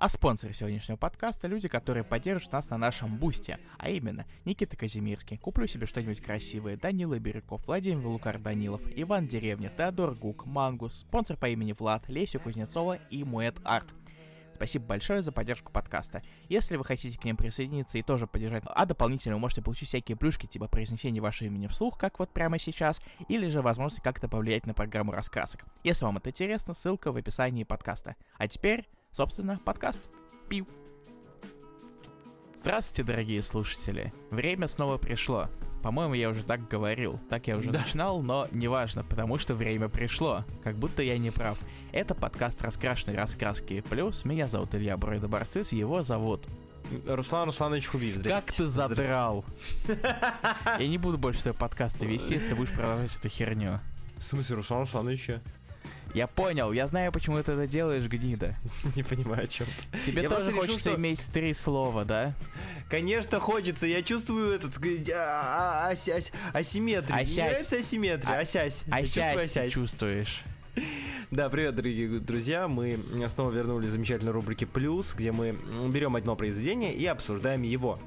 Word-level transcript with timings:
А 0.00 0.08
спонсоры 0.08 0.54
сегодняшнего 0.54 0.96
подкаста– 0.96 1.46
люди, 1.48 1.68
которые 1.68 2.04
поддерживают 2.04 2.54
нас 2.54 2.70
на 2.70 2.78
нашем 2.78 3.18
бусте, 3.18 3.58
а 3.76 3.90
именно 3.90 4.24
Никита 4.46 4.74
Казимирский, 4.74 5.36
«Куплю 5.36 5.66
себе 5.66 5.84
что-нибудь 5.84 6.22
красивое», 6.22 6.78
Данила 6.78 7.18
Бирюков, 7.18 7.66
Владимир 7.66 8.06
Лукар 8.06 8.38
Данилов, 8.38 8.80
Иван 8.96 9.28
Деревня, 9.28 9.70
Теодор 9.76 10.14
Гук, 10.14 10.46
Мангус, 10.46 11.00
спонсор 11.00 11.36
по 11.36 11.50
имени 11.50 11.74
Влад, 11.78 12.08
Лесю 12.08 12.40
Кузнецова 12.40 12.94
и 13.10 13.24
Муэт 13.24 13.58
Арт. 13.62 13.88
Спасибо 14.54 14.86
большое 14.86 15.20
за 15.20 15.32
поддержку 15.32 15.70
подкаста. 15.70 16.22
Если 16.48 16.76
вы 16.76 16.84
хотите 16.86 17.18
к 17.18 17.24
ним 17.24 17.36
присоединиться 17.36 17.98
и 17.98 18.02
тоже 18.02 18.26
поддержать, 18.26 18.62
а 18.64 18.86
дополнительно 18.86 19.34
вы 19.34 19.40
можете 19.42 19.60
получить 19.60 19.88
всякие 19.88 20.16
плюшки, 20.16 20.46
типа 20.46 20.66
произнесения 20.66 21.20
вашего 21.20 21.48
имени 21.48 21.66
вслух, 21.66 21.98
как 21.98 22.18
вот 22.18 22.30
прямо 22.32 22.58
сейчас, 22.58 23.02
или 23.28 23.48
же 23.50 23.60
возможность 23.60 24.02
как-то 24.02 24.28
повлиять 24.28 24.64
на 24.64 24.72
программу 24.72 25.12
раскрасок. 25.12 25.66
Если 25.84 26.06
вам 26.06 26.16
это 26.16 26.30
интересно, 26.30 26.72
ссылка 26.72 27.12
в 27.12 27.16
описании 27.16 27.64
подкаста. 27.64 28.16
А 28.38 28.48
теперь, 28.48 28.88
собственно, 29.12 29.60
подкаст. 29.64 30.02
Пиу. 30.48 30.66
Здравствуйте, 32.54 33.10
дорогие 33.10 33.42
слушатели. 33.42 34.12
Время 34.30 34.68
снова 34.68 34.98
пришло. 34.98 35.48
По-моему, 35.82 36.12
я 36.12 36.28
уже 36.28 36.44
так 36.44 36.68
говорил, 36.68 37.18
так 37.30 37.48
я 37.48 37.56
уже 37.56 37.70
да. 37.70 37.78
начинал, 37.78 38.20
но 38.20 38.48
неважно, 38.50 39.02
потому 39.02 39.38
что 39.38 39.54
время 39.54 39.88
пришло. 39.88 40.44
Как 40.62 40.76
будто 40.76 41.02
я 41.02 41.16
не 41.16 41.30
прав. 41.30 41.58
Это 41.90 42.14
подкаст 42.14 42.60
«Раскрашенные 42.60 43.16
раскраски 43.16 43.80
плюс». 43.80 44.26
Меня 44.26 44.46
зовут 44.46 44.74
Илья 44.74 44.98
Бройда 44.98 45.28
Барцис, 45.28 45.72
его 45.72 46.02
зовут... 46.02 46.46
Руслан 47.06 47.46
Русланович 47.46 47.86
Хубиев, 47.86 48.22
Как 48.22 48.52
ты 48.52 48.66
задрал? 48.66 49.44
Я 50.78 50.88
не 50.88 50.98
буду 50.98 51.18
больше 51.18 51.40
твои 51.40 51.54
подкасты 51.54 52.04
вести, 52.04 52.34
если 52.34 52.50
ты 52.50 52.56
будешь 52.56 52.72
продолжать 52.72 53.14
эту 53.16 53.28
херню. 53.28 53.80
В 54.16 54.22
смысле, 54.22 54.56
Руслан 54.56 54.80
Руслановича? 54.80 55.40
Я 56.14 56.26
понял, 56.26 56.72
я 56.72 56.88
знаю, 56.88 57.12
почему 57.12 57.40
ты 57.42 57.52
это 57.52 57.66
делаешь, 57.66 58.04
гнида. 58.04 58.56
Не 58.96 59.02
понимаю, 59.02 59.44
о 59.44 59.46
чем 59.46 59.66
ты. 59.92 59.98
Тебе 60.00 60.22
я 60.22 60.28
тоже 60.28 60.52
хочется 60.52 60.90
решил, 60.90 60.96
иметь 60.96 61.20
три 61.32 61.54
слова, 61.54 62.04
да? 62.04 62.34
Конечно, 62.88 63.38
хочется. 63.38 63.86
Я 63.86 64.02
чувствую 64.02 64.52
этот 64.52 64.72
а, 65.14 65.88
а, 65.88 66.58
асимметрию. 66.58 67.18
Мне 67.22 67.44
нравится 67.44 67.76
асимметрия. 67.76 68.34
А, 68.34 68.40
Асясь. 68.40 68.84
Асясь 68.90 69.72
чувствуешь. 69.72 70.42
Да, 71.30 71.48
привет, 71.48 71.76
дорогие 71.76 72.18
друзья. 72.18 72.66
Мы 72.66 72.98
снова 73.28 73.52
вернулись 73.52 73.90
в 73.90 73.92
замечательной 73.92 74.32
рубрике 74.32 74.66
«Плюс», 74.66 75.14
где 75.14 75.30
мы 75.30 75.56
берем 75.88 76.16
одно 76.16 76.34
произведение 76.34 76.92
и 76.92 77.06
обсуждаем 77.06 77.62
его. 77.62 78.00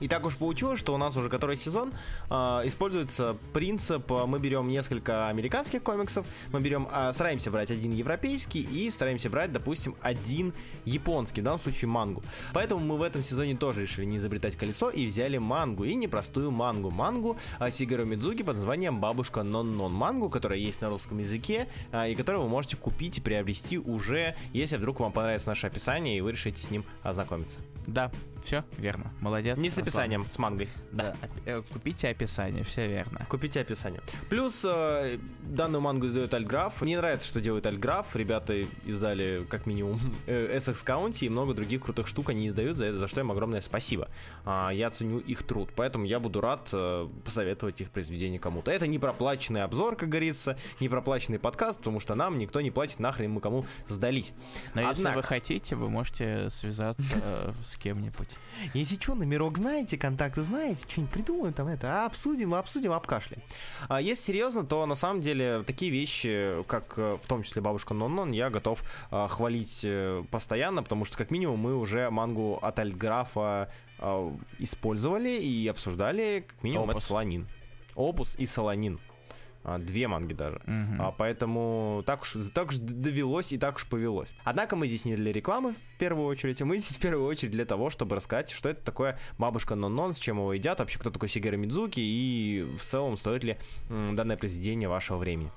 И 0.00 0.08
так 0.08 0.26
уж 0.26 0.36
получилось, 0.36 0.80
что 0.80 0.94
у 0.94 0.96
нас 0.96 1.16
уже 1.16 1.28
который 1.28 1.56
сезон 1.56 1.92
э, 2.30 2.34
используется 2.64 3.36
принцип, 3.52 4.10
э, 4.10 4.26
мы 4.26 4.38
берем 4.38 4.68
несколько 4.68 5.28
американских 5.28 5.82
комиксов, 5.82 6.26
мы 6.52 6.60
берем, 6.60 6.88
э, 6.92 7.12
стараемся 7.12 7.50
брать 7.50 7.70
один 7.70 7.92
европейский 7.92 8.60
и 8.60 8.90
стараемся 8.90 9.30
брать, 9.30 9.52
допустим, 9.52 9.94
один 10.02 10.52
японский, 10.84 11.40
в 11.40 11.44
данном 11.44 11.60
случае 11.60 11.88
мангу. 11.88 12.22
Поэтому 12.52 12.84
мы 12.84 12.96
в 12.96 13.02
этом 13.02 13.22
сезоне 13.22 13.56
тоже 13.56 13.82
решили 13.82 14.04
не 14.04 14.18
изобретать 14.18 14.56
колесо 14.56 14.90
и 14.90 15.06
взяли 15.06 15.38
мангу, 15.38 15.84
и 15.84 15.94
непростую 15.94 16.50
мангу. 16.50 16.90
Мангу 16.90 17.36
э, 17.60 17.70
Сигару 17.70 18.04
Мидзуки 18.04 18.42
под 18.42 18.56
названием 18.56 19.00
«Бабушка 19.00 19.42
Нон-Нон 19.42 19.92
Мангу», 19.92 20.28
которая 20.28 20.58
есть 20.58 20.80
на 20.80 20.88
русском 20.88 21.18
языке, 21.18 21.68
э, 21.92 22.10
и 22.10 22.14
которую 22.14 22.44
вы 22.44 22.48
можете 22.48 22.76
купить 22.76 23.18
и 23.18 23.20
приобрести 23.20 23.78
уже, 23.78 24.36
если 24.52 24.76
вдруг 24.76 25.00
вам 25.00 25.12
понравится 25.12 25.48
наше 25.48 25.66
описание 25.66 26.18
и 26.18 26.20
вы 26.20 26.32
решите 26.32 26.60
с 26.60 26.70
ним 26.70 26.84
ознакомиться. 27.02 27.60
Да, 27.86 28.10
все 28.44 28.64
верно, 28.76 29.12
молодец. 29.20 29.56
Не 29.56 29.70
с 29.70 29.78
описанием, 29.78 30.28
с 30.28 30.38
мангой. 30.38 30.68
Да, 30.92 31.16
э, 31.46 31.62
купите 31.62 32.08
описание, 32.08 32.62
все 32.62 32.86
верно. 32.86 33.26
Купите 33.28 33.60
описание. 33.60 34.00
Плюс 34.28 34.64
э, 34.64 35.18
данную 35.42 35.80
мангу 35.80 36.06
издает 36.06 36.34
Альграф. 36.34 36.82
Мне 36.82 36.98
нравится, 36.98 37.26
что 37.26 37.40
делает 37.40 37.66
Альграф. 37.66 38.14
Ребята 38.14 38.54
издали 38.84 39.46
как 39.48 39.66
минимум 39.66 39.98
э, 40.26 40.56
Essex 40.56 40.84
County 40.84 41.26
и 41.26 41.28
много 41.28 41.54
других 41.54 41.82
крутых 41.82 42.06
штук 42.06 42.30
они 42.30 42.48
издают, 42.48 42.76
за 42.76 42.86
это 42.86 42.98
за 42.98 43.08
что 43.08 43.20
им 43.20 43.30
огромное 43.30 43.60
спасибо. 43.60 44.08
А, 44.44 44.70
я 44.70 44.90
ценю 44.90 45.18
их 45.18 45.42
труд, 45.42 45.70
поэтому 45.74 46.04
я 46.04 46.20
буду 46.20 46.40
рад 46.40 46.68
э, 46.72 47.08
посоветовать 47.24 47.80
их 47.80 47.90
произведение 47.90 48.38
кому-то. 48.38 48.70
Это 48.70 48.86
не 48.86 48.98
проплаченный 48.98 49.62
обзор, 49.62 49.96
как 49.96 50.08
говорится, 50.10 50.58
не 50.80 50.88
проплаченный 50.88 51.38
подкаст, 51.38 51.78
потому 51.78 52.00
что 52.00 52.14
нам 52.14 52.38
никто 52.38 52.60
не 52.60 52.70
платит, 52.70 52.98
нахрен 52.98 53.30
мы 53.30 53.40
кому 53.40 53.66
сдались. 53.86 54.32
Но 54.74 54.82
Однако... 54.82 54.98
если 54.98 55.14
вы 55.14 55.22
хотите, 55.22 55.76
вы 55.76 55.88
можете 55.88 56.50
связаться 56.50 57.20
э, 57.22 57.52
с 57.62 57.76
кем-нибудь. 57.76 58.33
Если 58.72 58.96
что, 58.96 59.14
номерок 59.14 59.58
знаете, 59.58 59.98
контакты 59.98 60.42
знаете, 60.42 60.84
что-нибудь 60.88 61.12
придумаем 61.12 61.52
там 61.52 61.68
это, 61.68 62.06
обсудим, 62.06 62.54
обсудим, 62.54 62.92
обкашляем. 62.92 63.42
А 63.88 64.00
если 64.00 64.22
серьезно, 64.22 64.64
то 64.64 64.86
на 64.86 64.94
самом 64.94 65.20
деле 65.20 65.62
такие 65.62 65.90
вещи, 65.90 66.62
как 66.66 66.94
э, 66.96 67.18
в 67.22 67.26
том 67.26 67.42
числе 67.42 67.62
бабушка 67.62 67.94
Нон-Нон, 67.94 68.32
я 68.32 68.50
готов 68.50 68.82
а, 69.10 69.28
хвалить 69.28 69.80
э, 69.84 70.24
постоянно, 70.30 70.82
потому 70.82 71.04
что 71.04 71.18
как 71.18 71.30
минимум 71.30 71.58
мы 71.58 71.76
уже 71.76 72.10
мангу 72.10 72.58
от 72.60 72.78
Альтграфа 72.78 73.70
а, 73.98 74.36
использовали 74.58 75.30
и 75.30 75.66
обсуждали, 75.68 76.44
как 76.46 76.62
минимум 76.62 76.90
Опус. 76.90 77.02
это 77.02 77.08
Солонин. 77.08 77.48
Опус 77.94 78.34
и 78.38 78.46
Солонин. 78.46 79.00
А, 79.64 79.78
две 79.78 80.06
манги 80.08 80.34
даже. 80.34 80.56
Угу. 80.56 81.02
А, 81.02 81.10
поэтому 81.16 82.02
так 82.06 82.22
уж, 82.22 82.36
так 82.52 82.68
уж 82.68 82.76
довелось 82.76 83.52
и 83.52 83.58
так 83.58 83.76
уж 83.76 83.86
повелось. 83.86 84.28
Однако 84.44 84.76
мы 84.76 84.86
здесь 84.86 85.06
не 85.06 85.16
для 85.16 85.32
рекламы 85.32 85.72
в 85.72 85.98
первую 85.98 86.26
очередь, 86.26 86.60
а 86.60 86.66
мы 86.66 86.76
здесь 86.76 86.96
в 86.96 87.00
первую 87.00 87.26
очередь 87.26 87.52
для 87.52 87.64
того, 87.64 87.88
чтобы 87.88 88.14
рассказать, 88.14 88.50
что 88.50 88.68
это 88.68 88.84
такое 88.84 89.18
бабушка 89.38 89.74
Нон-Нон, 89.74 90.12
с 90.12 90.18
чем 90.18 90.36
его 90.36 90.52
едят, 90.52 90.80
вообще 90.80 90.98
кто 90.98 91.10
такой 91.10 91.30
Сигера 91.30 91.56
Мидзуки 91.56 92.00
и 92.00 92.62
в 92.76 92.82
целом 92.82 93.16
стоит 93.16 93.42
ли 93.42 93.56
м, 93.88 94.14
данное 94.14 94.36
произведение 94.36 94.88
вашего 94.88 95.16
времени. 95.16 95.50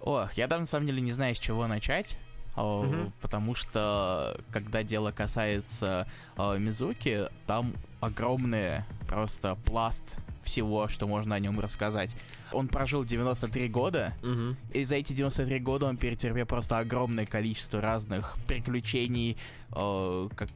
Ох, 0.00 0.32
я 0.34 0.46
даже 0.46 0.60
на 0.60 0.66
самом 0.66 0.86
деле 0.86 1.00
не 1.00 1.12
знаю, 1.12 1.34
с 1.34 1.38
чего 1.38 1.66
начать. 1.66 2.16
Угу. 2.56 3.12
Потому 3.20 3.54
что, 3.54 4.38
когда 4.52 4.82
дело 4.82 5.12
касается 5.12 6.06
э, 6.36 6.58
Мизуки, 6.58 7.28
там 7.46 7.74
огромный 8.00 8.82
просто 9.08 9.56
пласт 9.64 10.16
всего, 10.42 10.88
что 10.88 11.06
можно 11.06 11.34
о 11.34 11.38
нем 11.38 11.60
рассказать. 11.60 12.16
Он 12.52 12.68
прожил 12.68 13.04
93 13.04 13.68
года, 13.68 14.14
угу. 14.22 14.56
и 14.72 14.84
за 14.84 14.96
эти 14.96 15.12
93 15.12 15.58
года 15.60 15.86
он 15.86 15.96
перетерпел 15.96 16.46
просто 16.46 16.78
огромное 16.78 17.26
количество 17.26 17.80
разных 17.80 18.36
приключений, 18.46 19.36
э, 19.72 20.28
как, 20.34 20.48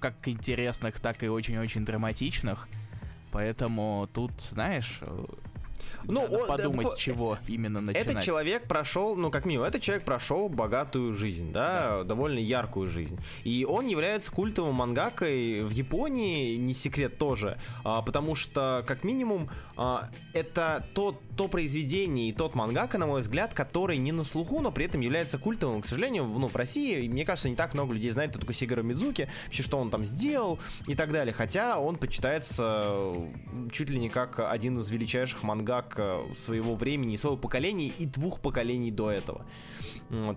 как 0.00 0.28
интересных, 0.28 1.00
так 1.00 1.22
и 1.22 1.28
очень-очень 1.28 1.84
драматичных. 1.84 2.68
Поэтому 3.30 4.08
тут, 4.12 4.32
знаешь, 4.40 5.00
ну, 6.04 6.22
Надо 6.22 6.38
он, 6.38 6.48
подумать, 6.48 6.86
да, 6.90 6.96
чего 6.96 7.38
именно 7.46 7.80
начинать. 7.80 8.06
Этот 8.06 8.22
человек 8.22 8.66
прошел, 8.66 9.16
ну, 9.16 9.30
как 9.30 9.44
минимум, 9.44 9.66
этот 9.66 9.82
человек 9.82 10.04
прошел 10.04 10.48
богатую 10.48 11.12
жизнь, 11.14 11.52
да, 11.52 11.98
да, 11.98 12.04
довольно 12.04 12.38
яркую 12.38 12.88
жизнь. 12.88 13.18
И 13.44 13.66
он 13.68 13.86
является 13.86 14.30
культовым 14.30 14.74
мангакой 14.74 15.62
в 15.62 15.70
Японии, 15.70 16.56
не 16.56 16.74
секрет 16.74 17.18
тоже, 17.18 17.58
а, 17.84 18.02
потому 18.02 18.34
что, 18.34 18.84
как 18.86 19.04
минимум, 19.04 19.48
а, 19.76 20.10
это 20.32 20.86
тот, 20.94 21.20
то 21.36 21.48
произведение 21.48 22.28
и 22.28 22.32
тот 22.32 22.54
мангака, 22.54 22.98
на 22.98 23.06
мой 23.06 23.20
взгляд, 23.20 23.54
который 23.54 23.96
не 23.98 24.12
на 24.12 24.24
слуху, 24.24 24.60
но 24.60 24.70
при 24.70 24.86
этом 24.86 25.00
является 25.00 25.38
культовым. 25.38 25.82
К 25.82 25.86
сожалению, 25.86 26.24
ну, 26.24 26.48
в 26.48 26.56
России, 26.56 27.08
мне 27.08 27.24
кажется, 27.24 27.48
не 27.48 27.56
так 27.56 27.74
много 27.74 27.94
людей 27.94 28.10
знает, 28.10 28.30
кто 28.30 28.40
такой 28.40 28.54
Сигару 28.54 28.82
Мидзуки, 28.82 29.28
вообще, 29.44 29.62
что 29.62 29.78
он 29.78 29.90
там 29.90 30.04
сделал 30.04 30.58
и 30.86 30.94
так 30.94 31.12
далее. 31.12 31.32
Хотя 31.32 31.78
он 31.78 31.96
почитается 31.96 33.12
чуть 33.70 33.90
ли 33.90 33.98
не 33.98 34.08
как 34.08 34.40
один 34.40 34.78
из 34.78 34.90
величайших 34.90 35.42
мангак 35.42 35.91
своего 36.34 36.74
времени, 36.74 37.16
своего 37.16 37.36
поколения 37.36 37.88
и 37.88 38.06
двух 38.06 38.40
поколений 38.40 38.90
до 38.90 39.10
этого. 39.10 39.44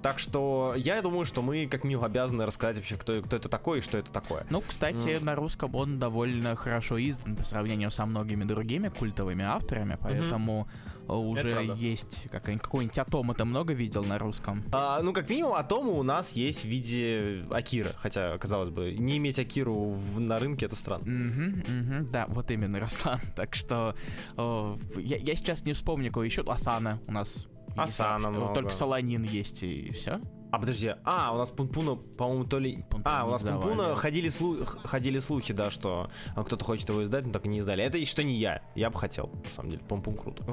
Так 0.01 0.19
что 0.19 0.73
я 0.77 1.01
думаю, 1.01 1.25
что 1.25 1.41
мы 1.41 1.67
как 1.67 1.83
минимум 1.83 2.05
обязаны 2.05 2.45
рассказать 2.45 2.77
вообще, 2.77 2.95
кто, 2.95 3.21
кто 3.21 3.35
это 3.35 3.49
такой 3.49 3.79
и 3.79 3.81
что 3.81 3.97
это 3.97 4.09
такое. 4.11 4.45
Ну, 4.49 4.61
кстати, 4.61 4.95
mm. 4.95 5.23
на 5.23 5.35
русском 5.35 5.75
он 5.75 5.99
довольно 5.99 6.55
хорошо 6.55 6.97
издан 6.97 7.35
по 7.35 7.43
сравнению 7.43 7.91
со 7.91 8.05
многими 8.05 8.45
другими 8.45 8.87
культовыми 8.87 9.43
авторами, 9.43 9.97
поэтому 9.99 10.67
mm-hmm. 10.69 10.94
Уже 11.07 11.75
есть 11.77 12.27
как, 12.31 12.43
какой-нибудь 12.43 12.97
Атом 12.97 13.31
это 13.31 13.45
много 13.45 13.73
видел 13.73 14.03
на 14.03 14.17
русском. 14.17 14.63
А, 14.71 15.01
ну, 15.01 15.13
как 15.13 15.29
минимум, 15.29 15.53
Атома 15.53 15.91
у 15.91 16.03
нас 16.03 16.33
есть 16.33 16.63
в 16.63 16.65
виде 16.65 17.45
Акира, 17.51 17.93
хотя, 17.97 18.37
казалось 18.37 18.69
бы, 18.69 18.93
не 18.93 19.17
иметь 19.17 19.39
Акиру 19.39 19.91
в, 19.91 20.19
на 20.19 20.39
рынке 20.39 20.65
это 20.65 20.75
странно. 20.75 21.05
Mm-hmm, 21.05 21.65
mm-hmm, 21.65 22.09
да, 22.09 22.25
вот 22.27 22.51
именно, 22.51 22.79
Руслан. 22.85 23.19
Так 23.35 23.55
что 23.55 23.95
о, 24.37 24.77
я, 24.97 25.17
я 25.17 25.35
сейчас 25.35 25.65
не 25.65 25.73
вспомню, 25.73 26.11
кого 26.11 26.23
еще. 26.23 26.41
Асана 26.41 26.99
у 27.07 27.11
нас 27.11 27.47
Асана 27.75 28.29
много. 28.29 28.53
Только 28.53 28.71
Солонин 28.71 29.23
есть 29.23 29.63
и 29.63 29.91
все. 29.91 30.21
А 30.55 30.59
подожди, 30.59 30.95
а, 31.03 31.33
у 31.33 31.37
нас 31.37 31.51
Пунпуна, 31.51 31.95
по-моему, 31.95 32.45
то 32.45 32.59
ли... 32.59 32.77
Пунпун 32.89 33.01
а, 33.03 33.25
у 33.25 33.31
нас 33.31 33.43
Пунпуна 33.43 33.89
да. 33.89 33.95
ходили, 33.95 34.29
слу... 34.29 34.63
ходили 34.63 35.19
слухи, 35.19 35.53
да, 35.53 35.69
что 35.69 36.09
кто-то 36.33 36.63
хочет 36.63 36.87
его 36.87 37.03
издать, 37.03 37.25
но 37.25 37.33
так 37.33 37.45
и 37.45 37.49
не 37.49 37.57
издали. 37.57 37.83
Это 37.83 38.03
что 38.05 38.23
не 38.23 38.37
я, 38.37 38.61
я 38.73 38.89
бы 38.89 38.97
хотел, 38.97 39.29
на 39.43 39.49
самом 39.49 39.71
деле, 39.71 39.83
Пунпун 39.83 40.15
круто. 40.15 40.45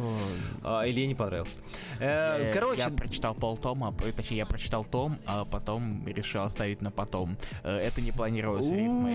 А, 0.64 0.82
или 0.82 1.06
не 1.06 1.14
понравился. 1.14 1.56
Э, 2.00 2.50
э, 2.50 2.52
короче... 2.52 2.81
Я 2.81 2.88
прочитал 2.90 3.37
полтома, 3.37 3.94
точнее, 4.16 4.38
я 4.38 4.46
прочитал 4.46 4.84
том, 4.84 5.20
а 5.25 5.44
потом 5.44 6.04
решил 6.08 6.43
оставить 6.43 6.82
на 6.82 6.90
потом. 6.90 7.37
Э, 7.62 7.76
это 7.76 8.00
не 8.00 8.10
планировалось 8.10 8.70
рифмой. 8.70 9.14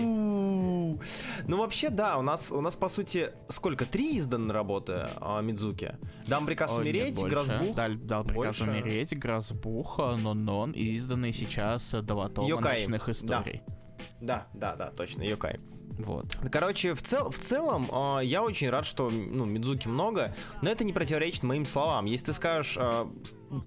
Ну, 1.46 1.58
вообще, 1.58 1.90
да, 1.90 2.16
у 2.16 2.22
нас, 2.22 2.50
у 2.50 2.62
нас, 2.62 2.76
по 2.76 2.88
сути, 2.88 3.28
сколько? 3.50 3.84
Три 3.84 4.18
изданы 4.18 4.54
работы 4.54 5.10
а, 5.20 5.42
Мидзуки? 5.42 5.96
Дам 6.26 6.46
приказ 6.46 6.72
умереть, 6.72 7.22
Грозбух. 7.22 7.76
Дал 7.76 8.24
приказ 8.24 8.62
умереть, 8.62 9.18
Грозбух, 9.18 9.98
Нон-Нон, 9.98 10.77
и 10.78 10.94
изданные 10.96 11.32
сейчас 11.32 11.90
два 12.02 12.28
тома 12.28 12.48
Йокай. 12.48 12.80
ночных 12.80 13.08
историй. 13.08 13.62
Да. 13.66 13.78
Да, 14.20 14.46
да, 14.54 14.76
да, 14.76 14.90
точно, 14.90 15.22
Йокай. 15.22 15.60
Вот. 15.98 16.38
Короче, 16.52 16.94
в, 16.94 17.02
цел, 17.02 17.28
в 17.30 17.38
целом, 17.38 17.90
э, 17.90 18.20
я 18.24 18.42
очень 18.44 18.70
рад, 18.70 18.86
что 18.86 19.10
ну, 19.10 19.44
Мидзуки 19.44 19.88
много, 19.88 20.32
но 20.62 20.70
это 20.70 20.84
не 20.84 20.92
противоречит 20.92 21.42
моим 21.42 21.66
словам. 21.66 22.04
Если 22.04 22.26
ты 22.26 22.32
скажешь, 22.34 22.76
э, 22.78 23.06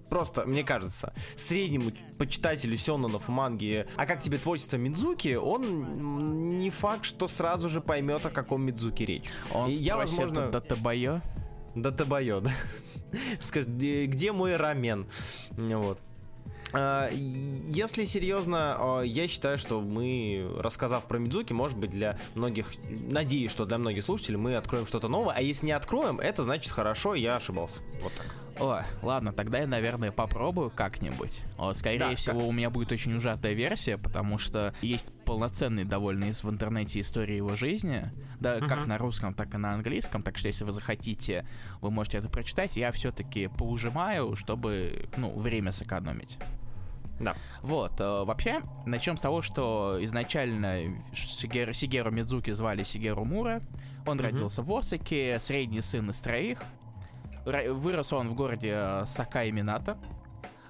просто, 0.09 0.45
мне 0.45 0.63
кажется, 0.63 1.13
среднему 1.35 1.91
почитателю 2.17 2.77
сёнонов 2.77 3.27
манги, 3.27 3.85
а 3.97 4.05
как 4.05 4.21
тебе 4.21 4.37
творчество 4.37 4.77
Мидзуки, 4.77 5.35
он 5.35 6.57
не 6.57 6.69
факт, 6.69 7.03
что 7.03 7.27
сразу 7.27 7.67
же 7.67 7.81
поймет, 7.81 8.25
о 8.25 8.29
каком 8.29 8.63
Мидзуки 8.63 9.03
речь. 9.03 9.25
Он 9.53 9.69
И 9.69 9.73
я, 9.73 9.97
возможно- 9.97 10.49
Датабайо. 10.49 11.21
Да 11.75 11.91
табайо, 11.91 12.39
да. 12.39 12.51
Скажет, 13.41 13.69
где 13.75 14.31
мой 14.31 14.55
рамен? 14.55 15.07
Вот. 15.51 16.01
А, 16.73 17.09
Если 17.11 18.05
серьезно, 18.05 18.75
а, 18.79 19.01
я 19.01 19.27
считаю, 19.27 19.57
что 19.57 19.81
мы, 19.81 20.49
рассказав 20.59 21.05
про 21.07 21.19
Мидзуки, 21.19 21.53
может 21.53 21.77
быть, 21.77 21.89
для 21.91 22.17
многих, 22.35 22.73
надеюсь, 22.89 23.51
что 23.51 23.65
для 23.65 23.77
многих 23.77 24.03
слушателей 24.03 24.37
мы 24.37 24.55
откроем 24.55 24.85
что-то 24.85 25.07
новое, 25.07 25.33
а 25.35 25.41
если 25.41 25.65
не 25.67 25.71
откроем, 25.73 26.19
это 26.19 26.43
значит 26.43 26.71
хорошо, 26.71 27.15
я 27.15 27.35
ошибался. 27.37 27.81
Вот 28.01 28.13
так. 28.13 28.25
О, 28.59 28.83
ладно, 29.01 29.33
тогда 29.33 29.59
я, 29.59 29.65
наверное, 29.67 30.11
попробую 30.11 30.69
как-нибудь. 30.69 31.41
Скорее 31.73 31.97
Да, 31.99 32.15
всего, 32.15 32.39
как- 32.41 32.47
у 32.49 32.51
меня 32.51 32.69
будет 32.69 32.91
очень 32.91 33.15
ужатая 33.15 33.53
версия, 33.53 33.97
потому 33.97 34.37
что 34.37 34.75
есть 34.81 35.05
полноценные 35.25 35.83
довольно 35.85 36.25
из- 36.25 36.43
в 36.43 36.49
интернете 36.49 36.99
истории 37.01 37.37
его 37.37 37.55
жизни, 37.55 38.11
да, 38.39 38.59
как 38.59 38.79
Мгм. 38.81 38.89
на 38.89 38.97
русском, 38.99 39.33
так 39.33 39.55
и 39.55 39.57
на 39.57 39.73
английском, 39.73 40.21
так 40.21 40.37
что 40.37 40.47
если 40.47 40.63
вы 40.65 40.73
захотите, 40.73 41.45
вы 41.79 41.89
можете 41.89 42.19
это 42.19 42.29
прочитать. 42.29 42.75
Я 42.77 42.91
все-таки 42.91 43.47
поужимаю, 43.47 44.35
чтобы, 44.35 45.07
ну, 45.17 45.31
время 45.39 45.71
сэкономить. 45.71 46.37
Да. 47.23 47.35
Вот, 47.61 47.99
э, 47.99 48.23
вообще, 48.23 48.61
начнем 48.85 49.17
с 49.17 49.21
того, 49.21 49.41
что 49.41 49.97
изначально 50.01 50.95
Сигеру, 51.13 51.73
Сигеру 51.73 52.11
Мидзуки 52.11 52.51
звали 52.51 52.83
Сигеру 52.83 53.23
Мура. 53.25 53.61
Он 54.05 54.17
Мгм. 54.17 54.25
родился 54.25 54.63
в 54.63 54.71
Осаке, 54.75 55.39
средний 55.39 55.81
сын 55.81 56.09
из 56.09 56.19
троих. 56.19 56.63
Вырос 57.45 58.13
он 58.13 58.29
в 58.29 58.33
городе 58.35 58.71
э, 58.73 59.03
Сакай 59.07 59.51
Минато. 59.51 59.97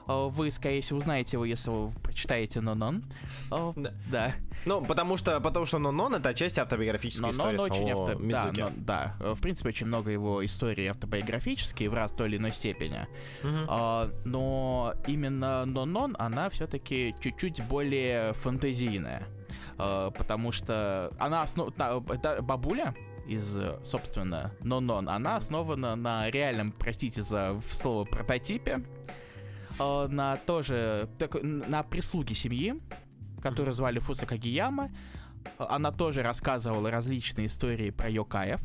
Э, 0.07 0.27
Вы, 0.29 0.51
скорее 0.51 0.81
всего, 0.81 0.99
узнаете 0.99 1.37
его, 1.37 1.45
если 1.45 1.69
вы 1.69 1.91
прочитаете 2.01 2.61
Нонон. 2.61 3.03
Э, 3.51 3.73
Да. 3.75 3.93
Да. 4.11 4.33
Ну, 4.65 4.83
потому 4.85 5.17
что, 5.17 5.39
потому 5.41 5.65
что 5.65 5.79
Нонон 5.79 6.15
это 6.15 6.33
часть 6.33 6.59
автобиографической 6.59 7.27
Но 7.27 7.31
истории 7.31 7.57
он 7.57 7.59
очень 7.71 7.87
самого 7.87 8.11
авто... 8.11 8.23
да, 8.27 8.51
но- 8.55 8.71
да, 8.75 9.15
в 9.33 9.41
принципе, 9.41 9.69
очень 9.69 9.87
много 9.87 10.11
его 10.11 10.45
историй 10.45 10.87
автобиографические 10.87 11.89
в 11.89 11.93
раз 11.93 12.11
той 12.11 12.27
или 12.29 12.37
иной 12.37 12.51
степени. 12.51 13.07
Мгм. 13.43 13.65
А, 13.69 14.11
но 14.25 14.93
именно 15.07 15.65
Нонон, 15.65 16.15
она 16.19 16.49
все-таки 16.49 17.15
чуть-чуть 17.19 17.63
более 17.65 18.33
фантазийная. 18.33 19.27
А, 19.77 20.11
потому 20.11 20.51
что 20.51 21.11
она 21.19 21.41
основ... 21.43 21.73
бабуля 22.41 22.93
из, 23.27 23.57
собственно, 23.83 24.53
Нонон, 24.61 25.07
она 25.09 25.37
основана 25.37 25.95
на 25.95 26.29
реальном, 26.29 26.71
простите 26.71 27.23
за 27.23 27.59
слово, 27.69 28.03
прототипе, 28.05 28.83
а, 29.79 30.07
на 30.07 30.37
тоже, 30.37 31.09
так- 31.17 31.41
на 31.43 31.83
прислуге 31.83 32.35
семьи, 32.35 32.75
которую 33.41 33.73
звали 33.73 33.99
Фуса 33.99 34.25
Кагияма. 34.25 34.91
Она 35.57 35.91
тоже 35.91 36.21
рассказывала 36.21 36.91
различные 36.91 37.47
истории 37.47 37.89
про 37.89 38.09
Йокаев. 38.09 38.61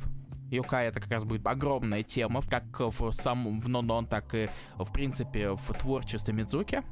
Йокай 0.50 0.86
это 0.88 1.00
как 1.00 1.10
раз 1.10 1.24
будет 1.24 1.46
огромная 1.46 2.02
тема, 2.02 2.40
как 2.42 2.64
в 2.78 3.10
самом 3.12 3.60
в 3.60 3.68
Нонон, 3.68 4.06
так 4.06 4.32
и 4.34 4.48
в 4.76 4.92
принципе 4.92 5.50
в 5.52 5.72
творчестве 5.74 6.32
Мидзуки. 6.34 6.82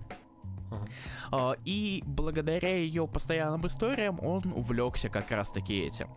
А, 1.31 1.55
И 1.65 2.03
благодаря 2.07 2.77
ее 2.77 3.07
постоянным 3.07 3.67
историям 3.67 4.19
он 4.21 4.43
увлекся 4.55 5.09
как 5.09 5.31
раз 5.31 5.51
таки 5.51 5.79
этим. 5.81 6.09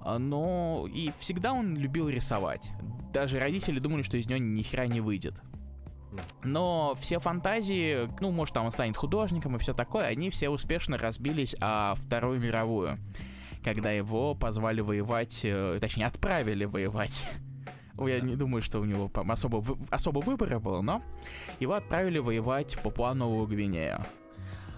А, 0.00 0.18
Но 0.18 0.86
и 0.92 1.12
всегда 1.18 1.52
он 1.52 1.76
любил 1.76 2.08
рисовать. 2.08 2.70
Даже 3.12 3.38
родители 3.40 3.78
думали, 3.78 4.02
что 4.02 4.16
из 4.16 4.26
него 4.26 4.38
ни 4.38 4.62
хера 4.62 4.86
не 4.86 5.00
выйдет. 5.00 5.34
Да. 6.12 6.22
Но 6.44 6.96
все 7.00 7.18
фантазии, 7.18 8.08
ну, 8.20 8.30
может, 8.32 8.54
там 8.54 8.66
он 8.66 8.72
станет 8.72 8.96
художником 8.96 9.56
и 9.56 9.58
все 9.58 9.74
такое, 9.74 10.04
они 10.06 10.30
все 10.30 10.48
успешно 10.48 10.96
разбились 10.98 11.54
о 11.60 11.94
Вторую 11.96 12.40
мировую, 12.40 12.98
когда 13.64 13.90
его 13.90 14.34
позвали 14.34 14.80
воевать, 14.80 15.40
э, 15.42 15.78
точнее, 15.80 16.06
отправили 16.06 16.64
воевать. 16.64 17.26
Я 17.98 18.20
не 18.20 18.36
думаю, 18.36 18.62
что 18.62 18.80
у 18.80 18.84
него 18.84 19.10
особо, 19.28 19.64
особо 19.90 20.18
выбора 20.20 20.58
было, 20.58 20.80
но 20.82 21.02
его 21.60 21.74
отправили 21.74 22.18
воевать 22.18 22.74
в 22.74 22.82
Папуа-Новую 22.82 23.46
Гвинею. 23.46 24.04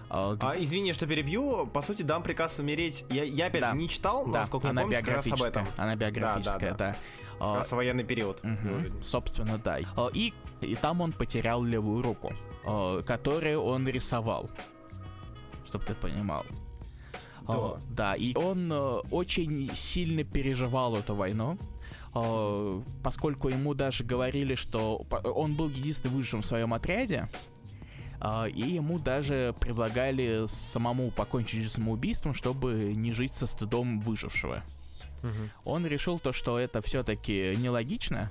А, 0.09 0.33
г- 0.35 0.39
А, 0.41 0.55
извини, 0.57 0.93
что 0.93 1.05
перебью. 1.05 1.67
По 1.67 1.81
сути, 1.81 2.01
дам 2.01 2.23
приказ 2.23 2.57
умереть. 2.59 3.05
Я, 3.11 3.23
я 3.25 3.45
опять 3.47 3.61
Да. 3.61 3.73
не 3.73 3.87
читал, 3.87 4.25
но 4.25 4.33
да, 4.33 4.39
насколько 4.41 4.67
я 4.67 4.71
она 4.71 4.81
помню, 4.81 4.97
как 4.97 5.07
раз 5.15 5.27
об 5.31 5.41
этом. 5.43 5.67
Она 5.77 5.95
биографическая, 5.95 6.71
да, 6.71 6.77
да. 6.77 6.95
Как 7.39 7.47
А, 7.47 7.55
раз 7.59 7.71
военный 7.71 8.03
период. 8.03 8.41
Видно. 8.43 9.01
Собственно, 9.01 9.57
да. 9.57 9.79
А, 9.95 10.09
И, 10.13 10.33
и 10.59 10.75
там 10.75 10.99
он 10.99 11.13
потерял 11.13 11.63
левую 11.63 12.03
руку, 12.03 12.33
а, 12.65 13.01
которую 13.01 13.61
он 13.61 13.87
рисовал. 13.87 14.49
Чтоб 15.65 15.85
ты 15.85 15.93
понимал. 15.95 16.45
А, 17.47 17.79
Да, 17.89 18.15
и 18.15 18.35
он 18.35 18.69
э, 18.71 18.75
очень 19.09 19.71
сильно 19.73 20.23
переживал 20.23 20.97
эту 20.97 21.15
войну, 21.15 21.57
поскольку 23.03 23.49
ему 23.49 23.73
даже 23.73 24.03
говорили, 24.03 24.55
что 24.55 25.05
он 25.23 25.55
был 25.55 25.69
единственным 25.69 26.15
выжившим 26.17 26.41
в 26.41 26.45
своем 26.45 26.73
отряде, 26.73 27.29
и 28.53 28.61
ему 28.61 28.99
даже 28.99 29.55
предлагали 29.59 30.45
самому 30.47 31.11
покончить 31.11 31.71
самоубийством, 31.71 32.33
чтобы 32.33 32.93
не 32.95 33.13
жить 33.13 33.33
со 33.33 33.47
стыдом 33.47 33.99
выжившего 33.99 34.63
Он 35.65 35.85
решил 35.85 36.19
то, 36.19 36.33
что 36.33 36.57
это 36.59 36.81
все-таки 36.81 37.55
нелогично. 37.57 38.29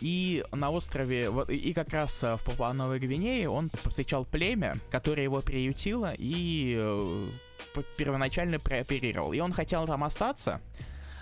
И 0.00 0.42
на 0.52 0.70
острове, 0.70 1.30
и- 1.48 1.72
как 1.74 1.92
раз 1.92 2.24
э, 2.24 2.36
в 2.36 2.42
Папуа-Новой 2.44 2.98
Гвинее 2.98 3.48
он 3.48 3.68
повстречал 3.68 4.24
племя, 4.24 4.78
которое 4.90 5.22
его 5.22 5.40
приютило 5.42 6.12
и 6.16 6.74
э, 6.78 7.28
первоначально 7.96 8.58
прооперировал. 8.58 9.32
И 9.32 9.40
он 9.40 9.52
хотел 9.52 9.86
там 9.86 10.02
остаться, 10.02 10.60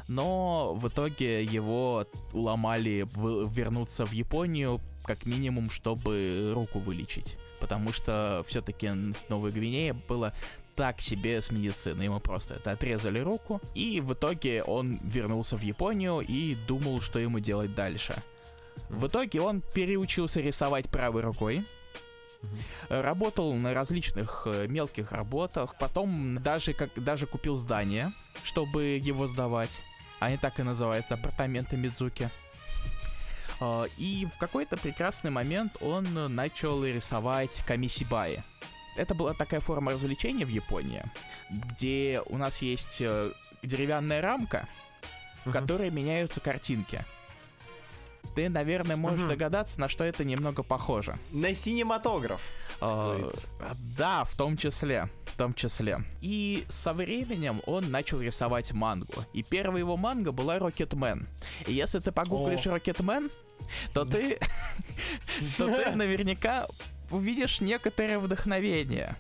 но 0.09 0.75
в 0.75 0.89
итоге 0.89 1.43
его 1.45 2.07
уломали 2.33 3.07
вернуться 3.55 4.07
в 4.07 4.13
Японию 4.13 4.81
как 5.05 5.27
минимум, 5.27 5.69
чтобы 5.71 6.53
руку 6.55 6.79
вылечить. 6.79 7.37
Потому 7.59 7.93
что 7.93 8.45
все-таки 8.47 8.89
в 8.89 9.29
Новой 9.29 9.51
Гвинее 9.51 9.93
было 9.93 10.33
так 10.81 11.03
себе 11.03 11.43
с 11.43 11.51
медициной. 11.51 12.07
Ему 12.07 12.21
просто 12.21 12.55
это 12.55 12.71
отрезали 12.71 13.19
руку. 13.19 13.61
И 13.75 14.01
в 14.01 14.15
итоге 14.15 14.63
он 14.63 14.99
вернулся 15.03 15.59
в 15.59 15.61
Японию 15.61 16.21
и 16.21 16.55
думал, 16.55 17.03
что 17.03 17.19
ему 17.19 17.39
делать 17.39 17.75
дальше. 17.75 18.23
В 18.89 19.07
итоге 19.07 19.43
он 19.43 19.61
переучился 19.61 20.41
рисовать 20.41 20.89
правой 20.89 21.21
рукой. 21.21 21.67
Работал 22.89 23.53
на 23.53 23.75
различных 23.75 24.45
э, 24.47 24.69
мелких 24.69 25.13
работах. 25.13 25.77
Потом 25.79 26.43
даже, 26.43 26.73
как, 26.73 26.95
даже 26.95 27.27
купил 27.27 27.59
здание, 27.59 28.11
чтобы 28.43 28.83
его 28.97 29.27
сдавать. 29.27 29.83
Они 30.19 30.39
так 30.39 30.61
и 30.61 30.63
называются, 30.63 31.13
апартаменты 31.13 31.77
Мидзуки. 31.77 32.31
А, 33.61 33.85
И 33.99 34.27
в 34.35 34.39
какой-то 34.39 34.79
прекрасный 34.79 35.31
момент 35.31 35.77
он 35.83 36.35
начал 36.35 36.83
рисовать 36.87 37.63
камисибаи. 37.67 38.43
Это 39.01 39.15
была 39.15 39.33
такая 39.33 39.61
форма 39.61 39.93
развлечения 39.93 40.45
в 40.45 40.51
Японии, 40.51 41.03
где 41.51 42.23
у 42.27 42.37
нас 42.37 42.61
есть 42.61 42.99
э, 43.01 43.33
деревянная 43.63 44.21
рамка, 44.21 44.69
в 45.45 45.47
Мгм. 45.47 45.53
которой 45.55 45.91
меняются 45.91 46.39
картинки. 46.41 47.03
Ты, 48.35 48.51
наверное, 48.51 48.97
можешь 48.97 49.21
Мгм. 49.21 49.31
догадаться, 49.31 49.81
на 49.81 49.89
что 49.89 50.05
это 50.05 50.23
немного 50.25 50.63
похоже. 50.63 51.17
На 51.33 51.55
синематограф. 51.55 52.43
Говорится. 52.79 53.49
да, 53.97 54.25
в 54.25 54.37
том 54.37 54.57
числе. 54.59 55.09
В 55.35 55.37
том 55.39 55.55
числе. 55.55 56.01
И 56.21 56.65
со 56.69 56.93
временем 56.93 57.63
он 57.67 57.91
начал 57.91 58.21
рисовать 58.21 58.73
мангу. 58.73 59.25
И 59.33 59.43
первая 59.43 59.79
его 59.81 59.97
манга 59.97 60.33
была 60.33 60.59
Рокетмен. 60.59 61.27
И 61.67 61.73
если 61.73 61.99
ты 62.01 62.13
погуглишь 62.13 62.67
Рокетмен, 62.67 63.31
то 63.95 64.05
ты, 64.05 64.39
то 65.57 65.67
ты 65.67 65.91
наверняка 65.97 66.67
увидишь 67.11 67.61
некоторое 67.61 68.19
вдохновение. 68.19 69.17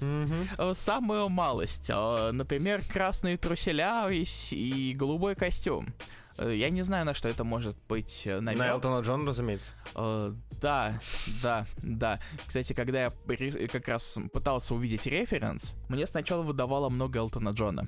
Э, 0.00 0.72
Самую 0.74 1.28
малость. 1.28 1.88
Э, 1.90 2.30
Например, 2.32 2.80
красные 2.92 3.36
труселя 3.38 4.08
и, 4.10 4.94
голубой 4.96 5.34
костюм. 5.34 5.94
Э, 6.36 6.52
Я 6.54 6.70
не 6.70 6.82
знаю, 6.82 7.06
на 7.06 7.14
что 7.14 7.28
это 7.28 7.44
может 7.44 7.76
быть 7.88 8.22
э, 8.26 8.40
На 8.40 8.52
намек. 8.52 8.66
Элтона 8.72 9.00
Джон, 9.02 9.26
разумеется. 9.26 9.72
Да, 9.94 10.98
да, 11.42 11.66
да. 11.82 12.18
Кстати, 12.46 12.72
когда 12.72 13.04
я 13.04 13.12
как 13.68 13.86
раз 13.88 14.18
пытался 14.32 14.74
увидеть 14.74 15.06
референс, 15.06 15.74
мне 15.88 16.06
сначала 16.06 16.42
выдавало 16.42 16.88
много 16.88 17.18
Элтона 17.18 17.50
Джона. 17.50 17.86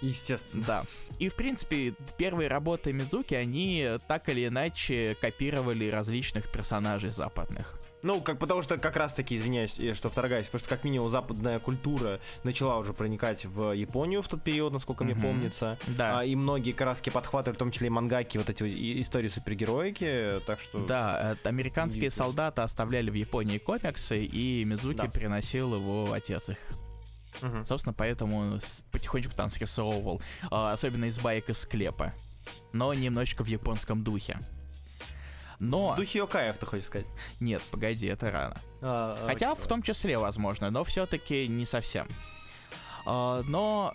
Естественно. 0.00 0.64
Да. 0.66 0.84
И, 1.18 1.28
в 1.28 1.34
принципе, 1.34 1.94
первые 2.18 2.48
работы 2.48 2.92
Мидзуки, 2.92 3.34
они 3.34 3.98
так 4.08 4.28
или 4.28 4.46
иначе 4.46 5.16
копировали 5.20 5.88
различных 5.88 6.50
персонажей 6.50 7.10
западных. 7.10 7.78
Ну, 8.02 8.20
как 8.20 8.38
потому 8.38 8.62
что 8.62 8.78
как 8.78 8.96
раз 8.96 9.14
таки, 9.14 9.36
извиняюсь, 9.36 9.80
что 9.96 10.10
вторгаюсь, 10.10 10.46
потому 10.46 10.60
что 10.60 10.68
как 10.68 10.84
минимум 10.84 11.10
западная 11.10 11.58
культура 11.58 12.20
начала 12.44 12.78
уже 12.78 12.92
проникать 12.92 13.46
в 13.46 13.72
Японию 13.72 14.22
в 14.22 14.28
тот 14.28 14.42
период, 14.42 14.72
насколько 14.72 15.02
мне 15.02 15.16
помнится. 15.16 15.78
Да. 15.88 16.20
А, 16.20 16.24
и 16.24 16.36
многие 16.36 16.70
краски 16.70 17.10
подхватывали, 17.10 17.56
в 17.56 17.58
том 17.58 17.72
числе 17.72 17.88
и 17.88 17.90
мангаки, 17.90 18.38
вот 18.38 18.48
эти 18.48 19.00
истории 19.00 19.28
супергероики, 19.28 20.40
так 20.46 20.60
что... 20.60 20.86
Да, 20.86 21.36
э, 21.42 21.48
американские 21.48 22.12
солдаты 22.12 22.62
оставляли 22.62 23.10
в 23.10 23.14
Японии 23.14 23.58
комиксы, 23.58 24.24
и 24.24 24.64
Мидзуки 24.64 24.98
да. 24.98 25.08
приносил 25.08 25.74
его 25.74 26.12
отец 26.12 26.50
их. 26.50 26.58
Угу. 27.42 27.64
Собственно, 27.66 27.92
поэтому 27.92 28.38
он 28.38 28.60
потихонечку 28.90 29.34
там 29.34 29.50
срисовывал, 29.50 30.22
а, 30.50 30.72
особенно 30.72 31.06
из 31.06 31.18
баек 31.18 31.50
из 31.50 31.58
склепа, 31.58 32.14
но 32.72 32.92
немножечко 32.94 33.44
в 33.44 33.46
японском 33.46 34.02
духе. 34.02 34.38
Но... 35.58 35.92
В 35.92 35.96
духе 35.96 36.18
Йокаев, 36.18 36.58
ты 36.58 36.66
хочешь 36.66 36.86
сказать? 36.86 37.06
Нет, 37.40 37.62
погоди, 37.70 38.06
это 38.06 38.30
рано. 38.30 38.56
А, 38.82 39.18
а 39.22 39.26
Хотя 39.26 39.52
окей. 39.52 39.64
в 39.64 39.66
том 39.66 39.82
числе, 39.82 40.18
возможно, 40.18 40.70
но 40.70 40.84
все-таки 40.84 41.48
не 41.48 41.66
совсем. 41.66 42.08
А, 43.06 43.42
но 43.46 43.94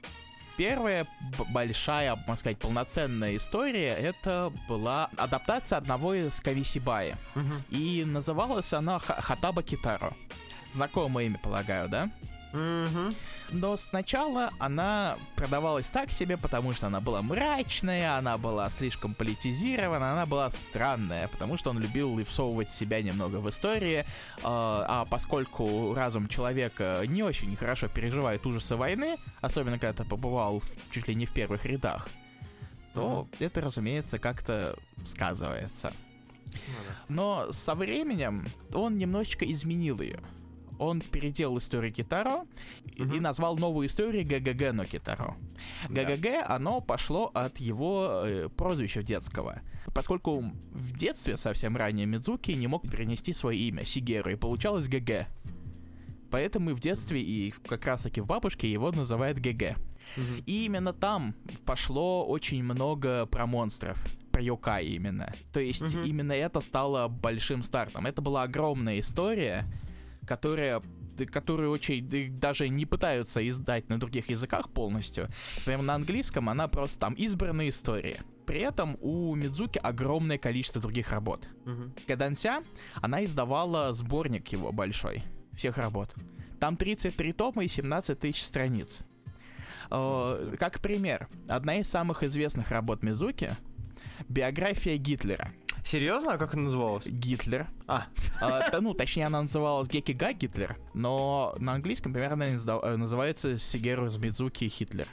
первая 0.57 1.07
большая, 1.49 2.15
можно 2.15 2.35
сказать, 2.35 2.59
полноценная 2.59 3.37
история, 3.37 3.93
это 3.93 4.51
была 4.67 5.09
адаптация 5.17 5.77
одного 5.77 6.13
из 6.13 6.39
Кависибаи. 6.39 7.15
Угу. 7.35 7.53
И 7.69 8.03
называлась 8.05 8.73
она 8.73 8.99
Хатаба 8.99 9.63
Китаро. 9.63 10.13
Знакомое 10.73 11.25
имя, 11.25 11.37
полагаю, 11.37 11.89
да? 11.89 12.11
Угу. 12.53 13.13
Но 13.51 13.77
сначала 13.77 14.51
она 14.59 15.17
продавалась 15.35 15.89
так 15.89 16.11
себе, 16.11 16.37
потому 16.37 16.73
что 16.73 16.87
она 16.87 16.99
была 16.99 17.21
мрачная, 17.21 18.17
она 18.17 18.37
была 18.37 18.69
слишком 18.69 19.13
политизирована, 19.13 20.13
она 20.13 20.25
была 20.25 20.49
странная, 20.49 21.27
потому 21.27 21.57
что 21.57 21.69
он 21.69 21.79
любил 21.79 22.19
и 22.19 22.23
всовывать 22.23 22.69
себя 22.69 23.01
немного 23.01 23.37
в 23.37 23.49
истории, 23.49 24.05
а, 24.43 24.85
а 24.87 25.05
поскольку 25.05 25.93
разум 25.93 26.27
человека 26.27 27.03
не 27.07 27.23
очень 27.23 27.55
хорошо 27.55 27.87
переживает 27.87 28.45
ужасы 28.45 28.75
войны, 28.75 29.17
особенно 29.41 29.79
когда 29.79 30.03
ты 30.03 30.09
побывал 30.09 30.59
в, 30.59 30.91
чуть 30.91 31.07
ли 31.07 31.15
не 31.15 31.25
в 31.25 31.33
первых 31.33 31.65
рядах, 31.65 32.07
то 32.93 33.27
mm 33.31 33.45
это, 33.45 33.61
разумеется, 33.61 34.19
как-то 34.19 34.77
сказывается. 35.05 35.93
Ну 37.07 37.45
Но 37.47 37.51
со 37.51 37.75
временем 37.75 38.47
он 38.73 38.97
немножечко 38.97 39.49
изменил 39.49 40.01
ее 40.01 40.19
он 40.81 40.99
переделал 40.99 41.59
историю 41.59 41.93
Китаро 41.93 42.45
mm-hmm. 42.85 43.17
и 43.17 43.19
назвал 43.19 43.55
новую 43.55 43.87
историю 43.87 44.25
ГеГеГе 44.25 44.73
но 44.73 44.85
Китаро. 44.85 45.37
ГеГеГе, 45.89 46.43
оно 46.47 46.81
пошло 46.81 47.29
от 47.35 47.59
его 47.59 48.23
э, 48.25 48.49
прозвища 48.49 49.03
детского. 49.03 49.61
Поскольку 49.93 50.41
в 50.71 50.97
детстве, 50.97 51.37
совсем 51.37 51.77
ранее, 51.77 52.07
Мидзуки 52.07 52.51
не 52.51 52.65
мог 52.65 52.89
перенести 52.89 53.33
свое 53.33 53.59
имя, 53.59 53.85
Сигеру, 53.85 54.31
и 54.31 54.35
получалось 54.35 54.87
ГГ. 54.87 55.27
Поэтому 56.31 56.71
и 56.71 56.73
в 56.73 56.79
детстве, 56.79 57.21
и 57.21 57.53
как 57.67 57.85
раз-таки 57.85 58.21
в 58.21 58.25
бабушке 58.25 58.71
его 58.71 58.91
называют 58.91 59.37
ГГ. 59.37 59.61
Mm-hmm. 59.61 60.43
И 60.47 60.65
именно 60.65 60.93
там 60.93 61.35
пошло 61.63 62.25
очень 62.25 62.63
много 62.63 63.27
про 63.27 63.45
монстров 63.45 64.03
про 64.31 64.41
Йокай 64.41 64.85
именно. 64.85 65.31
То 65.51 65.59
есть 65.59 65.81
mm-hmm. 65.81 66.07
именно 66.07 66.31
это 66.31 66.61
стало 66.61 67.09
большим 67.09 67.63
стартом. 67.63 68.05
Это 68.05 68.21
была 68.21 68.43
огромная 68.43 69.01
история, 69.01 69.67
которая 70.31 70.81
которые 71.29 71.69
очень 71.69 72.37
даже 72.39 72.69
не 72.69 72.85
пытаются 72.85 73.47
издать 73.47 73.89
на 73.89 73.99
других 73.99 74.29
языках 74.29 74.69
полностью. 74.69 75.27
Например, 75.57 75.81
на 75.83 75.95
английском 75.95 76.49
она 76.49 76.67
просто 76.67 76.99
там 76.99 77.13
избранная 77.13 77.69
история. 77.69 78.21
При 78.47 78.61
этом 78.61 78.97
у 79.01 79.35
Мидзуки 79.35 79.77
огромное 79.77 80.37
количество 80.37 80.81
других 80.81 81.11
работ. 81.11 81.47
Угу. 81.65 81.91
Коданся, 82.07 82.61
она 82.95 83.23
издавала 83.25 83.93
сборник 83.93 84.47
его 84.47 84.71
большой, 84.71 85.21
всех 85.53 85.77
работ. 85.77 86.15
Там 86.59 86.77
33 86.77 87.33
тома 87.33 87.65
и 87.65 87.67
17 87.67 88.17
тысяч 88.17 88.41
страниц. 88.41 88.99
Э, 89.91 90.55
как 90.57 90.79
пример, 90.79 91.27
одна 91.49 91.75
из 91.75 91.89
самых 91.89 92.23
известных 92.23 92.71
работ 92.71 93.03
Мидзуки— 93.03 93.51
биография 94.29 94.97
Гитлера— 94.97 95.51
Серьезно? 95.83 96.33
А 96.33 96.37
как 96.37 96.53
она 96.53 96.63
называлась? 96.63 97.05
Гитлер. 97.05 97.67
А. 97.87 98.05
а 98.39 98.79
ну, 98.81 98.93
точнее, 98.93 99.25
она 99.25 99.41
называлась 99.41 99.87
Гекига 99.87 100.33
Гитлер, 100.33 100.77
но 100.93 101.55
на 101.59 101.73
английском 101.73 102.13
примерно 102.13 102.43
э, 102.43 102.95
называется 102.95 103.57
Сигеру 103.57 104.09
Мидзуки 104.17 104.67
Hitler. 104.67 105.07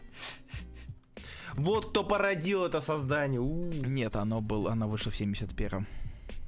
Вот 1.54 1.90
кто 1.90 2.04
породил 2.04 2.64
это 2.64 2.80
создание. 2.80 3.40
У-у-у. 3.40 3.72
Нет, 3.72 4.14
оно 4.14 4.40
было, 4.40 4.72
оно 4.72 4.88
вышло 4.88 5.10
в 5.10 5.20
71-м. 5.20 5.86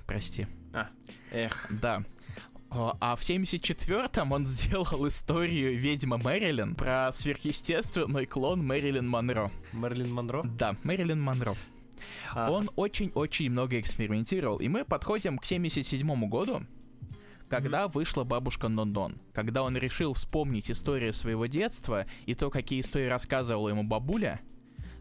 Прости. 0.07 0.47
А, 0.73 0.89
эх. 1.33 1.67
Да. 1.71 2.05
А 2.71 3.17
в 3.17 3.23
74-м 3.23 4.31
он 4.31 4.47
сделал 4.47 5.09
историю 5.09 5.77
«Ведьма 5.77 6.19
Мэрилин» 6.19 6.77
про 6.77 7.11
сверхъестественный 7.13 8.27
клон 8.27 8.65
Мэрилин 8.65 9.09
Монро. 9.09 9.51
Мэрилин 9.73 10.13
Монро? 10.13 10.43
Да, 10.45 10.77
Мэрилин 10.85 11.21
Монро. 11.21 11.57
А. 12.35 12.51
Он 12.51 12.71
очень-очень 12.77 13.51
много 13.51 13.81
экспериментировал. 13.81 14.59
И 14.59 14.69
мы 14.69 14.85
подходим 14.85 15.39
к 15.39 15.45
77 15.45 16.29
году, 16.29 16.63
когда 17.49 17.85
mm-hmm. 17.85 17.93
вышла 17.93 18.25
бабушка 18.25 18.69
Нондон, 18.69 19.21
когда 19.33 19.63
он 19.63 19.77
решил 19.77 20.15
вспомнить 20.15 20.71
историю 20.71 21.13
своего 21.13 21.47
детства 21.47 22.07
и 22.27 22.35
то, 22.35 22.51
какие 22.51 22.81
истории 22.81 23.09
рассказывала 23.09 23.69
ему 23.69 23.83
бабуля, 23.83 24.41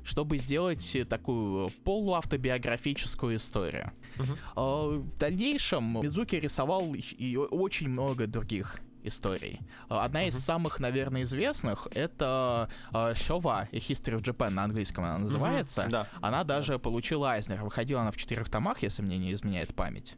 чтобы 0.04 0.38
сделать 0.40 0.98
такую 1.08 1.70
полуавтобиографическую 1.84 3.38
историю. 3.38 3.92
Uh-huh. 4.18 5.00
В 5.00 5.18
дальнейшем 5.18 6.02
Мидзуки 6.02 6.36
рисовал 6.36 6.96
и 6.96 7.36
очень 7.36 7.90
много 7.90 8.26
других 8.26 8.80
историй. 9.04 9.62
Одна 9.88 10.28
из 10.28 10.38
самых, 10.38 10.80
наверное, 10.80 11.24
известных 11.24 11.88
это 11.92 12.70
Шова 13.16 13.68
History 13.72 14.18
of 14.18 14.22
Japan 14.22 14.50
на 14.52 14.64
английском 14.64 15.04
она 15.04 15.18
называется. 15.18 15.88
Да. 15.90 16.08
Она 16.22 16.44
даже 16.44 16.74
да. 16.74 16.80
получила 16.80 17.32
Айзнер. 17.32 17.64
Выходила 17.64 18.02
она 18.02 18.12
в 18.12 18.18
четырех 18.18 18.50
томах, 18.50 18.84
если 18.84 19.02
мне 19.02 19.18
не 19.18 19.34
изменяет 19.34 19.76
память. 19.76 20.16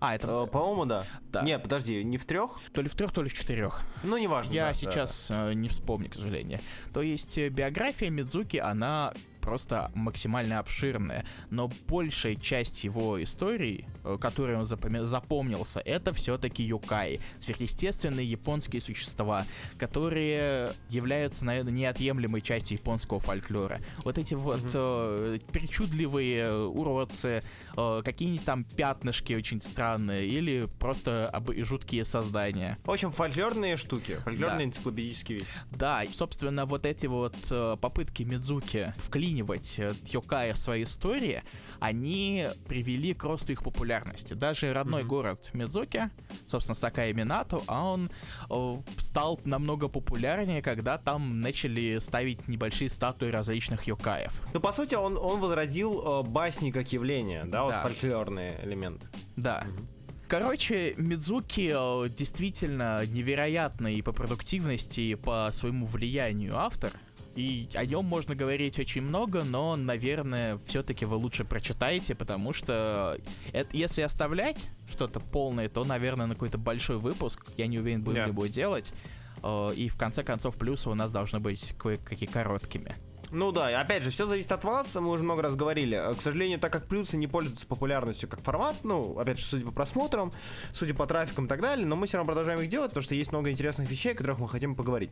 А, 0.00 0.14
это... 0.14 0.26
Uh, 0.28 0.46
по-моему, 0.46 0.86
да. 0.86 1.04
да. 1.30 1.42
Нет, 1.42 1.62
подожди, 1.62 2.02
не 2.02 2.16
в 2.16 2.24
трех? 2.24 2.58
То 2.72 2.80
ли 2.80 2.88
в 2.88 2.94
трех, 2.94 3.12
то 3.12 3.22
ли 3.22 3.28
в 3.28 3.34
четырех. 3.34 3.82
Ну, 4.02 4.16
неважно. 4.16 4.50
Я 4.50 4.68
да, 4.68 4.74
сейчас 4.74 5.26
да. 5.28 5.52
не 5.52 5.68
вспомню, 5.68 6.08
к 6.08 6.14
сожалению. 6.14 6.60
То 6.94 7.02
есть 7.02 7.36
э, 7.36 7.50
биография 7.50 8.08
Мидзуки, 8.08 8.56
она 8.56 9.12
просто 9.40 9.90
максимально 9.94 10.58
обширная, 10.58 11.24
но 11.50 11.70
большая 11.88 12.36
часть 12.36 12.84
его 12.84 13.22
историй, 13.22 13.86
э, 14.04 14.18
которой 14.20 14.56
он 14.56 14.64
запом- 14.64 15.04
запомнился, 15.04 15.80
это 15.80 16.12
все-таки 16.12 16.62
юкай, 16.62 17.20
сверхъестественные 17.40 18.30
японские 18.30 18.80
существа, 18.80 19.46
которые 19.78 20.72
являются, 20.88 21.44
наверное, 21.44 21.72
неотъемлемой 21.72 22.42
частью 22.42 22.78
японского 22.78 23.20
фольклора. 23.20 23.80
Вот 24.04 24.18
эти 24.18 24.34
вот 24.34 24.60
mm-hmm. 24.60 25.38
э, 25.44 25.52
причудливые 25.52 26.52
уродцы, 26.52 27.42
э, 27.76 28.02
какие-нибудь 28.04 28.44
там 28.44 28.64
пятнышки 28.64 29.32
очень 29.34 29.60
странные, 29.60 30.26
или 30.26 30.68
просто 30.78 31.28
об- 31.28 31.52
жуткие 31.56 32.04
создания. 32.04 32.78
В 32.84 32.90
общем, 32.90 33.10
фольклорные 33.10 33.76
штуки, 33.76 34.16
фольклорные 34.24 34.58
да. 34.58 34.64
энциклопедические 34.64 35.38
вещи. 35.38 35.50
Да, 35.70 36.04
и, 36.04 36.12
собственно, 36.12 36.66
вот 36.66 36.84
эти 36.86 37.06
вот 37.06 37.36
э, 37.50 37.76
попытки 37.80 38.22
Мидзуки 38.22 38.92
вклинить 38.96 39.29
вклинивать 39.30 39.78
э, 39.78 39.94
Йокая 40.06 40.54
в 40.54 40.58
свои 40.58 40.84
истории, 40.84 41.42
они 41.78 42.48
привели 42.66 43.14
к 43.14 43.24
росту 43.24 43.52
их 43.52 43.62
популярности. 43.62 44.34
Даже 44.34 44.72
родной 44.72 45.02
mm-hmm. 45.02 45.06
город 45.06 45.50
Мидзуки, 45.52 46.10
собственно, 46.46 46.74
Сакай 46.74 47.12
Минату, 47.12 47.62
а 47.66 47.84
он 47.84 48.10
э, 48.50 48.76
стал 48.98 49.40
намного 49.44 49.88
популярнее, 49.88 50.62
когда 50.62 50.98
там 50.98 51.38
начали 51.38 51.98
ставить 52.00 52.48
небольшие 52.48 52.90
статуи 52.90 53.30
различных 53.30 53.84
Йокаев. 53.84 54.32
Ну, 54.52 54.60
по 54.60 54.72
сути, 54.72 54.94
он, 54.94 55.16
он 55.16 55.40
возродил 55.40 56.02
э, 56.04 56.28
басни 56.28 56.70
как 56.70 56.92
явление, 56.92 57.44
да, 57.44 57.64
вот 57.64 57.74
да. 57.74 57.82
фольклорные 57.82 58.60
элементы. 58.64 59.06
Да. 59.36 59.64
Mm-hmm. 59.64 60.00
Короче, 60.30 60.94
Мидзуки 60.96 61.72
э, 61.74 62.08
действительно 62.08 63.04
невероятный 63.04 63.96
и 63.96 64.02
по 64.02 64.12
продуктивности, 64.12 65.00
и 65.00 65.14
по 65.16 65.50
своему 65.52 65.86
влиянию 65.86 66.56
автор. 66.56 66.92
И 67.36 67.68
о 67.74 67.84
нем 67.86 68.04
можно 68.04 68.34
говорить 68.34 68.78
очень 68.78 69.02
много, 69.02 69.44
но, 69.44 69.76
наверное, 69.76 70.58
все-таки 70.66 71.04
вы 71.04 71.16
лучше 71.16 71.44
прочитаете, 71.44 72.14
потому 72.14 72.52
что 72.52 73.18
это, 73.52 73.76
если 73.76 74.02
оставлять 74.02 74.66
что-то 74.90 75.20
полное, 75.20 75.68
то, 75.68 75.84
наверное, 75.84 76.26
на 76.26 76.34
какой-то 76.34 76.58
большой 76.58 76.98
выпуск, 76.98 77.46
я 77.56 77.68
не 77.68 77.78
уверен, 77.78 78.02
будем 78.02 78.18
yeah. 78.18 78.26
ли 78.26 78.32
его 78.32 78.46
делать. 78.46 78.92
Э, 79.42 79.72
и 79.74 79.88
в 79.88 79.96
конце 79.96 80.24
концов, 80.24 80.56
плюсы 80.56 80.90
у 80.90 80.94
нас 80.94 81.12
должны 81.12 81.38
быть 81.38 81.74
кое-какие 81.78 82.28
короткими. 82.28 82.96
Ну 83.32 83.52
да, 83.52 83.80
опять 83.80 84.02
же, 84.02 84.10
все 84.10 84.26
зависит 84.26 84.50
от 84.50 84.64
вас, 84.64 84.92
мы 84.96 85.08
уже 85.08 85.22
много 85.22 85.42
раз 85.42 85.54
говорили. 85.54 85.96
Э, 85.96 86.14
К 86.14 86.20
сожалению, 86.20 86.58
так 86.58 86.72
как 86.72 86.86
плюсы 86.86 87.16
не 87.16 87.28
пользуются 87.28 87.66
популярностью 87.66 88.28
как 88.28 88.40
формат, 88.42 88.76
ну, 88.82 89.18
опять 89.18 89.38
же, 89.38 89.44
судя 89.44 89.64
по 89.64 89.70
просмотрам, 89.70 90.32
судя 90.72 90.94
по 90.94 91.06
трафикам 91.06 91.44
и 91.44 91.48
так 91.48 91.60
далее, 91.60 91.86
но 91.86 91.94
мы 91.94 92.06
все 92.06 92.16
равно 92.16 92.26
продолжаем 92.32 92.60
их 92.60 92.68
делать, 92.68 92.90
потому 92.90 93.04
что 93.04 93.14
есть 93.14 93.30
много 93.30 93.50
интересных 93.50 93.88
вещей, 93.88 94.12
о 94.12 94.14
которых 94.16 94.40
мы 94.40 94.48
хотим 94.48 94.74
поговорить. 94.74 95.10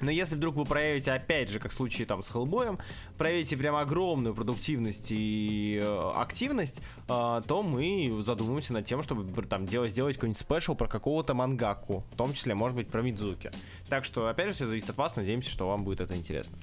Но 0.00 0.10
если 0.10 0.34
вдруг 0.34 0.56
вы 0.56 0.64
проявите, 0.64 1.12
опять 1.12 1.50
же, 1.50 1.58
как 1.58 1.72
в 1.72 1.74
случае 1.74 2.06
там 2.06 2.22
с 2.22 2.30
Хеллбоем, 2.30 2.78
проявите 3.18 3.56
прям 3.56 3.76
огромную 3.76 4.34
продуктивность 4.34 5.08
и 5.10 5.78
э, 5.82 6.10
активность, 6.16 6.80
э, 7.08 7.40
то 7.46 7.62
мы 7.62 8.22
задумаемся 8.24 8.72
над 8.72 8.86
тем, 8.86 9.02
чтобы 9.02 9.42
там 9.42 9.66
делать, 9.66 9.92
сделать 9.92 10.16
какой-нибудь 10.16 10.40
спешл 10.40 10.74
про 10.74 10.88
какого-то 10.88 11.34
мангаку, 11.34 12.04
в 12.12 12.16
том 12.16 12.32
числе, 12.32 12.54
может 12.54 12.76
быть, 12.76 12.88
про 12.88 13.02
Мидзуки. 13.02 13.50
Так 13.90 14.06
что, 14.06 14.28
опять 14.28 14.48
же, 14.48 14.54
все 14.54 14.66
зависит 14.66 14.88
от 14.88 14.96
вас, 14.96 15.16
надеемся, 15.16 15.50
что 15.50 15.68
вам 15.68 15.84
будет 15.84 16.00
это 16.00 16.16
интересно. 16.16 16.56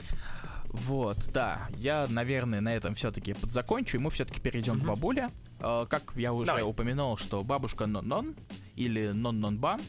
Вот, 0.69 1.17
да. 1.33 1.67
Я, 1.75 2.07
наверное, 2.09 2.61
на 2.61 2.73
этом 2.75 2.95
все-таки 2.95 3.33
подзакончу, 3.33 3.97
и 3.97 3.99
мы 3.99 4.09
все-таки 4.11 4.39
перейдем 4.39 4.79
к 4.79 4.83
бабуле. 4.85 5.29
Э, 5.59 5.85
Как 5.89 6.13
я 6.15 6.31
уже 6.33 6.47
Давай. 6.47 6.63
упомянул, 6.63 7.17
что 7.17 7.43
бабушка 7.43 7.85
Нон-Нон 7.88 8.35
или 8.75 9.07
Нон-Нон-Ба 9.09 9.79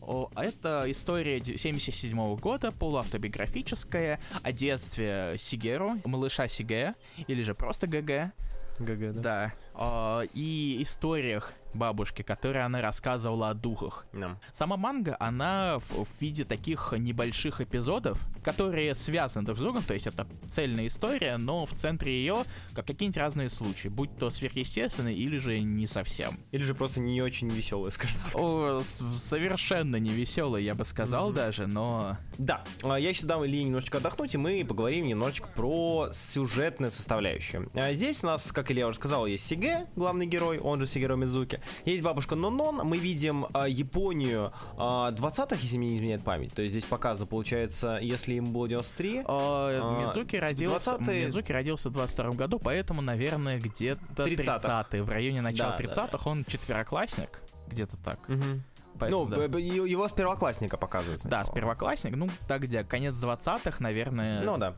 о, 0.00 0.30
это 0.36 0.84
история 0.86 1.42
77 1.42 2.36
года, 2.36 2.70
полуавтобиографическая, 2.70 4.20
о 4.42 4.52
детстве 4.52 5.34
Сигеру, 5.36 5.96
малыша 6.04 6.46
Сиге, 6.46 6.94
или 7.26 7.42
же 7.42 7.54
просто 7.54 7.88
ГГ. 7.88 8.32
ГГ, 8.78 9.20
Да. 9.20 9.52
А, 9.74 10.22
и 10.32 10.78
историях 10.82 11.52
бабушки, 11.76 12.22
которые 12.22 12.64
она 12.64 12.80
рассказывала 12.80 13.50
о 13.50 13.54
духах. 13.54 14.06
Да. 14.12 14.38
Сама 14.52 14.76
манга, 14.76 15.16
она 15.20 15.78
в, 15.78 16.04
в 16.04 16.08
виде 16.20 16.44
таких 16.44 16.92
небольших 16.96 17.60
эпизодов, 17.60 18.18
которые 18.42 18.94
связаны 18.94 19.44
друг 19.44 19.58
с 19.58 19.60
другом, 19.60 19.82
то 19.82 19.94
есть 19.94 20.06
это 20.06 20.26
цельная 20.46 20.86
история, 20.86 21.36
но 21.36 21.66
в 21.66 21.72
центре 21.72 22.12
ее 22.12 22.44
как 22.74 22.86
какие-нибудь 22.86 23.18
разные 23.18 23.50
случаи, 23.50 23.88
будь 23.88 24.16
то 24.16 24.30
сверхъестественные 24.30 25.16
или 25.16 25.38
же 25.38 25.60
не 25.60 25.86
совсем. 25.86 26.38
Или 26.52 26.62
же 26.62 26.74
просто 26.74 27.00
не 27.00 27.20
очень 27.22 27.48
веселые, 27.50 27.90
скажем 27.90 28.20
так. 28.24 28.34
О, 28.34 28.82
совершенно 28.82 29.96
не 29.96 30.10
веселый, 30.10 30.64
я 30.64 30.74
бы 30.74 30.84
сказал 30.84 31.32
даже, 31.32 31.66
но 31.66 32.16
Да, 32.38 32.64
а, 32.82 32.96
я 32.96 33.12
сейчас 33.12 33.26
дам 33.26 33.44
Илье 33.44 33.64
немножечко 33.64 33.98
отдохнуть, 33.98 34.34
и 34.34 34.38
мы 34.38 34.64
поговорим 34.64 35.06
немножечко 35.06 35.48
про 35.54 36.08
сюжетную 36.12 36.90
составляющую. 36.90 37.70
А 37.74 37.92
Здесь 37.92 38.22
у 38.22 38.26
нас, 38.26 38.52
как 38.52 38.70
Илья 38.70 38.88
уже 38.88 38.96
сказал, 38.96 39.26
есть 39.26 39.46
Сиге, 39.46 39.86
главный 39.96 40.26
герой, 40.26 40.58
он 40.58 40.80
же 40.80 40.86
Сигеро 40.86 41.16
Мидзуки. 41.16 41.60
Есть 41.84 42.02
бабушка 42.02 42.34
Нонон, 42.34 42.82
мы 42.84 42.98
видим 42.98 43.46
а, 43.52 43.68
Японию 43.68 44.52
а, 44.76 45.12
20-х, 45.12 45.56
если 45.60 45.76
мне 45.78 45.90
не 45.90 45.96
изменяет 45.96 46.24
память. 46.24 46.52
То 46.52 46.62
есть 46.62 46.72
здесь 46.72 46.84
показано, 46.84 47.26
получается, 47.26 47.98
если 48.00 48.34
ему 48.34 48.52
было 48.52 48.68
93, 48.68 49.22
а, 49.26 49.26
А, 49.26 50.06
Мидзуки 50.06 50.32
типа 50.32 50.44
родился, 50.46 50.90
20-е. 50.92 51.26
Мидзуки 51.26 51.52
родился 51.52 51.88
в 51.88 51.92
22 51.92 52.30
году, 52.32 52.58
поэтому, 52.58 53.02
наверное, 53.02 53.58
где-то 53.58 54.24
30-х. 54.24 54.84
30 54.84 55.06
в 55.06 55.10
районе 55.10 55.40
начала 55.40 55.76
Да, 55.78 55.78
да, 55.78 56.06
30-х, 56.08 56.30
он 56.30 56.44
четвероклассник, 56.44 57.40
где-то 57.68 57.96
так. 57.98 58.28
Мгм. 58.28 58.62
Поэтому, 58.98 59.24
ну, 59.26 59.48
да. 59.48 59.58
его 59.58 60.08
с 60.08 60.12
первоклассника 60.12 60.76
показывают. 60.76 61.22
Да, 61.24 61.28
с 61.44 61.46
сначала. 61.48 61.54
первоклассник, 61.54 62.16
ну, 62.16 62.28
так 62.48 62.62
где, 62.62 62.84
конец 62.84 63.14
20-х, 63.14 63.76
наверное, 63.80 64.42
Ну 64.44 64.56
да. 64.58 64.74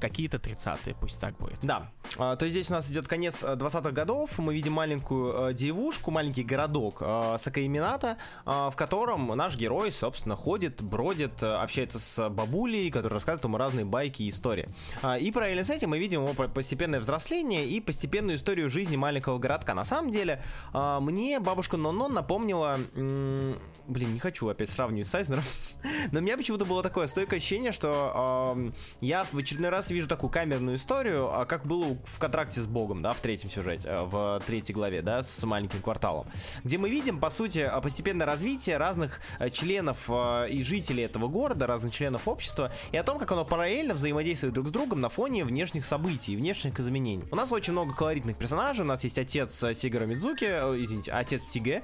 какие-то 0.00 0.38
30-е, 0.38 0.94
пусть 1.00 1.20
так 1.20 1.36
будет. 1.36 1.58
Да. 1.62 1.90
А, 2.18 2.36
то 2.36 2.44
есть 2.44 2.54
здесь 2.54 2.70
у 2.70 2.74
нас 2.74 2.90
идет 2.90 3.08
конец 3.08 3.42
э, 3.42 3.54
20-х 3.54 3.90
годов. 3.92 4.38
Мы 4.38 4.54
видим 4.54 4.72
маленькую 4.72 5.50
э, 5.50 5.54
деревушку, 5.54 6.10
маленький 6.10 6.42
городок 6.44 6.98
э, 7.00 7.36
Сакаимината, 7.38 8.16
э, 8.44 8.50
в 8.72 8.74
котором 8.76 9.28
наш 9.36 9.56
герой, 9.56 9.92
собственно, 9.92 10.36
ходит, 10.36 10.82
бродит, 10.82 11.42
э, 11.42 11.54
общается 11.54 11.98
с 11.98 12.28
бабулей, 12.28 12.90
которая 12.90 13.14
рассказывает 13.14 13.44
ему 13.44 13.56
разные 13.56 13.84
байки 13.84 14.22
и 14.22 14.28
истории. 14.30 14.68
А, 15.02 15.18
и 15.18 15.30
параллельно 15.30 15.64
с 15.64 15.70
этим 15.70 15.90
мы 15.90 15.98
видим 15.98 16.22
его 16.22 16.34
по- 16.34 16.48
постепенное 16.48 17.00
взросление 17.00 17.66
и 17.66 17.80
постепенную 17.80 18.36
историю 18.36 18.68
жизни 18.68 18.96
маленького 18.96 19.38
городка. 19.38 19.74
На 19.74 19.84
самом 19.84 20.10
деле, 20.10 20.42
э, 20.72 20.98
мне 21.00 21.40
бабушка 21.40 21.76
Нонон 21.76 22.12
напомнила... 22.12 22.78
м, 22.94 23.45
Блин, 23.88 24.12
не 24.12 24.18
хочу 24.18 24.48
опять 24.48 24.68
сравнивать 24.68 25.06
с 25.06 25.14
Айзнером. 25.14 25.44
Но 26.12 26.18
у 26.18 26.22
меня 26.22 26.36
почему-то 26.36 26.64
было 26.64 26.82
такое 26.82 27.06
стойкое 27.06 27.38
ощущение, 27.38 27.70
что 27.70 28.54
эм, 28.56 28.74
я 29.00 29.24
в 29.24 29.36
очередной 29.36 29.70
раз 29.70 29.90
вижу 29.90 30.08
такую 30.08 30.30
камерную 30.30 30.76
историю, 30.76 31.32
а 31.32 31.44
как 31.44 31.66
было 31.66 31.96
в 32.04 32.18
контракте 32.18 32.60
с 32.60 32.66
Богом, 32.66 33.02
да, 33.02 33.12
в 33.12 33.20
третьем 33.20 33.48
сюжете, 33.48 33.88
э, 33.88 34.02
в 34.02 34.42
третьей 34.46 34.74
главе, 34.74 35.02
да, 35.02 35.22
с 35.22 35.42
маленьким 35.44 35.82
кварталом, 35.82 36.26
где 36.64 36.78
мы 36.78 36.90
видим, 36.90 37.20
по 37.20 37.30
сути, 37.30 37.60
э, 37.60 37.80
постепенное 37.80 38.26
развитие 38.26 38.76
разных 38.76 39.20
э, 39.38 39.50
членов 39.50 40.06
э, 40.08 40.48
и 40.50 40.64
жителей 40.64 41.04
этого 41.04 41.28
города, 41.28 41.66
разных 41.66 41.92
членов 41.94 42.26
общества, 42.26 42.72
и 42.90 42.96
о 42.96 43.04
том, 43.04 43.18
как 43.18 43.30
оно 43.30 43.44
параллельно 43.44 43.94
взаимодействует 43.94 44.54
друг 44.54 44.68
с 44.68 44.70
другом 44.72 45.00
на 45.00 45.08
фоне 45.08 45.44
внешних 45.44 45.86
событий, 45.86 46.34
внешних 46.36 46.80
изменений. 46.80 47.24
У 47.30 47.36
нас 47.36 47.52
очень 47.52 47.72
много 47.72 47.94
колоритных 47.94 48.36
персонажей, 48.36 48.84
у 48.84 48.88
нас 48.88 49.04
есть 49.04 49.18
отец 49.18 49.62
э, 49.62 49.74
Сигара 49.74 50.06
Мидзуки, 50.06 50.44
э, 50.44 50.82
извините, 50.82 51.12
отец 51.12 51.42
Сиге, 51.44 51.82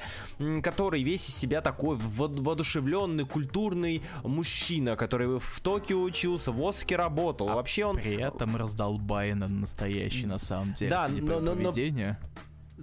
который 0.62 1.02
весь 1.02 1.28
из 1.28 1.36
себя 1.36 1.51
такой 1.60 1.96
во- 1.96 2.28
воодушевленный, 2.28 3.24
культурный 3.24 4.02
мужчина, 4.24 4.96
который 4.96 5.38
в 5.38 5.60
Токио 5.60 6.02
учился, 6.02 6.52
в 6.52 6.66
Осаке 6.66 6.96
работал. 6.96 7.48
А 7.50 7.54
Вообще 7.56 7.84
он 7.84 7.96
При 7.96 8.14
этом 8.20 8.56
раздолбайно 8.56 9.48
настоящий, 9.48 10.26
на 10.26 10.38
самом 10.38 10.74
деле. 10.74 10.90
Да, 10.90 11.08
но- 11.08 11.40
но- 11.40 11.54
но-. 11.54 11.72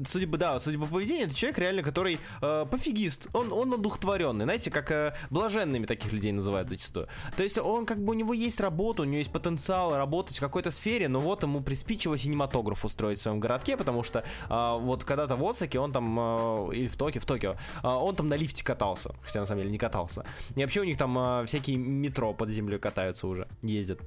Судя 0.06 0.28
по, 0.28 0.38
да, 0.38 0.60
судя 0.60 0.80
по 0.80 0.86
поведению, 0.86 1.28
это 1.28 1.36
человек 1.36 1.60
реально, 1.60 1.84
который 1.84 2.19
э, 2.41 2.65
пофигист. 2.69 3.28
Он, 3.34 3.52
он 3.52 3.73
одухотворенный, 3.73 4.45
знаете, 4.45 4.71
как 4.71 4.91
э, 4.91 5.13
блаженными 5.30 5.86
таких 5.86 6.12
людей 6.12 6.32
называют 6.32 6.69
зачастую. 6.69 7.08
То 7.36 7.43
есть 7.43 7.58
он 7.58 7.86
как 7.86 8.04
бы 8.04 8.12
у 8.12 8.13
него 8.13 8.34
есть 8.34 8.60
работа, 8.60 9.02
у 9.02 9.06
него 9.06 9.17
есть 9.17 9.32
потенциал 9.32 9.95
работать 9.95 10.38
в 10.38 10.39
какой-то 10.39 10.71
сфере, 10.71 11.08
но 11.08 11.19
вот 11.19 11.43
ему 11.43 11.62
приспичило 11.62 12.17
синематограф 12.17 12.86
устроить 12.86 13.19
в 13.19 13.21
своем 13.21 13.39
городке, 13.39 13.78
потому 13.78 14.04
что 14.04 14.23
э, 14.49 14.78
вот 14.80 15.04
когда-то 15.04 15.36
в 15.36 15.45
Осаке 15.45 15.80
он 15.80 15.91
там, 15.91 16.17
э, 16.19 16.75
или 16.75 16.88
в 16.88 16.95
Токио, 16.95 17.21
в 17.21 17.25
Токио, 17.25 17.56
э, 17.84 17.88
он 17.88 18.15
там 18.15 18.28
на 18.28 18.36
лифте 18.36 18.63
катался, 18.63 19.15
хотя 19.21 19.39
на 19.39 19.45
самом 19.45 19.62
деле 19.62 19.71
не 19.71 19.78
катался. 19.78 20.25
И 20.56 20.62
вообще 20.62 20.82
у 20.82 20.86
них 20.86 20.97
там 20.97 21.17
э, 21.17 21.45
всякие 21.45 21.78
метро 21.78 22.34
под 22.34 22.49
землей 22.49 22.80
катаются 22.80 23.28
уже, 23.28 23.47
ездят. 23.62 23.99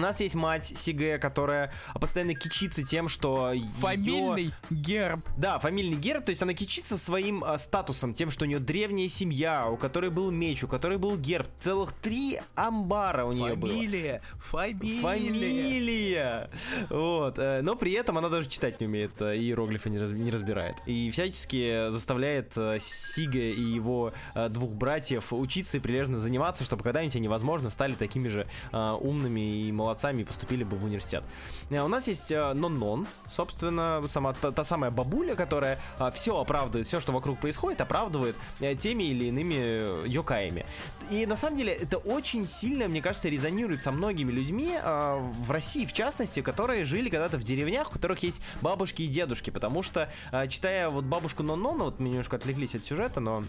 У 0.00 0.02
нас 0.02 0.18
есть 0.20 0.34
мать 0.34 0.72
Сиге, 0.76 1.18
которая 1.18 1.74
постоянно 2.00 2.34
кичится 2.34 2.82
тем, 2.82 3.06
что 3.06 3.52
Фамильный 3.80 4.50
герб. 4.70 5.20
да, 5.36 5.58
фамильный 5.58 5.98
герб, 5.98 6.24
то 6.24 6.30
есть 6.30 6.40
она 6.40 6.54
кичится 6.54 6.96
своим 6.96 7.44
а, 7.44 7.58
статусом, 7.58 8.14
тем, 8.14 8.30
что 8.30 8.46
у 8.46 8.48
нее 8.48 8.60
древняя 8.60 9.10
семья, 9.10 9.68
у 9.68 9.76
которой 9.76 10.08
был 10.08 10.30
меч, 10.30 10.64
у 10.64 10.68
которой 10.68 10.96
был 10.96 11.18
герб. 11.18 11.46
Целых 11.58 11.92
три 11.92 12.38
амбара 12.54 13.26
у 13.26 13.32
нее 13.32 13.56
было. 13.56 13.70
Фамилия. 13.72 14.22
Фамилия. 14.38 15.02
Фамилия! 15.02 16.50
Вот. 16.88 17.38
э, 17.38 17.60
Но 17.60 17.76
при 17.76 17.92
этом 17.92 18.16
она 18.16 18.30
даже 18.30 18.48
читать 18.48 18.80
не 18.80 18.86
умеет, 18.86 19.20
э, 19.20 19.36
иероглифы 19.36 19.90
не, 19.90 19.98
раз- 19.98 20.12
не 20.12 20.30
разбирает. 20.30 20.76
И 20.86 21.10
всячески 21.10 21.90
заставляет 21.90 22.56
э, 22.56 22.78
Сига 22.80 23.38
и 23.38 23.62
его 23.62 24.14
э, 24.34 24.48
двух 24.48 24.72
братьев 24.72 25.30
учиться 25.34 25.76
и 25.76 25.80
прилежно 25.80 26.18
заниматься, 26.18 26.64
чтобы 26.64 26.82
когда-нибудь 26.84 27.16
они, 27.16 27.28
возможно, 27.28 27.68
стали 27.68 27.92
такими 27.92 28.28
же 28.28 28.46
э, 28.72 28.96
умными 28.98 29.40
и 29.66 29.70
молодцами 29.90 30.22
и 30.22 30.24
поступили 30.24 30.64
бы 30.64 30.76
в 30.76 30.84
университет. 30.84 31.24
Э, 31.70 31.82
У 31.82 31.88
нас 31.88 32.08
есть 32.08 32.32
э, 32.32 32.52
Нон-Нон, 32.54 33.06
собственно, 33.28 34.02
сама 34.06 34.32
та, 34.32 34.52
та 34.52 34.64
самая 34.64 34.90
бабуля, 34.90 35.34
которая 35.34 35.78
все 36.14 36.40
оправдывает, 36.40 36.86
все, 36.86 37.00
что 37.00 37.12
вокруг 37.12 37.40
происходит, 37.40 37.80
оправдывает 37.80 38.36
э, 38.60 38.74
теми 38.74 39.04
или 39.04 39.24
иными 39.26 39.54
э, 39.58 40.04
йокаями. 40.06 40.64
И 41.10 41.26
на 41.26 41.36
самом 41.36 41.58
деле 41.58 41.72
это 41.72 41.98
очень 41.98 42.46
сильно, 42.46 42.88
мне 42.88 43.02
кажется, 43.02 43.28
резонирует 43.28 43.82
со 43.82 43.90
многими 43.90 44.32
людьми 44.32 44.78
э, 44.80 45.18
в 45.40 45.50
России, 45.50 45.84
в 45.86 45.92
частности, 45.92 46.42
которые 46.42 46.84
жили 46.84 47.10
когда-то 47.10 47.38
в 47.38 47.42
деревнях, 47.42 47.90
у 47.90 47.92
которых 47.92 48.22
есть 48.22 48.40
бабушки 48.62 49.02
и 49.02 49.08
дедушки, 49.08 49.50
потому 49.50 49.82
что, 49.82 50.08
э, 50.32 50.46
читая 50.48 50.88
вот 50.88 51.04
бабушку 51.04 51.42
Нонона, 51.42 51.84
вот 51.84 51.98
мы 51.98 52.08
немножко 52.08 52.36
отвлеклись 52.36 52.74
от 52.74 52.84
сюжета, 52.84 53.20
но 53.20 53.44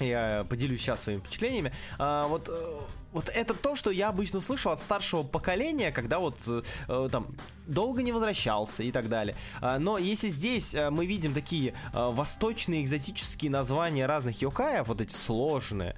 я 0.00 0.46
поделюсь 0.48 0.80
сейчас 0.80 1.02
своими 1.02 1.20
впечатлениями. 1.20 1.72
Вот, 1.98 2.48
э, 2.48 2.80
вот 3.12 3.28
это 3.28 3.54
то, 3.54 3.76
что 3.76 3.90
я 3.90 4.08
обычно 4.08 4.40
слышал 4.40 4.72
от 4.72 4.80
старшего 4.80 5.22
поколения, 5.22 5.92
когда 5.92 6.18
вот 6.18 6.36
э, 6.46 6.62
э, 6.88 7.08
там 7.10 7.26
долго 7.66 8.02
не 8.02 8.12
возвращался 8.12 8.82
и 8.82 8.90
так 8.90 9.08
далее. 9.08 9.36
А, 9.60 9.78
но 9.78 9.98
если 9.98 10.28
здесь 10.28 10.74
э, 10.74 10.90
мы 10.90 11.06
видим 11.06 11.34
такие 11.34 11.74
э, 11.92 12.10
восточные 12.12 12.82
экзотические 12.82 13.50
названия 13.50 14.06
разных 14.06 14.40
йокаев, 14.42 14.88
вот 14.88 15.00
эти 15.00 15.12
сложные, 15.12 15.94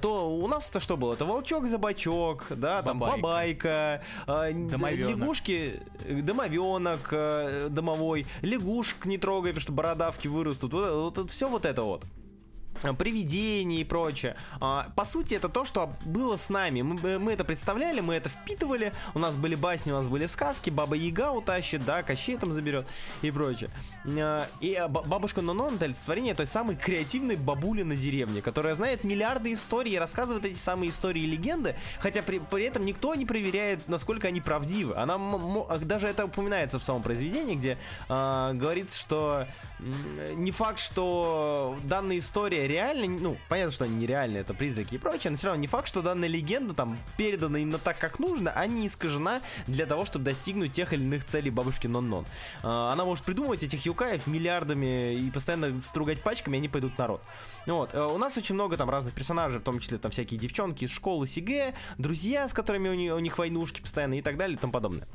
то 0.00 0.30
у 0.30 0.46
нас 0.46 0.68
это 0.68 0.80
что 0.80 0.96
было? 0.96 1.14
Это 1.14 1.24
волчок-забачок, 1.24 2.46
да, 2.50 2.82
там 2.82 2.98
Бабайка. 2.98 4.02
бабайка, 4.26 4.52
Домовенок. 4.70 5.10
лягушки, 5.10 5.82
домовенок 6.08 7.72
домовой, 7.72 8.26
лягушек 8.42 9.06
не 9.06 9.18
трогай, 9.18 9.52
потому 9.52 9.62
что 9.62 9.72
бородавки 9.72 10.28
вырастут. 10.28 10.74
Вот, 10.74 11.16
вот, 11.16 11.30
все 11.30 11.48
вот 11.48 11.64
это 11.64 11.82
вот. 11.82 12.04
Привидений 12.98 13.80
и 13.80 13.84
прочее. 13.84 14.36
А, 14.60 14.90
по 14.96 15.04
сути, 15.04 15.34
это 15.34 15.48
то, 15.48 15.64
что 15.64 15.90
было 16.04 16.36
с 16.36 16.48
нами. 16.48 16.82
Мы, 16.82 17.18
мы 17.18 17.32
это 17.32 17.44
представляли, 17.44 18.00
мы 18.00 18.14
это 18.14 18.28
впитывали. 18.28 18.92
У 19.14 19.18
нас 19.18 19.36
были 19.36 19.54
басни, 19.54 19.92
у 19.92 19.96
нас 19.96 20.08
были 20.08 20.26
сказки. 20.26 20.70
Баба 20.70 20.96
Яга 20.96 21.30
утащит, 21.32 21.84
да, 21.84 22.02
Кощей 22.02 22.36
там 22.36 22.52
заберет 22.52 22.86
и 23.22 23.30
прочее. 23.30 23.70
А, 24.06 24.48
и 24.60 24.80
бабушка 24.88 25.42
Нонон 25.42 25.76
это 25.76 25.84
олицетворение 25.86 26.34
той 26.34 26.46
самой 26.46 26.76
креативной 26.76 27.36
бабули 27.36 27.82
на 27.82 27.96
деревне, 27.96 28.42
которая 28.42 28.74
знает 28.74 29.04
миллиарды 29.04 29.52
историй 29.52 29.94
и 29.94 29.98
рассказывает 29.98 30.44
эти 30.44 30.56
самые 30.56 30.90
истории 30.90 31.22
и 31.22 31.26
легенды, 31.26 31.76
хотя 31.98 32.22
при, 32.22 32.38
при 32.38 32.64
этом 32.64 32.84
никто 32.84 33.14
не 33.14 33.26
проверяет, 33.26 33.88
насколько 33.88 34.28
они 34.28 34.40
правдивы. 34.40 34.96
Она 34.96 35.18
даже 35.80 36.06
это 36.06 36.26
упоминается 36.26 36.78
в 36.78 36.82
самом 36.82 37.02
произведении, 37.02 37.54
где 37.54 37.78
э, 38.08 38.50
говорится, 38.54 38.98
что 38.98 39.46
не 40.34 40.50
факт, 40.50 40.78
что 40.78 41.76
данная 41.84 42.18
история 42.18 42.66
реальна, 42.66 43.06
ну, 43.06 43.36
понятно, 43.48 43.72
что 43.72 43.84
они 43.84 43.96
нереальны, 43.96 44.38
это 44.38 44.54
призраки 44.54 44.94
и 44.94 44.98
прочее, 44.98 45.30
но 45.30 45.36
все 45.36 45.48
равно 45.48 45.60
не 45.60 45.66
факт, 45.66 45.88
что 45.88 46.02
данная 46.02 46.28
легенда 46.28 46.74
там 46.74 46.98
передана 47.16 47.58
именно 47.58 47.78
так, 47.78 47.98
как 47.98 48.18
нужно, 48.18 48.52
а 48.52 48.66
не 48.66 48.86
искажена 48.86 49.40
для 49.66 49.86
того, 49.86 50.04
чтобы 50.04 50.24
достигнуть 50.24 50.72
тех 50.72 50.92
или 50.92 51.02
иных 51.02 51.24
целей 51.24 51.50
бабушки 51.50 51.86
Нон-Нон. 51.86 52.26
А, 52.62 52.92
она 52.92 53.04
может 53.04 53.24
придумывать 53.24 53.62
этих 53.62 53.84
юкаев 53.84 54.26
миллиардами 54.26 55.14
и 55.14 55.30
постоянно 55.30 55.80
стругать 55.80 56.22
пачками, 56.22 56.58
они 56.58 56.68
пойдут 56.68 56.94
в 56.94 56.98
народ. 56.98 57.22
Вот. 57.66 57.94
Э, 57.94 58.04
у 58.04 58.18
нас 58.18 58.36
очень 58.36 58.54
много 58.54 58.76
там 58.76 58.90
разных 58.90 59.14
персонажей, 59.14 59.60
в 59.60 59.64
том 59.64 59.78
числе 59.78 59.98
там 59.98 60.10
всякие 60.10 60.38
девчонки 60.38 60.84
из 60.84 60.90
школы 60.90 61.26
Сиге, 61.26 61.74
друзья, 61.98 62.48
с 62.48 62.52
которыми 62.52 62.88
у 62.88 62.94
них, 62.94 63.14
у 63.14 63.18
них 63.18 63.38
войнушки 63.38 63.80
постоянно 63.80 64.18
и 64.18 64.22
так 64.22 64.36
далее 64.36 64.56
и 64.56 64.60
тому 64.60 64.72
подобное. 64.72 65.08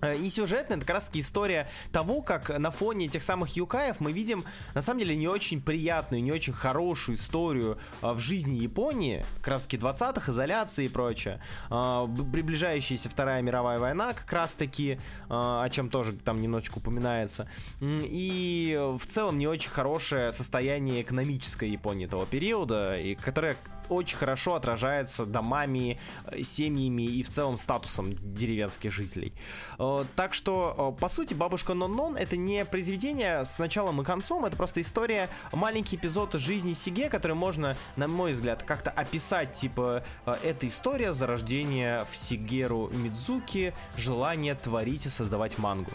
Э, 0.00 0.16
и 0.16 0.28
сюжетная, 0.30 0.76
это 0.76 0.86
как 0.86 0.96
раз 0.96 1.04
таки 1.06 1.20
история 1.20 1.68
того, 1.92 2.22
как 2.22 2.48
на 2.50 2.70
фоне 2.70 3.06
этих 3.06 3.22
самых 3.22 3.56
юкаев 3.56 4.00
мы 4.00 4.12
видим, 4.12 4.44
на 4.74 4.82
самом 4.82 5.00
деле, 5.00 5.16
не 5.16 5.28
очень 5.28 5.60
приятную, 5.60 6.22
не 6.22 6.32
очень 6.32 6.52
хорошую 6.52 7.16
историю 7.16 7.78
а, 8.00 8.14
в 8.14 8.18
жизни 8.18 8.58
Японии, 8.58 9.24
как 9.38 9.48
раз 9.48 9.62
таки 9.62 9.76
20-х, 9.76 10.32
изоляции 10.32 10.86
и 10.86 10.88
прочее. 10.88 11.40
А, 11.68 12.06
приближающаяся 12.06 13.08
Вторая 13.08 13.42
мировая 13.42 13.78
война, 13.78 14.12
как 14.12 14.32
раз 14.32 14.54
таки, 14.54 14.98
о 15.28 15.68
чем 15.70 15.90
тоже 15.90 16.12
там 16.12 16.40
немножечко 16.40 16.78
упоминается. 16.78 17.48
И 17.80 18.78
в 18.98 19.06
целом 19.06 19.38
не 19.38 19.46
очень 19.46 19.70
хорошее 19.70 20.32
состояние 20.32 21.02
экономической 21.02 21.70
Японии 21.70 22.06
того 22.06 22.26
периода, 22.26 22.98
и 22.98 23.14
которое 23.14 23.56
очень 23.90 24.16
хорошо 24.16 24.54
отражается 24.54 25.26
домами, 25.26 25.98
э, 26.26 26.42
семьями 26.42 27.02
и 27.02 27.22
в 27.22 27.28
целом 27.28 27.56
статусом 27.56 28.14
деревенских 28.14 28.92
жителей. 28.92 29.32
Э, 29.78 30.04
так 30.16 30.34
что, 30.34 30.94
э, 30.96 31.00
по 31.00 31.08
сути, 31.08 31.34
«Бабушка 31.34 31.74
Нон-Нон»— 31.74 32.16
это 32.18 32.36
не 32.36 32.64
произведение 32.64 33.44
с 33.44 33.58
началом 33.58 34.00
и 34.00 34.04
концом, 34.04 34.44
это 34.44 34.56
просто 34.56 34.80
история, 34.80 35.28
маленький 35.52 35.96
эпизод 35.96 36.34
жизни 36.34 36.72
Сиге, 36.72 37.10
который 37.10 37.36
можно, 37.36 37.76
на 37.96 38.08
мой 38.08 38.32
взгляд, 38.32 38.62
как-то 38.62 38.90
описать, 38.90 39.52
типа, 39.52 40.04
это 40.42 40.66
история 40.66 41.12
зарождения 41.12 42.06
в 42.10 42.16
Сигеру 42.16 42.88
Мидзуки 42.92 43.74
желание 43.96 44.54
творить 44.54 45.06
и 45.06 45.08
создавать 45.08 45.58
мангу. 45.58 45.90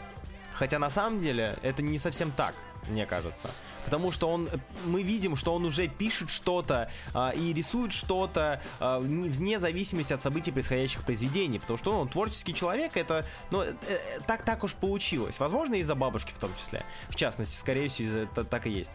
Хотя 0.53 0.79
на 0.79 0.89
самом 0.89 1.19
деле 1.19 1.57
это 1.61 1.83
не 1.83 1.97
совсем 1.97 2.31
так, 2.31 2.55
мне 2.87 3.05
кажется. 3.05 3.49
Потому 3.83 4.11
что 4.11 4.29
он, 4.29 4.49
мы 4.85 5.03
видим, 5.03 5.35
что 5.35 5.53
он 5.53 5.65
уже 5.65 5.87
пишет 5.87 6.29
что-то 6.29 6.89
а, 7.13 7.29
и 7.31 7.53
рисует 7.53 7.91
что-то 7.91 8.61
а, 8.79 8.99
вне 8.99 9.59
зависимости 9.59 10.13
от 10.13 10.21
событий, 10.21 10.51
происходящих 10.51 11.01
в 11.01 11.05
произведении, 11.05 11.59
потому 11.59 11.77
что 11.77 11.99
он 11.99 12.09
творческий 12.09 12.53
человек, 12.53 12.97
это, 12.97 13.25
ну, 13.51 13.61
э, 13.61 13.75
э, 13.87 13.97
так 14.25 14.43
так 14.43 14.63
уж 14.63 14.73
получилось, 14.73 15.39
возможно 15.39 15.75
из-за 15.75 15.95
бабушки 15.95 16.31
в 16.31 16.39
том 16.39 16.51
числе, 16.55 16.83
в 17.09 17.15
частности, 17.15 17.57
скорее 17.57 17.87
всего, 17.87 18.19
это 18.19 18.43
так 18.43 18.65
и 18.67 18.71
есть. 18.71 18.91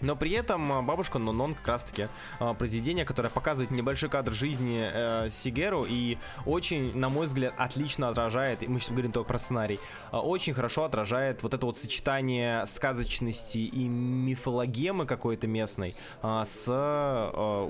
Но 0.00 0.16
при 0.16 0.32
этом 0.32 0.72
а, 0.72 0.82
бабушка 0.82 1.18
Нонон 1.18 1.54
как 1.54 1.66
раз-таки 1.66 2.08
а, 2.38 2.54
произведение, 2.54 3.04
которое 3.04 3.28
показывает 3.28 3.70
небольшой 3.70 4.08
кадр 4.08 4.32
жизни 4.32 4.88
э, 4.92 5.28
Сигеру 5.30 5.84
и 5.88 6.18
очень, 6.46 6.96
на 6.96 7.08
мой 7.08 7.26
взгляд, 7.26 7.54
отлично 7.56 8.08
отражает, 8.08 8.66
мы 8.66 8.78
сейчас 8.78 8.92
говорим 8.92 9.12
только 9.12 9.28
про 9.28 9.38
сценарий, 9.38 9.80
а, 10.10 10.20
очень 10.20 10.54
хорошо 10.54 10.84
отражает 10.84 11.42
вот 11.42 11.54
это 11.54 11.66
вот 11.66 11.76
сочетание 11.76 12.66
сказочности 12.66 13.58
и 13.58 13.88
мифологемы 13.88 15.06
какой-то 15.06 15.46
местной 15.46 15.96
с 16.22 16.68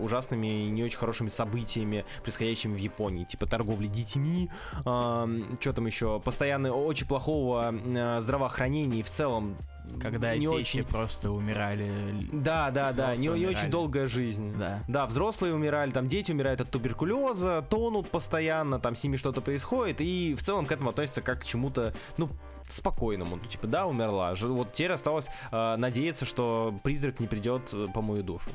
ужасными 0.01 0.67
и 0.67 0.71
не 0.71 0.85
очень 0.85 0.99
хорошими 0.99 1.29
событиями, 1.29 2.05
происходящими 2.23 2.75
в 2.75 2.79
Японии, 2.79 3.25
типа 3.25 3.47
торговли 3.47 3.87
детьми, 3.87 4.51
что 4.81 5.73
там 5.75 5.87
еще, 5.87 6.21
постоянно 6.21 6.73
очень 6.73 7.07
плохого 7.07 7.75
здравоохранения 8.21 9.01
и 9.01 9.03
в 9.03 9.09
целом 9.09 9.57
когда 10.01 10.35
не 10.35 10.47
дети 10.47 10.53
очень... 10.53 10.85
просто 10.85 11.31
умирали. 11.31 11.91
Да, 12.33 12.71
да, 12.71 12.93
да, 12.93 13.17
не, 13.17 13.29
не 13.29 13.47
очень 13.47 13.71
долгая 13.71 14.07
жизнь. 14.07 14.55
Да. 14.59 14.83
да, 14.89 15.07
взрослые 15.07 15.55
умирали, 15.55 15.91
там 15.91 16.09
дети 16.09 16.33
умирают 16.33 16.61
от 16.61 16.71
туберкулеза, 16.71 17.65
тонут 17.69 18.11
постоянно, 18.11 18.79
там 18.79 18.95
с 18.95 19.05
ними 19.05 19.17
что-то 19.17 19.41
происходит, 19.41 20.01
и 20.01 20.35
в 20.35 20.43
целом 20.43 20.67
к 20.67 20.73
этому 20.73 20.91
относятся 20.91 21.23
как 21.23 21.41
к 21.41 21.45
чему-то, 21.45 21.95
ну, 22.17 22.29
спокойному. 22.69 23.37
Ну, 23.37 23.45
типа, 23.45 23.67
да, 23.67 23.87
умерла. 23.87 24.35
Вот 24.41 24.73
теперь 24.73 24.93
осталось 24.93 25.29
э, 25.51 25.77
надеяться, 25.77 26.25
что 26.25 26.75
призрак 26.83 27.21
не 27.21 27.27
придет 27.27 27.75
по 27.95 28.03
мою 28.03 28.23
душу. 28.23 28.51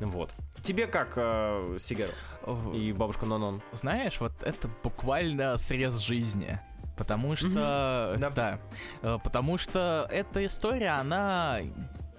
Вот. 0.00 0.30
Тебе 0.62 0.86
как, 0.86 1.14
э, 1.16 1.76
Сигару 1.80 2.12
и 2.72 2.92
бабушка 2.92 3.26
Нонон? 3.26 3.62
Знаешь, 3.72 4.20
вот 4.20 4.32
это 4.42 4.68
буквально 4.82 5.58
срез 5.58 5.98
жизни. 5.98 6.60
Потому 6.98 7.36
что... 7.36 7.48
Mm-hmm. 7.48 8.18
Да. 8.18 8.30
да. 8.30 8.58
Э, 9.02 9.18
потому 9.22 9.56
что 9.56 10.08
эта 10.10 10.44
история, 10.44 10.90
она 10.90 11.60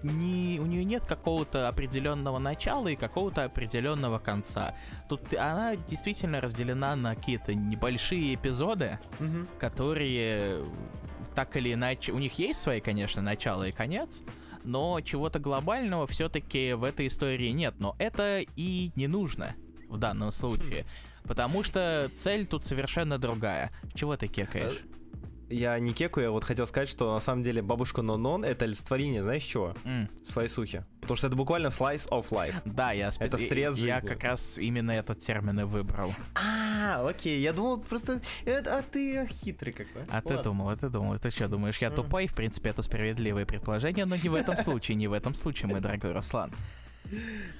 не, 0.02 0.58
у 0.58 0.64
нее 0.64 0.84
нет 0.84 1.04
какого-то 1.04 1.68
определенного 1.68 2.38
начала 2.38 2.88
и 2.88 2.96
какого-то 2.96 3.44
определенного 3.44 4.18
конца. 4.18 4.74
Тут 5.08 5.34
она 5.34 5.76
действительно 5.76 6.40
разделена 6.40 6.96
на 6.96 7.14
какие-то 7.14 7.54
небольшие 7.54 8.34
эпизоды, 8.34 8.98
mm-hmm. 9.18 9.58
которые 9.58 10.64
так 11.34 11.56
или 11.56 11.74
иначе... 11.74 12.12
У 12.12 12.18
них 12.18 12.38
есть 12.38 12.60
свои, 12.60 12.80
конечно, 12.80 13.22
начало 13.22 13.68
и 13.68 13.72
конец, 13.72 14.22
но 14.64 15.00
чего-то 15.00 15.38
глобального 15.38 16.06
все-таки 16.06 16.72
в 16.72 16.84
этой 16.84 17.08
истории 17.08 17.50
нет. 17.50 17.74
Но 17.78 17.94
это 17.98 18.40
и 18.56 18.92
не 18.96 19.06
нужно 19.06 19.54
в 19.88 19.98
данном 19.98 20.32
случае. 20.32 20.86
Потому 21.24 21.62
что 21.62 22.10
цель 22.14 22.46
тут 22.46 22.64
совершенно 22.64 23.18
другая. 23.18 23.70
Чего 23.94 24.16
ты 24.16 24.28
кекаешь? 24.28 24.82
Я 25.50 25.76
не 25.80 25.92
кекаю, 25.92 26.26
я 26.26 26.30
вот 26.30 26.44
хотел 26.44 26.64
сказать, 26.64 26.88
что 26.88 27.12
на 27.12 27.18
самом 27.18 27.42
деле 27.42 27.60
бабушка 27.60 28.02
Нонон 28.02 28.44
это 28.44 28.66
олицетворение, 28.66 29.20
знаешь 29.24 29.42
чего? 29.42 29.74
Mm. 29.84 30.08
Слайсухи. 30.24 30.84
Потому 31.00 31.16
что 31.16 31.26
это 31.26 31.34
буквально 31.34 31.68
slice 31.68 32.08
of 32.10 32.28
life. 32.28 32.54
Да, 32.64 32.92
я 32.92 33.10
спец... 33.10 33.34
Это 33.34 33.38
срез 33.38 33.76
Я 33.78 33.96
жизни. 33.96 34.08
как 34.08 34.22
раз 34.22 34.58
именно 34.58 34.92
этот 34.92 35.18
термин 35.18 35.58
и 35.58 35.64
выбрал. 35.64 36.14
А, 36.36 37.04
окей, 37.08 37.40
я 37.40 37.52
думал 37.52 37.80
просто... 37.80 38.20
А 38.46 38.82
ты 38.82 39.26
хитрый 39.26 39.72
какой. 39.72 40.02
А 40.08 40.22
ты 40.22 40.40
думал, 40.40 40.68
а 40.68 40.76
ты 40.76 40.88
думал. 40.88 41.18
Ты 41.18 41.30
что, 41.30 41.48
думаешь, 41.48 41.78
я 41.78 41.90
тупой? 41.90 42.28
В 42.28 42.34
принципе, 42.34 42.70
это 42.70 42.82
справедливое 42.82 43.44
предположение, 43.44 44.04
но 44.04 44.14
не 44.14 44.28
в 44.28 44.34
этом 44.34 44.56
случае, 44.56 44.94
не 44.94 45.08
в 45.08 45.12
этом 45.12 45.34
случае, 45.34 45.68
мой 45.68 45.80
дорогой 45.80 46.12
Руслан. 46.12 46.52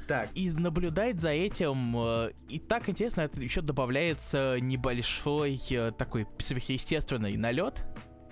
Так. 0.06 0.30
И 0.34 0.50
наблюдать 0.50 1.20
за 1.20 1.30
этим, 1.30 1.96
э, 1.96 2.32
и 2.48 2.58
так 2.58 2.88
интересно, 2.88 3.22
это 3.22 3.40
еще 3.40 3.60
добавляется 3.60 4.58
небольшой 4.60 5.60
э, 5.70 5.92
такой 5.92 6.26
сверхъестественный 6.38 7.36
налет, 7.36 7.84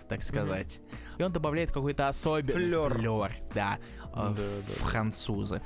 так 0.09 0.23
сказать. 0.23 0.79
Mm-hmm. 0.79 1.21
И 1.21 1.23
он 1.23 1.33
добавляет 1.33 1.73
какой-то 1.73 2.09
особенный 2.09 2.53
флер. 2.53 2.95
флер 2.95 3.33
да, 3.55 3.79
э, 4.15 4.35
да, 4.37 4.85
французы. 4.85 5.63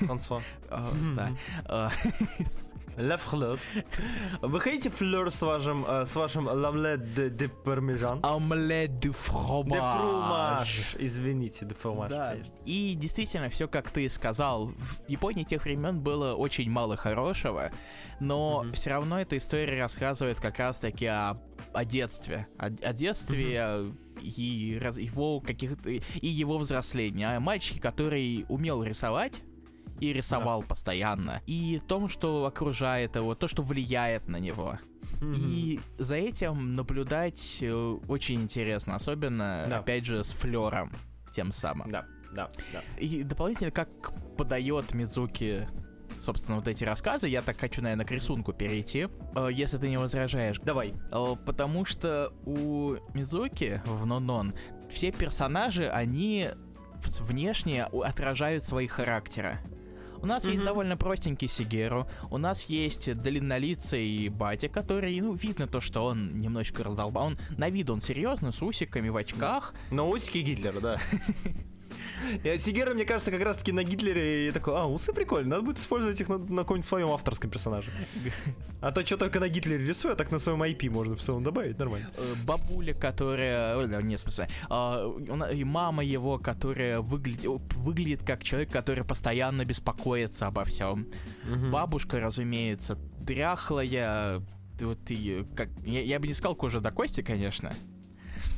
Франсуа. 0.00 0.40
Да. 1.66 1.90
Ля 2.96 3.16
флeur. 3.16 3.58
Вы 4.42 4.60
хотите 4.60 4.90
флер 4.90 5.30
с 5.30 5.42
вашим, 5.42 5.84
э, 5.84 6.06
с 6.06 6.16
вашим 6.16 6.46
ламлет 6.46 7.14
де, 7.14 7.28
де 7.28 7.48
пармежан? 7.48 8.20
Омлет 8.22 8.98
де 8.98 9.10
фромаж. 9.10 9.72
Де 9.72 9.78
фромаж. 9.78 10.96
Извините, 10.98 11.66
де 11.66 11.74
фромаж, 11.74 12.10
да. 12.10 12.36
И 12.66 12.94
действительно, 12.94 13.48
все 13.48 13.66
как 13.68 13.90
ты 13.90 14.08
сказал, 14.08 14.68
в 14.68 15.08
Японии 15.08 15.44
тех 15.44 15.64
времен 15.64 16.00
было 16.00 16.34
очень 16.34 16.70
мало 16.70 16.96
хорошего, 16.96 17.70
но 18.20 18.62
mm-hmm. 18.64 18.72
все 18.74 18.90
равно 18.90 19.20
эта 19.20 19.36
история 19.38 19.80
рассказывает 19.80 20.40
как 20.40 20.58
раз-таки 20.58 21.06
о, 21.06 21.36
о 21.72 21.84
детстве. 21.84 22.46
О, 22.58 22.66
о 22.66 22.92
детстве, 22.92 23.56
mm-hmm 23.56 23.98
и 24.24 24.78
раз, 24.80 24.96
его 24.96 25.40
каких 25.40 25.72
и 25.86 26.26
его 26.26 26.58
взросления. 26.58 27.36
О 27.36 27.40
мальчике, 27.40 27.80
который 27.80 28.46
умел 28.48 28.82
рисовать, 28.82 29.42
и 30.10 30.12
рисовал 30.12 30.60
да. 30.60 30.66
постоянно. 30.66 31.42
И 31.46 31.80
том, 31.86 32.08
что 32.08 32.46
окружает 32.46 33.16
его, 33.16 33.34
то, 33.34 33.48
что 33.48 33.62
влияет 33.62 34.28
на 34.28 34.36
него. 34.36 34.78
И 35.20 35.80
за 35.98 36.16
этим 36.16 36.76
наблюдать 36.76 37.58
э, 37.62 37.98
очень 38.08 38.42
интересно, 38.42 38.96
особенно, 38.96 39.66
да. 39.68 39.78
опять 39.78 40.04
же, 40.04 40.22
с 40.24 40.32
флером 40.32 40.92
тем 41.32 41.52
самым. 41.52 41.90
Да, 41.90 42.04
да, 42.32 42.50
да. 42.72 42.82
И 42.98 43.22
дополнительно, 43.22 43.70
как 43.70 43.88
подает 44.36 44.92
Мидзуки 44.92 45.66
собственно, 46.20 46.56
вот 46.56 46.68
эти 46.68 46.84
рассказы. 46.84 47.28
Я 47.28 47.42
так 47.42 47.58
хочу, 47.58 47.82
наверное, 47.82 48.06
к 48.06 48.10
рисунку 48.10 48.52
перейти, 48.52 49.08
э, 49.36 49.48
если 49.52 49.78
ты 49.78 49.88
не 49.88 49.98
возражаешь. 49.98 50.58
Давай. 50.60 50.94
Э, 51.12 51.36
потому 51.44 51.84
что 51.84 52.32
у 52.46 52.96
Мидзуки 53.12 53.82
в 53.84 54.06
Нонон 54.06 54.54
все 54.90 55.12
персонажи, 55.12 55.88
они 55.88 56.50
внешне 57.20 57.84
отражают 57.84 58.64
свои 58.64 58.86
характеры. 58.86 59.58
У 60.24 60.26
нас 60.26 60.44
есть 60.46 60.56
Мгм. 60.56 60.64
довольно 60.64 60.96
простенький 60.96 61.48
Сигеру, 61.48 62.08
у 62.30 62.38
нас 62.38 62.64
есть 62.64 63.12
длиннолицый 63.14 64.30
батя, 64.30 64.70
который, 64.70 65.20
ну, 65.20 65.34
видно 65.34 65.66
то, 65.66 65.82
что 65.82 66.06
он 66.06 66.30
немножечко 66.38 66.82
раздолбал. 66.82 67.26
Он 67.26 67.38
на 67.58 67.68
вид 67.68 67.90
он 67.90 68.00
серьезный, 68.00 68.50
с 68.54 68.62
усиками, 68.62 69.10
в 69.10 69.16
очках. 69.18 69.74
Но 69.90 70.08
усики 70.08 70.38
Гитлера, 70.38 70.80
да. 70.80 70.98
Сигера, 72.58 72.94
мне 72.94 73.04
кажется, 73.04 73.30
как 73.30 73.42
раз 73.42 73.58
таки 73.58 73.72
на 73.72 73.84
Гитлере 73.84 74.48
и 74.48 74.50
такой, 74.52 74.74
а, 74.74 74.86
усы 74.86 75.12
прикольно, 75.12 75.50
надо 75.50 75.62
будет 75.62 75.78
использовать 75.78 76.20
их 76.20 76.28
на, 76.28 76.38
на 76.38 76.62
каком-нибудь 76.62 76.84
своем 76.84 77.08
авторском 77.10 77.50
персонаже. 77.50 77.90
А 78.80 78.92
то 78.92 79.04
что 79.04 79.16
только 79.16 79.40
на 79.40 79.48
Гитлере 79.48 79.84
рисую, 79.84 80.12
а 80.12 80.16
так 80.16 80.30
на 80.30 80.38
своем 80.38 80.62
IP 80.62 80.90
можно 80.90 81.16
в 81.16 81.20
целом 81.20 81.42
добавить, 81.42 81.78
нормально. 81.78 82.10
Э, 82.16 82.34
Бабуля, 82.44 82.94
которая... 82.94 83.86
да, 83.86 84.02
Не, 84.02 84.16
в 84.16 84.20
смысле. 84.20 84.48
а, 84.68 85.08
мама 85.64 86.04
его, 86.04 86.38
которая 86.38 87.00
выглядит, 87.00 87.50
выглядит 87.74 88.22
как 88.24 88.42
человек, 88.42 88.70
который 88.70 89.04
постоянно 89.04 89.64
беспокоится 89.64 90.46
обо 90.46 90.64
всем. 90.64 91.06
Бабушка, 91.70 92.20
разумеется, 92.20 92.96
дряхлая, 93.18 94.42
вот 94.80 94.98
и 95.08 95.44
как 95.56 95.68
я, 95.84 96.02
я 96.02 96.18
бы 96.18 96.26
не 96.26 96.34
сказал 96.34 96.54
кожа 96.54 96.80
до 96.80 96.90
кости, 96.90 97.22
конечно. 97.22 97.72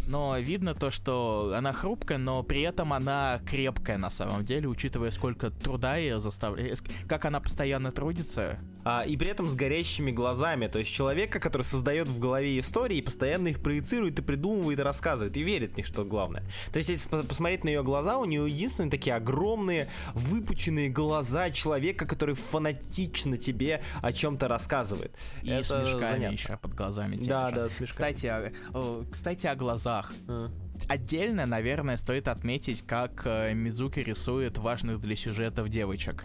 Но 0.06 0.38
видно 0.38 0.74
то, 0.74 0.90
что 0.90 1.52
она 1.56 1.72
хрупкая, 1.72 2.18
но 2.18 2.42
при 2.42 2.62
этом 2.62 2.92
она 2.92 3.40
крепкая 3.46 3.98
на 3.98 4.10
самом 4.10 4.44
деле, 4.44 4.68
учитывая, 4.68 5.10
сколько 5.10 5.50
труда 5.50 5.96
ее 5.96 6.20
заставляет, 6.20 6.82
как 7.08 7.24
она 7.24 7.40
постоянно 7.40 7.90
трудится. 7.90 8.58
А, 8.88 9.02
и 9.02 9.16
при 9.16 9.28
этом 9.30 9.48
с 9.48 9.56
горящими 9.56 10.12
глазами, 10.12 10.68
то 10.68 10.78
есть 10.78 10.92
человека, 10.92 11.40
который 11.40 11.62
создает 11.62 12.06
в 12.06 12.20
голове 12.20 12.56
истории 12.60 12.98
и 12.98 13.02
постоянно 13.02 13.48
их 13.48 13.60
проецирует 13.60 14.20
и 14.20 14.22
придумывает 14.22 14.78
и 14.78 14.82
рассказывает, 14.82 15.36
и 15.36 15.42
верит 15.42 15.72
в 15.72 15.76
них, 15.76 15.86
что 15.86 16.04
главное. 16.04 16.44
То 16.72 16.78
есть, 16.78 16.90
если 16.90 17.08
по- 17.08 17.24
посмотреть 17.24 17.64
на 17.64 17.70
ее 17.70 17.82
глаза, 17.82 18.16
у 18.18 18.24
нее 18.26 18.48
единственные 18.48 18.92
такие 18.92 19.16
огромные, 19.16 19.88
выпученные 20.14 20.88
глаза 20.88 21.50
человека, 21.50 22.06
который 22.06 22.36
фанатично 22.36 23.36
тебе 23.36 23.82
о 24.02 24.12
чем-то 24.12 24.46
рассказывает. 24.46 25.10
И 25.42 25.50
Это 25.50 25.64
с 25.64 25.72
мешками 25.72 26.00
занятно. 26.00 26.34
еще 26.34 26.56
под 26.56 26.74
глазами. 26.74 27.16
Да, 27.16 27.50
же. 27.50 27.56
да, 27.56 27.68
с 27.68 27.80
мешками. 27.80 28.12
Кстати, 28.12 28.26
о, 28.26 28.52
о, 28.72 29.04
кстати, 29.10 29.48
о 29.48 29.56
глазах. 29.56 30.12
А. 30.28 30.48
Отдельно, 30.88 31.44
наверное, 31.44 31.96
стоит 31.96 32.28
отметить, 32.28 32.82
как 32.86 33.22
э, 33.24 33.52
Мидзуки 33.52 33.98
рисует 33.98 34.58
важных 34.58 35.00
для 35.00 35.16
сюжетов 35.16 35.70
девочек. 35.70 36.24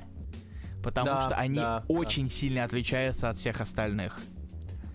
Потому 0.83 1.07
Да, 1.07 1.21
что 1.21 1.35
они 1.35 1.59
да, 1.59 1.83
очень 1.87 2.29
сильно 2.29 2.63
отличаются 2.63 3.29
от 3.29 3.37
всех 3.37 3.61
остальных. 3.61 4.19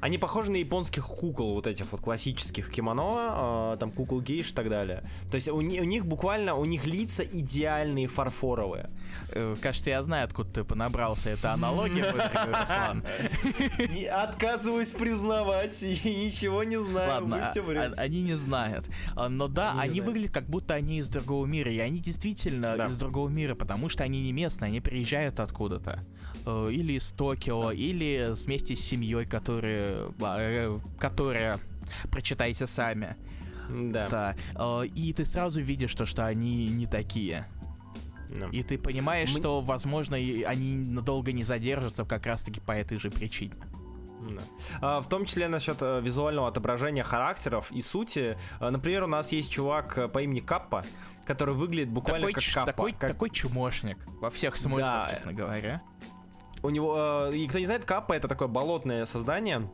Они 0.00 0.18
похожи 0.18 0.50
на 0.50 0.56
японских 0.56 1.06
кукол, 1.06 1.54
вот 1.54 1.66
этих 1.66 1.90
вот 1.90 2.00
классических 2.00 2.70
кимоно, 2.70 3.02
а, 3.06 3.76
там 3.76 3.90
кукол 3.90 4.20
гейш 4.20 4.50
и 4.50 4.54
так 4.54 4.68
далее. 4.68 5.02
То 5.30 5.36
есть 5.36 5.48
у, 5.48 5.56
у 5.56 5.60
них 5.62 6.06
буквально, 6.06 6.54
у 6.54 6.64
них 6.64 6.84
лица 6.84 7.22
идеальные 7.24 8.06
фарфоровые. 8.06 8.90
Э, 9.30 9.56
Кажется, 9.60 9.90
я 9.90 10.02
знаю, 10.02 10.24
откуда 10.26 10.50
ты 10.50 10.64
понабрался. 10.64 11.30
Это 11.30 11.52
аналогия, 11.52 12.10
Руслан. 12.12 13.04
Отказываюсь 14.12 14.90
признавать 14.90 15.82
и 15.82 15.88
ничего 16.26 16.62
не 16.64 16.80
знаю. 16.82 17.10
Ладно, 17.22 17.36
а- 17.36 17.52
а- 17.98 18.02
они 18.02 18.22
не 18.22 18.34
знают. 18.34 18.84
Но 19.28 19.48
да, 19.48 19.74
Они 19.78 20.00
выглядят 20.00 20.32
как 20.32 20.44
будто 20.44 20.74
они 20.74 20.98
из 20.98 21.08
другого 21.08 21.46
мира. 21.46 21.70
И 21.72 21.78
они 21.78 21.98
действительно 22.00 22.74
из 22.86 22.96
другого 22.96 23.28
мира, 23.28 23.54
потому 23.54 23.88
что 23.88 24.04
они 24.04 24.22
не 24.22 24.32
местные, 24.32 24.68
они 24.68 24.80
приезжают 24.80 25.40
откуда-то. 25.40 26.02
Э, 26.46 26.68
Или 26.72 26.92
из 26.94 27.10
Токио, 27.10 27.72
или 27.72 28.32
вместе 28.44 28.76
с 28.76 28.80
семьей, 28.80 29.26
которые, 29.26 30.12
э, 30.20 30.78
которая 30.98 31.58
прочитайте 32.10 32.66
сами. 32.66 33.16
Да. 33.68 34.08
Да. 34.08 34.36
Э, 34.54 34.86
И 34.94 35.12
ты 35.12 35.26
сразу 35.26 35.60
видишь, 35.60 35.94
то, 35.94 36.06
что 36.06 36.24
они 36.24 36.68
не 36.68 36.86
такие. 36.86 37.46
да. 38.28 38.48
И 38.52 38.62
ты 38.62 38.78
понимаешь, 38.78 39.30
Мне- 39.30 39.40
что, 39.40 39.60
возможно, 39.60 40.14
и 40.16 40.42
они 40.42 40.76
надолго 40.76 41.32
не 41.32 41.44
задержатся 41.44 42.04
как 42.04 42.26
раз-таки 42.26 42.60
по 42.60 42.72
этой 42.72 42.98
же 42.98 43.10
причине. 43.10 43.54
А, 44.80 45.00
в 45.00 45.08
том 45.08 45.24
числе 45.24 45.46
насчет 45.46 45.80
визуального 45.80 46.48
отображения 46.48 47.04
характеров 47.04 47.70
и 47.70 47.80
сути. 47.82 48.36
Например, 48.60 49.04
у 49.04 49.06
нас 49.06 49.30
есть 49.30 49.50
чувак 49.52 50.10
по 50.12 50.20
имени 50.22 50.40
Каппа, 50.40 50.84
который 51.24 51.54
выглядит 51.54 51.90
буквально 51.90 52.26
Такой, 52.26 52.32
как 52.42 52.44
Каппа. 52.54 52.66
такой, 52.66 52.92
как- 52.92 53.10
такой 53.12 53.30
чумошник 53.30 53.98
во 54.20 54.30
всех 54.30 54.56
смыслах, 54.56 55.06
Да. 55.06 55.08
честно 55.10 55.32
говоря. 55.32 55.82
У 56.66 56.70
него, 56.70 57.28
э, 57.30 57.36
и 57.36 57.46
кто 57.46 57.60
не 57.60 57.66
знает, 57.66 57.84
Каппа 57.84 58.12
это 58.12 58.26
такое 58.26 58.48
болотное 58.48 59.06
создание, 59.06 59.70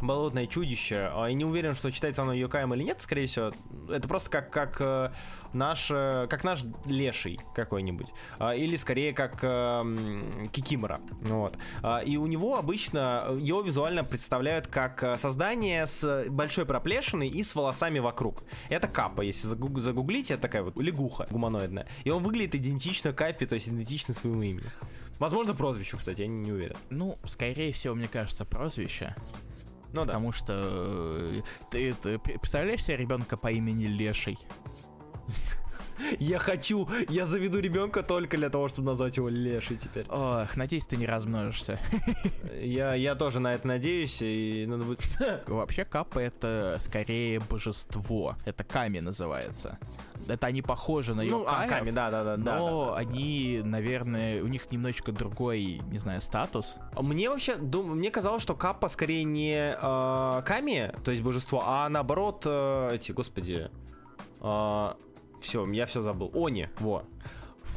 болотное 0.00 0.48
чудище. 0.48 1.08
А, 1.14 1.26
Я 1.28 1.34
не 1.34 1.44
уверен, 1.44 1.76
что 1.76 1.90
читается 1.92 2.22
оно 2.22 2.32
Йокаем 2.32 2.74
или 2.74 2.82
нет, 2.82 3.00
скорее 3.00 3.28
всего. 3.28 3.52
Это 3.88 4.08
просто 4.08 4.28
как, 4.30 4.50
как 4.50 4.76
э, 4.80 5.12
наш, 5.52 5.88
э, 5.92 6.26
как 6.28 6.42
наш 6.42 6.64
леший 6.84 7.38
какой-нибудь. 7.54 8.08
А, 8.40 8.56
Или 8.56 8.74
скорее 8.74 9.12
как 9.12 9.36
Кикимора. 10.50 10.98
Вот. 11.20 11.56
А, 11.84 12.00
И 12.00 12.16
у 12.16 12.26
него 12.26 12.56
обычно 12.56 13.26
его 13.38 13.60
визуально 13.62 14.02
представляют 14.02 14.66
как 14.66 15.16
создание 15.20 15.86
с 15.86 16.24
большой 16.28 16.66
проплешиной 16.66 17.28
и 17.28 17.44
с 17.44 17.54
волосами 17.54 18.00
вокруг. 18.00 18.42
Это 18.68 18.88
Каппа, 18.88 19.22
если 19.22 19.46
загуг- 19.48 19.78
загуглить, 19.78 20.32
это 20.32 20.42
такая 20.42 20.64
вот 20.64 20.76
лягуха 20.76 21.28
гуманоидная. 21.30 21.86
И 22.02 22.10
он 22.10 22.24
выглядит 22.24 22.56
идентично 22.56 23.12
Каппе, 23.12 23.46
то 23.46 23.54
есть 23.54 23.68
идентично 23.68 24.14
своему 24.14 24.42
имени. 24.42 24.66
Возможно, 25.22 25.54
прозвищу, 25.54 25.98
кстати, 25.98 26.22
я 26.22 26.26
не, 26.26 26.40
не 26.40 26.50
уверен. 26.50 26.76
Ну, 26.90 27.16
скорее 27.26 27.72
всего, 27.72 27.94
мне 27.94 28.08
кажется, 28.08 28.44
прозвище. 28.44 29.14
Ну 29.92 30.00
да. 30.04 30.14
Потому 30.14 30.32
что 30.32 30.52
э, 30.52 31.42
ты, 31.70 31.94
ты 31.94 32.18
представляешь 32.18 32.82
себе 32.82 32.96
ребенка 32.96 33.36
по 33.36 33.52
имени 33.52 33.86
Леший? 33.86 34.36
Я 36.18 36.40
хочу, 36.40 36.88
я 37.08 37.26
заведу 37.26 37.60
ребенка 37.60 38.02
только 38.02 38.36
для 38.36 38.50
того, 38.50 38.66
чтобы 38.66 38.88
назвать 38.88 39.16
его 39.16 39.28
Лешей 39.28 39.76
теперь. 39.76 40.06
Ох, 40.08 40.56
надеюсь, 40.56 40.86
ты 40.86 40.96
не 40.96 41.06
размножишься. 41.06 41.78
Я, 42.60 42.94
я 42.94 43.14
тоже 43.14 43.38
на 43.38 43.54
это 43.54 43.68
надеюсь, 43.68 44.20
и 44.22 44.64
надо 44.66 44.82
будет... 44.82 45.02
Вообще, 45.46 45.84
Капа 45.84 46.18
это 46.18 46.78
скорее 46.80 47.38
божество. 47.38 48.34
Это 48.44 48.64
Ками 48.64 48.98
называется. 48.98 49.78
Это 50.28 50.46
они 50.46 50.62
похожи 50.62 51.14
на 51.14 51.22
Ну, 51.22 51.44
а, 51.46 51.64
Йокаев, 51.64 51.94
да, 51.94 52.10
да, 52.10 52.24
да. 52.24 52.36
да, 52.36 52.58
но 52.58 52.86
да, 52.86 52.90
да. 52.92 52.96
они, 52.98 53.60
наверное, 53.64 54.42
у 54.42 54.46
них 54.46 54.70
немножечко 54.70 55.12
другой, 55.12 55.80
не 55.90 55.98
знаю, 55.98 56.20
статус. 56.20 56.76
Мне 56.98 57.28
вообще, 57.30 57.56
дум, 57.56 57.96
мне 57.96 58.10
казалось, 58.10 58.42
что 58.42 58.54
Каппа 58.54 58.88
скорее 58.88 59.24
не 59.24 59.74
э, 59.74 60.42
Ками, 60.44 60.94
то 61.04 61.10
есть 61.10 61.22
божество, 61.22 61.62
а 61.64 61.88
наоборот, 61.88 62.42
э, 62.46 62.94
эти, 62.94 63.12
господи, 63.12 63.70
все, 64.38 65.66
я 65.70 65.86
все 65.86 66.02
забыл. 66.02 66.30
Они, 66.34 66.68
во. 66.78 67.04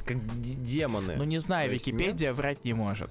Как 0.06 0.18
демоны. 0.42 1.16
Ну, 1.18 1.24
не 1.24 1.40
знаю, 1.40 1.72
есть 1.72 1.88
Википедия 1.88 2.34
врать 2.34 2.64
не 2.64 2.74
может. 2.74 3.10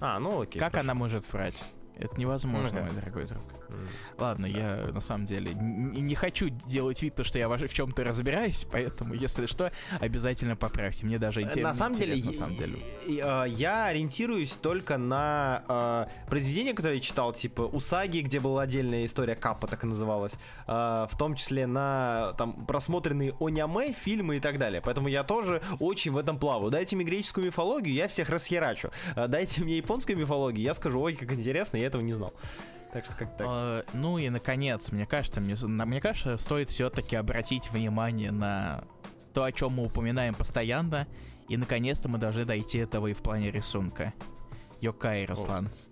А, 0.00 0.18
ну 0.18 0.42
окей. 0.42 0.58
как 0.58 0.76
она 0.76 0.94
может 0.94 1.30
врать? 1.32 1.62
Это 1.96 2.18
невозможно, 2.18 2.80
Ну, 2.80 2.86
мой 2.86 2.94
дорогой 2.94 3.26
друг. 3.26 3.42
Ладно, 4.18 4.46
я 4.46 4.88
на 4.92 5.00
самом 5.00 5.26
деле 5.26 5.52
не 5.54 6.14
хочу 6.14 6.48
делать 6.48 7.02
вид, 7.02 7.14
то, 7.14 7.24
что 7.24 7.38
я 7.38 7.48
в 7.48 7.72
чем-то 7.72 8.04
разбираюсь, 8.04 8.66
поэтому, 8.70 9.14
если 9.14 9.46
что, 9.46 9.72
обязательно 10.00 10.56
поправьте. 10.56 11.06
Мне 11.06 11.18
даже 11.18 11.40
Э, 11.40 11.44
интересно. 11.44 11.68
На 11.72 11.74
самом 11.74 11.96
деле, 11.98 12.24
на 12.24 12.32
самом 12.32 12.56
деле. 12.56 12.74
э, 13.08 13.44
я 13.48 13.86
ориентируюсь 13.86 14.52
только 14.52 14.98
на 14.98 15.62
э, 15.68 16.28
произведения, 16.28 16.74
которые 16.74 16.98
я 16.98 17.02
читал, 17.02 17.32
типа 17.32 17.62
Усаги, 17.62 18.20
где 18.20 18.40
была 18.40 18.62
отдельная 18.62 19.04
история 19.04 19.34
Капа, 19.34 19.66
так 19.66 19.84
и 19.84 19.86
называлась, 19.86 20.34
э, 20.66 21.06
в 21.10 21.16
том 21.18 21.34
числе 21.34 21.66
на 21.66 22.34
там 22.38 22.66
просмотренные 22.66 23.34
оняме 23.40 23.92
фильмы 23.92 24.36
и 24.36 24.40
так 24.40 24.58
далее. 24.58 24.80
Поэтому 24.80 25.08
я 25.08 25.24
тоже 25.24 25.62
очень 25.78 26.12
в 26.12 26.16
этом 26.16 26.38
плаваю. 26.38 26.70
Дайте 26.70 26.96
мне 26.96 27.04
греческую 27.04 27.46
мифологию, 27.46 27.94
я 27.94 28.08
всех 28.08 28.28
расхерачу. 28.28 28.90
Дайте 29.16 29.62
мне 29.62 29.76
японскую 29.78 30.18
мифологию, 30.18 30.62
я 30.62 30.74
скажу, 30.74 31.00
ой, 31.00 31.14
как 31.14 31.32
интересно, 31.32 31.76
я 31.76 31.86
этого 31.86 32.02
не 32.02 32.12
знал. 32.12 32.32
Так 32.92 33.04
что 33.04 33.14
как 33.16 33.36
так. 33.36 33.46
Э, 33.48 33.82
ну 33.92 34.18
и 34.18 34.28
наконец, 34.30 34.90
мне 34.90 35.06
кажется, 35.06 35.40
мне, 35.40 35.56
мне 35.64 36.00
кажется, 36.00 36.38
стоит 36.38 36.70
все-таки 36.70 37.16
обратить 37.16 37.70
внимание 37.70 38.30
на 38.32 38.84
то, 39.32 39.44
о 39.44 39.52
чем 39.52 39.74
мы 39.74 39.84
упоминаем 39.84 40.34
постоянно, 40.34 41.06
и 41.48 41.56
наконец-то 41.56 42.08
мы 42.08 42.18
должны 42.18 42.44
дойти 42.44 42.78
этого 42.78 43.06
и 43.08 43.12
в 43.12 43.22
плане 43.22 43.50
рисунка. 43.50 44.12
Йокай, 44.80 45.26
Руслан. 45.26 45.66
О, 45.66 45.89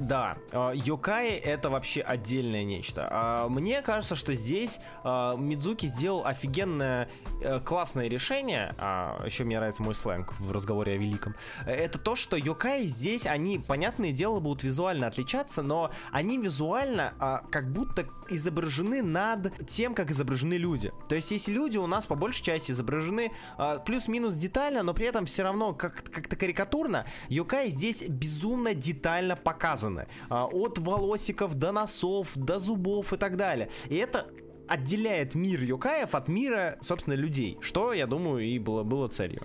да. 0.00 0.36
А, 0.52 0.72
Йокаи 0.72 1.36
это 1.36 1.70
вообще 1.70 2.00
отдельное 2.00 2.64
нечто. 2.64 3.08
А, 3.10 3.48
Мне 3.48 3.82
кажется, 3.82 4.14
что 4.14 4.34
здесь 4.34 4.80
а, 5.04 5.36
Мидзуки 5.36 5.86
сделал 5.86 6.24
офигенное, 6.26 7.08
э, 7.40 7.60
классное 7.60 8.08
решение. 8.08 8.74
Еще 9.24 9.44
мне 9.44 9.56
нравится 9.56 9.82
мой 9.82 9.94
сленг 9.94 10.32
в 10.38 10.52
разговоре 10.52 10.94
о 10.94 10.96
великом. 10.96 11.34
Это 11.66 11.98
то, 11.98 12.16
что 12.16 12.36
Йокаи 12.36 12.84
здесь, 12.84 13.26
они, 13.26 13.58
понятное 13.58 14.12
дело, 14.12 14.40
будут 14.40 14.62
визуально 14.62 15.06
отличаться, 15.06 15.62
но 15.62 15.90
они 16.10 16.38
визуально 16.38 17.12
как 17.50 17.72
будто 17.72 18.06
изображены 18.34 19.02
над 19.02 19.66
тем, 19.66 19.94
как 19.94 20.10
изображены 20.10 20.54
люди. 20.54 20.92
То 21.08 21.14
есть, 21.14 21.30
если 21.30 21.52
люди 21.52 21.78
у 21.78 21.86
нас 21.86 22.06
по 22.06 22.14
большей 22.14 22.44
части 22.44 22.72
изображены 22.72 23.32
а, 23.56 23.78
плюс-минус 23.78 24.34
детально, 24.34 24.82
но 24.82 24.94
при 24.94 25.06
этом 25.06 25.26
все 25.26 25.42
равно 25.42 25.74
как- 25.74 26.04
как-то 26.10 26.36
карикатурно, 26.36 27.06
Йокаи 27.28 27.68
здесь 27.68 28.02
безумно 28.02 28.74
детально 28.74 29.36
показаны. 29.36 30.06
А, 30.28 30.46
от 30.46 30.78
волосиков 30.78 31.54
до 31.54 31.72
носов, 31.72 32.28
до 32.34 32.58
зубов 32.58 33.12
и 33.12 33.16
так 33.16 33.36
далее. 33.36 33.68
И 33.88 33.96
это 33.96 34.26
отделяет 34.68 35.34
мир 35.34 35.62
Йокаев 35.62 36.14
от 36.14 36.28
мира, 36.28 36.78
собственно, 36.80 37.14
людей. 37.14 37.58
Что, 37.60 37.92
я 37.92 38.06
думаю, 38.06 38.44
и 38.44 38.58
было, 38.58 38.82
было 38.82 39.08
целью. 39.08 39.42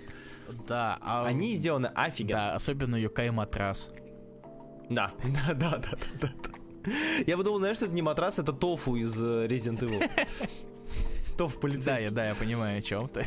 Да, 0.66 0.98
а... 1.02 1.26
Они 1.26 1.54
сделаны 1.54 1.86
офигенно. 1.94 2.38
Да, 2.38 2.54
особенно 2.54 2.96
Юкай 2.96 3.30
матрас. 3.30 3.90
Да, 4.90 5.12
да, 5.22 5.52
да, 5.52 5.78
да, 5.78 6.32
да. 6.42 6.50
Я 7.26 7.36
подумал, 7.36 7.58
знаешь, 7.58 7.76
что 7.76 7.86
это 7.86 7.94
не 7.94 8.02
матрас, 8.02 8.38
это 8.38 8.52
тофу 8.52 8.96
из 8.96 9.20
э, 9.20 9.46
Resident 9.46 9.80
Evil. 9.80 10.10
Тофу 11.38 11.58
полицейский. 11.60 11.92
Да, 11.92 11.98
я, 11.98 12.10
да, 12.10 12.28
я 12.28 12.34
понимаю, 12.34 12.78
о 12.78 12.82
чем 12.82 13.08
ты. 13.08 13.24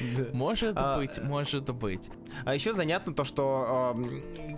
Может 0.32 0.74
А, 0.76 0.96
быть, 0.96 1.20
может 1.22 1.74
быть. 1.74 2.08
А 2.44 2.54
еще 2.54 2.72
занятно 2.72 3.12
то, 3.14 3.24
что 3.24 3.96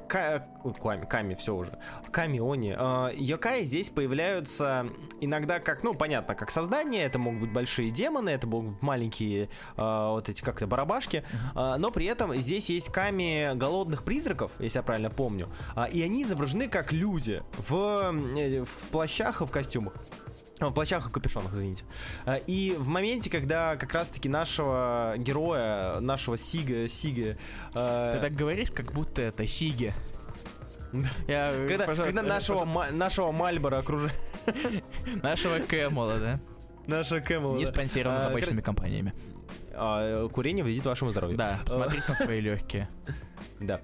Ками, 0.08 1.06
Ками, 1.06 1.34
все 1.34 1.54
уже. 1.54 1.78
Ками, 2.10 2.40
Они. 2.40 2.74
Э, 2.76 3.10
Йокаи 3.16 3.64
здесь 3.64 3.88
появляются 3.90 4.86
иногда 5.20 5.60
как, 5.60 5.82
ну, 5.82 5.94
понятно, 5.94 6.34
как 6.34 6.50
создание. 6.50 7.04
Это 7.04 7.18
могут 7.18 7.40
быть 7.40 7.52
большие 7.52 7.90
демоны, 7.90 8.30
это 8.30 8.46
могут 8.46 8.72
быть 8.72 8.82
маленькие 8.82 9.44
э, 9.44 9.48
вот 9.76 10.28
эти 10.28 10.42
как-то 10.42 10.66
барабашки. 10.66 11.24
Э, 11.54 11.76
но 11.78 11.90
при 11.90 12.06
этом 12.06 12.34
здесь 12.34 12.68
есть 12.68 12.90
Ками 12.92 13.56
голодных 13.56 14.04
призраков, 14.04 14.52
если 14.58 14.78
я 14.78 14.82
правильно 14.82 15.10
помню. 15.10 15.48
А, 15.74 15.84
и 15.84 16.02
они 16.02 16.22
изображены 16.22 16.68
как 16.68 16.92
люди 16.92 17.42
в, 17.56 18.12
э, 18.36 18.64
в 18.64 18.88
плащах 18.88 19.40
и 19.40 19.46
в 19.46 19.50
костюмах. 19.50 19.94
О, 20.60 20.70
В 20.70 20.72
плащах 20.72 21.08
и 21.08 21.12
капюшонах, 21.12 21.52
извините. 21.52 21.84
А, 22.26 22.36
И 22.36 22.74
в 22.76 22.88
моменте, 22.88 23.30
когда 23.30 23.76
как 23.76 23.92
раз-таки 23.94 24.28
нашего 24.28 25.14
героя, 25.16 26.00
нашего 26.00 26.36
Сига, 26.36 26.88
Сига... 26.88 27.36
э, 27.74 28.10
Ты 28.14 28.20
так 28.20 28.34
говоришь, 28.34 28.70
как 28.72 28.92
будто 28.92 29.22
это 29.22 29.46
Сиги. 29.46 29.94
Я, 31.28 31.52
э, 31.52 31.68
когда, 31.68 31.86
когда 31.94 32.22
э, 32.22 32.24
нашего, 32.24 32.64
ма- 32.64 32.90
нашего 32.90 33.30
Мальбора 33.30 33.78
окружает... 33.78 34.14
Нашего 35.22 35.58
Кэмела, 35.58 36.18
да? 36.18 36.40
Нашего 36.86 37.20
Кэмела. 37.20 37.54
Не 37.56 37.66
да. 37.66 37.72
спонсирован 37.72 38.16
А, 38.16 38.28
табачными 38.28 38.60
компаниями. 38.62 39.12
а, 39.74 40.26
Курение 40.28 40.64
вредит 40.64 40.86
вашему 40.86 41.10
здоровью. 41.10 41.36
Да, 41.36 41.58
А, 41.60 41.64
посмотрите 41.66 42.04
на 42.08 42.14
свои 42.14 42.40
легкие. 42.40 42.88
Да. 43.60 43.80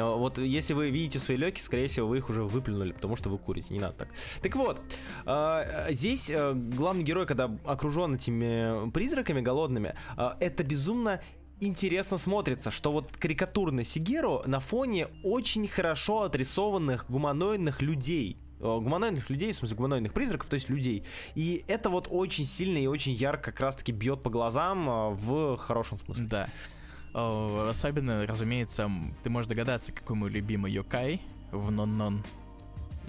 А, 0.00 0.16
Вот 0.16 0.38
если 0.38 0.72
вы 0.72 0.90
видите 0.90 1.18
свои 1.18 1.36
легкие, 1.36 1.64
скорее 1.64 1.88
всего, 1.88 2.08
вы 2.08 2.18
их 2.18 2.30
уже 2.30 2.42
выплюнули, 2.42 2.92
потому 2.92 3.16
что 3.16 3.30
вы 3.30 3.38
курите, 3.38 3.74
не 3.74 3.80
надо 3.80 3.94
так. 3.94 4.08
Так 4.42 4.56
вот, 4.56 4.80
а, 5.24 5.86
здесь 5.90 6.30
а, 6.32 6.52
главный 6.54 7.04
герой, 7.04 7.26
когда 7.26 7.50
окружен 7.64 8.14
этими 8.14 8.90
призраками 8.90 9.40
голодными, 9.40 9.94
а, 10.16 10.36
это 10.40 10.64
безумно 10.64 11.20
интересно 11.60 12.18
смотрится, 12.18 12.70
что 12.70 12.92
вот 12.92 13.16
карикатурный 13.16 13.84
Сигеру 13.84 14.42
на 14.46 14.60
фоне 14.60 15.08
очень 15.22 15.68
хорошо 15.68 16.22
отрисованных 16.22 17.06
гуманоидных 17.08 17.82
людей. 17.82 18.36
Э, 18.58 18.78
Гуманоидных 18.80 19.30
людей, 19.30 19.52
в 19.52 19.56
смысле 19.56 19.76
гуманоидных 19.76 20.12
призраков, 20.12 20.48
то 20.48 20.54
есть 20.54 20.68
людей. 20.68 21.04
И 21.34 21.64
это 21.68 21.90
вот 21.90 22.08
очень 22.10 22.44
сильно 22.44 22.78
и 22.78 22.86
очень 22.86 23.12
ярко 23.12 23.50
как 23.50 23.60
раз-таки 23.60 23.92
бьет 23.92 24.22
по 24.22 24.30
глазам 24.30 24.88
а, 24.88 25.10
в 25.10 25.56
хорошем 25.56 25.98
смысле. 25.98 26.26
Да. 26.26 26.48
Особенно, 27.12 28.26
разумеется, 28.26 28.90
ты 29.22 29.30
можешь 29.30 29.48
догадаться, 29.48 29.92
какой 29.92 30.16
мой 30.16 30.30
любимый 30.30 30.72
Йокай 30.72 31.20
в 31.50 31.70
Нон-Нон. 31.70 32.22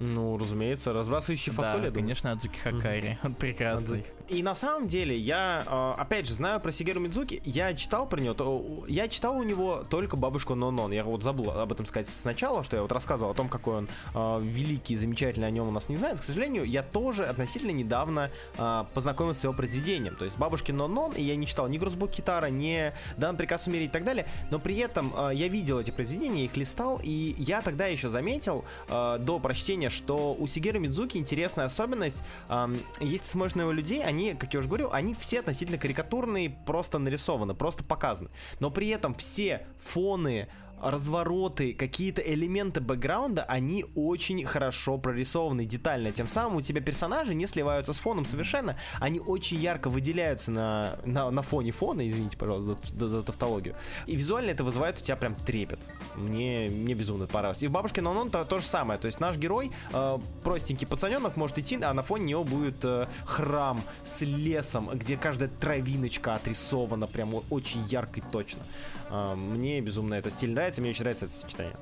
Ну, 0.03 0.37
разумеется, 0.37 0.91
разбрасывающий 0.91 1.51
фасоль, 1.53 1.81
Да, 1.81 1.91
конечно, 1.91 2.31
Адзуки 2.31 2.57
Хакари. 2.57 3.17
Он 3.23 3.33
прекрасный. 3.33 4.03
И 4.27 4.43
на 4.43 4.53
самом 4.53 4.87
деле, 4.87 5.17
я, 5.17 5.63
э, 5.65 6.01
опять 6.01 6.27
же, 6.27 6.33
знаю 6.33 6.59
про 6.59 6.71
Сигеру 6.71 6.99
Мидзуки, 6.99 7.41
я 7.45 7.73
читал 7.73 8.07
про 8.07 8.19
него, 8.19 8.33
то- 8.33 8.83
я 8.87 9.07
читал 9.07 9.37
у 9.37 9.43
него 9.43 9.83
только 9.89 10.17
бабушку 10.17 10.55
Нонон. 10.55 10.91
Я 10.91 11.03
вот 11.03 11.23
забыл 11.23 11.51
об 11.51 11.71
этом 11.71 11.85
сказать 11.85 12.09
сначала, 12.09 12.63
что 12.63 12.75
я 12.75 12.81
вот 12.81 12.91
рассказывал 12.91 13.31
о 13.31 13.33
том, 13.33 13.47
какой 13.49 13.77
он 13.77 13.89
э, 14.13 14.41
великий, 14.43 14.95
замечательный, 14.97 15.47
о 15.47 15.51
нем 15.51 15.67
у 15.67 15.71
нас 15.71 15.87
не 15.89 15.95
знает. 15.97 16.19
К 16.19 16.23
сожалению, 16.23 16.65
я 16.65 16.83
тоже 16.83 17.25
относительно 17.25 17.71
недавно 17.71 18.29
э, 18.57 18.83
познакомился 18.93 19.41
с 19.41 19.43
его 19.45 19.53
произведением. 19.53 20.15
То 20.15 20.25
есть 20.25 20.37
бабушки 20.37 20.71
Нонон, 20.71 21.13
и 21.13 21.23
я 21.23 21.35
не 21.35 21.45
читал 21.47 21.67
ни 21.69 21.77
Грузбук 21.77 22.11
Китара, 22.11 22.47
ни 22.47 22.91
Дан 23.17 23.37
Приказ 23.37 23.67
умереть 23.67 23.89
и 23.89 23.93
так 23.93 24.03
далее, 24.03 24.27
но 24.51 24.59
при 24.59 24.77
этом 24.77 25.13
я 25.31 25.47
видел 25.47 25.79
эти 25.79 25.91
произведения, 25.91 26.45
их 26.45 26.57
листал, 26.57 26.99
и 27.03 27.35
я 27.37 27.61
тогда 27.61 27.87
еще 27.87 28.09
заметил 28.09 28.65
до 28.89 29.39
прочтения, 29.41 29.89
что 29.93 30.35
у 30.37 30.47
Сигеру 30.47 30.79
Мидзуки 30.79 31.17
интересная 31.17 31.65
особенность. 31.65 32.23
эм, 32.49 32.79
если 32.99 33.25
смотришь 33.25 33.55
на 33.55 33.61
его 33.61 33.71
людей, 33.71 34.03
они, 34.03 34.33
как 34.33 34.53
я 34.53 34.59
уже 34.59 34.67
говорю, 34.67 34.89
они 34.91 35.13
все 35.13 35.39
относительно 35.39 35.77
карикатурные, 35.77 36.49
просто 36.65 36.99
нарисованы, 36.99 37.53
просто 37.53 37.83
показаны. 37.83 38.29
Но 38.59 38.71
при 38.71 38.89
этом 38.89 39.13
все 39.15 39.65
фоны, 39.83 40.49
развороты, 40.83 41.73
какие-то 41.73 42.21
элементы 42.21 42.81
бэкграунда, 42.81 43.43
они 43.43 43.85
очень 43.95 44.45
хорошо 44.45 44.97
прорисованы 44.97 45.65
детально. 45.65 46.11
Тем 46.11 46.27
самым 46.27 46.57
у 46.57 46.61
тебя 46.61 46.81
персонажи 46.81 47.33
не 47.33 47.47
сливаются 47.47 47.93
с 47.93 47.99
фоном 47.99 48.25
совершенно, 48.25 48.77
они 48.99 49.19
очень 49.19 49.57
ярко 49.59 49.89
выделяются 49.89 50.51
на, 50.51 50.99
на, 51.05 51.31
на 51.31 51.41
фоне 51.41 51.71
фона, 51.71 52.07
извините, 52.07 52.37
пожалуйста, 52.37 52.77
за, 52.97 53.09
за 53.09 53.23
тавтологию. 53.23 53.75
И 54.05 54.15
визуально 54.15 54.51
это 54.51 54.63
вызывает 54.63 54.99
у 54.99 55.03
тебя 55.03 55.15
прям 55.15 55.35
трепет. 55.35 55.89
Мне, 56.15 56.69
мне 56.69 56.93
безумно 56.93 57.23
это 57.23 57.33
понравилось. 57.33 57.63
И 57.63 57.67
в 57.67 57.71
«Бабушке 57.71 58.01
Нонон» 58.01 58.29
то, 58.29 58.43
то 58.45 58.59
же 58.59 58.65
самое. 58.65 58.99
То 58.99 59.05
есть 59.07 59.19
наш 59.19 59.37
герой, 59.37 59.71
э, 59.93 60.17
простенький 60.43 60.87
пацаненок, 60.87 61.37
может 61.37 61.57
идти, 61.59 61.79
а 61.81 61.93
на 61.93 62.03
фоне 62.03 62.25
него 62.25 62.43
будет 62.43 62.83
э, 62.83 63.07
храм 63.25 63.81
с 64.03 64.21
лесом, 64.21 64.89
где 64.93 65.17
каждая 65.17 65.49
травиночка 65.49 66.35
отрисована 66.35 67.07
прям 67.07 67.33
очень 67.49 67.83
ярко 67.85 68.19
и 68.19 68.23
точно. 68.31 68.63
Э, 69.09 69.35
мне 69.35 69.81
безумно 69.81 70.15
этот 70.15 70.33
стиль 70.33 70.51
нравится, 70.51 70.72
мне 70.81 70.91
очень 70.91 71.03
нравится 71.03 71.25
это 71.25 71.33
сочетание. 71.33 71.75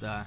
Да. 0.00 0.26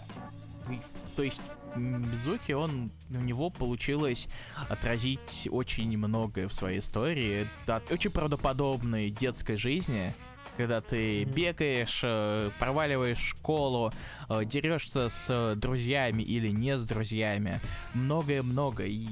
То 1.16 1.24
есть 1.24 1.42
Мидзуки, 1.76 2.52
он, 2.52 2.92
у 3.10 3.20
него 3.20 3.50
получилось 3.50 4.28
отразить 4.70 5.48
очень 5.52 5.98
многое 5.98 6.48
в 6.48 6.54
своей 6.54 6.80
истории. 6.80 7.48
Да, 7.68 7.82
очень 7.90 8.12
правдоподобной 8.12 9.10
детской 9.10 9.56
жизни, 9.56 10.14
когда 10.58 10.82
ты 10.82 11.24
бегаешь, 11.24 12.02
э, 12.04 12.50
проваливаешь 12.60 13.20
школу, 13.20 13.92
э, 14.30 14.46
дерешься 14.46 15.10
с 15.10 15.56
друзьями 15.56 16.24
или 16.24 16.50
не 16.50 16.78
с 16.78 16.84
друзьями. 16.84 17.62
Многое-много. 17.94 18.86
И 18.86 19.08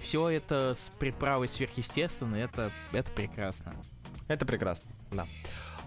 все 0.00 0.28
это 0.28 0.74
с 0.76 0.90
приправой 0.98 1.48
сверхъестественной, 1.48 2.42
это, 2.42 2.70
это 2.92 3.10
прекрасно. 3.12 3.74
Это 4.28 4.46
прекрасно, 4.46 4.90
да. 5.10 5.26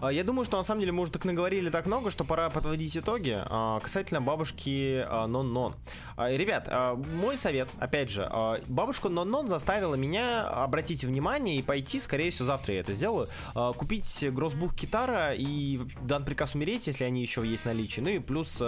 А, 0.00 0.12
Я 0.12 0.24
думаю, 0.24 0.44
что 0.44 0.56
на 0.56 0.64
самом 0.64 0.80
деле 0.80 0.92
мы 0.92 1.02
уже 1.02 1.12
так 1.12 1.24
наговорили 1.24 1.70
так 1.70 1.86
много, 1.86 2.10
что 2.10 2.24
пора 2.24 2.50
подводить 2.50 2.96
итоги 2.96 3.38
а, 3.38 3.80
касательно 3.80 4.20
бабушки 4.20 5.04
а, 5.08 5.26
Нон-Нон. 5.26 5.74
Ребят, 6.16 6.72
мой 7.14 7.36
совет, 7.36 7.68
опять 7.80 8.08
же, 8.08 8.30
бабушка 8.68 9.08
Нон-Нон 9.08 9.48
заставила 9.48 9.96
меня 9.96 10.44
обратить 10.44 11.02
внимание 11.02 11.56
и 11.56 11.62
пойти, 11.62 11.98
скорее 11.98 12.30
всего, 12.30 12.46
завтра 12.46 12.74
я 12.74 12.80
это 12.80 12.92
сделаю, 12.92 13.28
купить 13.76 14.24
гроссбук 14.30 14.74
Китара 14.74 15.34
и 15.34 15.80
дан 16.02 16.24
приказ 16.24 16.54
умереть, 16.54 16.86
если 16.86 17.02
они 17.02 17.20
еще 17.20 17.44
есть 17.44 17.64
в 17.64 17.66
наличии, 17.66 18.00
ну 18.00 18.10
и 18.10 18.20
плюс 18.20 18.62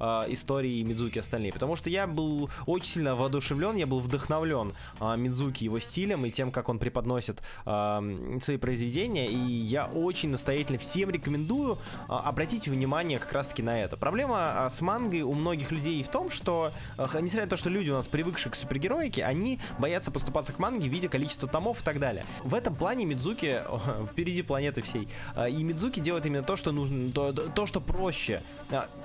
истории 0.00 0.82
Мидзуки 0.82 1.18
остальные, 1.18 1.52
потому 1.52 1.74
что 1.74 1.90
я 1.90 2.06
был 2.06 2.50
очень 2.66 2.86
сильно 2.86 3.16
воодушевлен, 3.16 3.74
я 3.74 3.88
был 3.88 3.98
вдохновлен 3.98 4.72
Мидзуки 5.00 5.64
его 5.64 5.80
стилем 5.80 6.24
и 6.24 6.30
тем, 6.30 6.52
как 6.52 6.68
он 6.68 6.78
преподносит 6.78 7.42
свои 7.64 8.56
произведения, 8.60 9.26
и 9.26 9.36
я 9.36 9.86
очень 9.86 10.30
настоятельно 10.30 10.71
всем 10.78 11.10
рекомендую 11.10 11.78
а, 12.08 12.20
обратить 12.20 12.68
внимание 12.68 13.18
как 13.18 13.32
раз-таки 13.32 13.62
на 13.62 13.80
это. 13.80 13.96
Проблема 13.96 14.64
а, 14.64 14.70
с 14.70 14.80
мангой 14.80 15.22
у 15.22 15.32
многих 15.32 15.70
людей 15.70 16.02
в 16.02 16.08
том, 16.08 16.30
что, 16.30 16.72
а, 16.96 17.04
несмотря 17.20 17.44
на 17.44 17.50
то, 17.50 17.56
что 17.56 17.70
люди 17.70 17.90
у 17.90 17.94
нас 17.94 18.06
привыкшие 18.06 18.52
к 18.52 18.56
супергероике, 18.56 19.24
они 19.24 19.60
боятся 19.78 20.10
поступаться 20.10 20.52
к 20.52 20.58
манге, 20.58 20.88
видя 20.88 21.08
количество 21.08 21.48
томов 21.48 21.80
и 21.80 21.84
так 21.84 21.98
далее. 21.98 22.24
В 22.42 22.54
этом 22.54 22.74
плане 22.74 23.04
Мидзуки 23.04 23.60
впереди 24.10 24.42
планеты 24.42 24.82
всей. 24.82 25.08
И 25.48 25.62
Мидзуки 25.62 26.00
делает 26.00 26.26
именно 26.26 26.42
то, 26.42 26.56
что 26.56 26.72
нужно, 26.72 27.10
то, 27.10 27.32
то, 27.32 27.66
что 27.66 27.80
проще. 27.80 28.42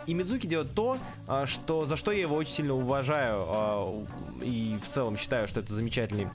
И 0.05 0.13
Мидзуки 0.13 0.47
делает 0.47 0.73
то, 0.73 0.97
что, 1.45 1.85
за 1.85 1.97
что 1.97 2.11
я 2.11 2.21
его 2.21 2.35
очень 2.35 2.53
сильно 2.53 2.73
уважаю 2.73 4.07
и 4.41 4.77
в 4.83 4.87
целом 4.87 5.17
считаю, 5.17 5.47
что 5.47 5.59
это 5.59 5.73
замечательный 5.73 6.27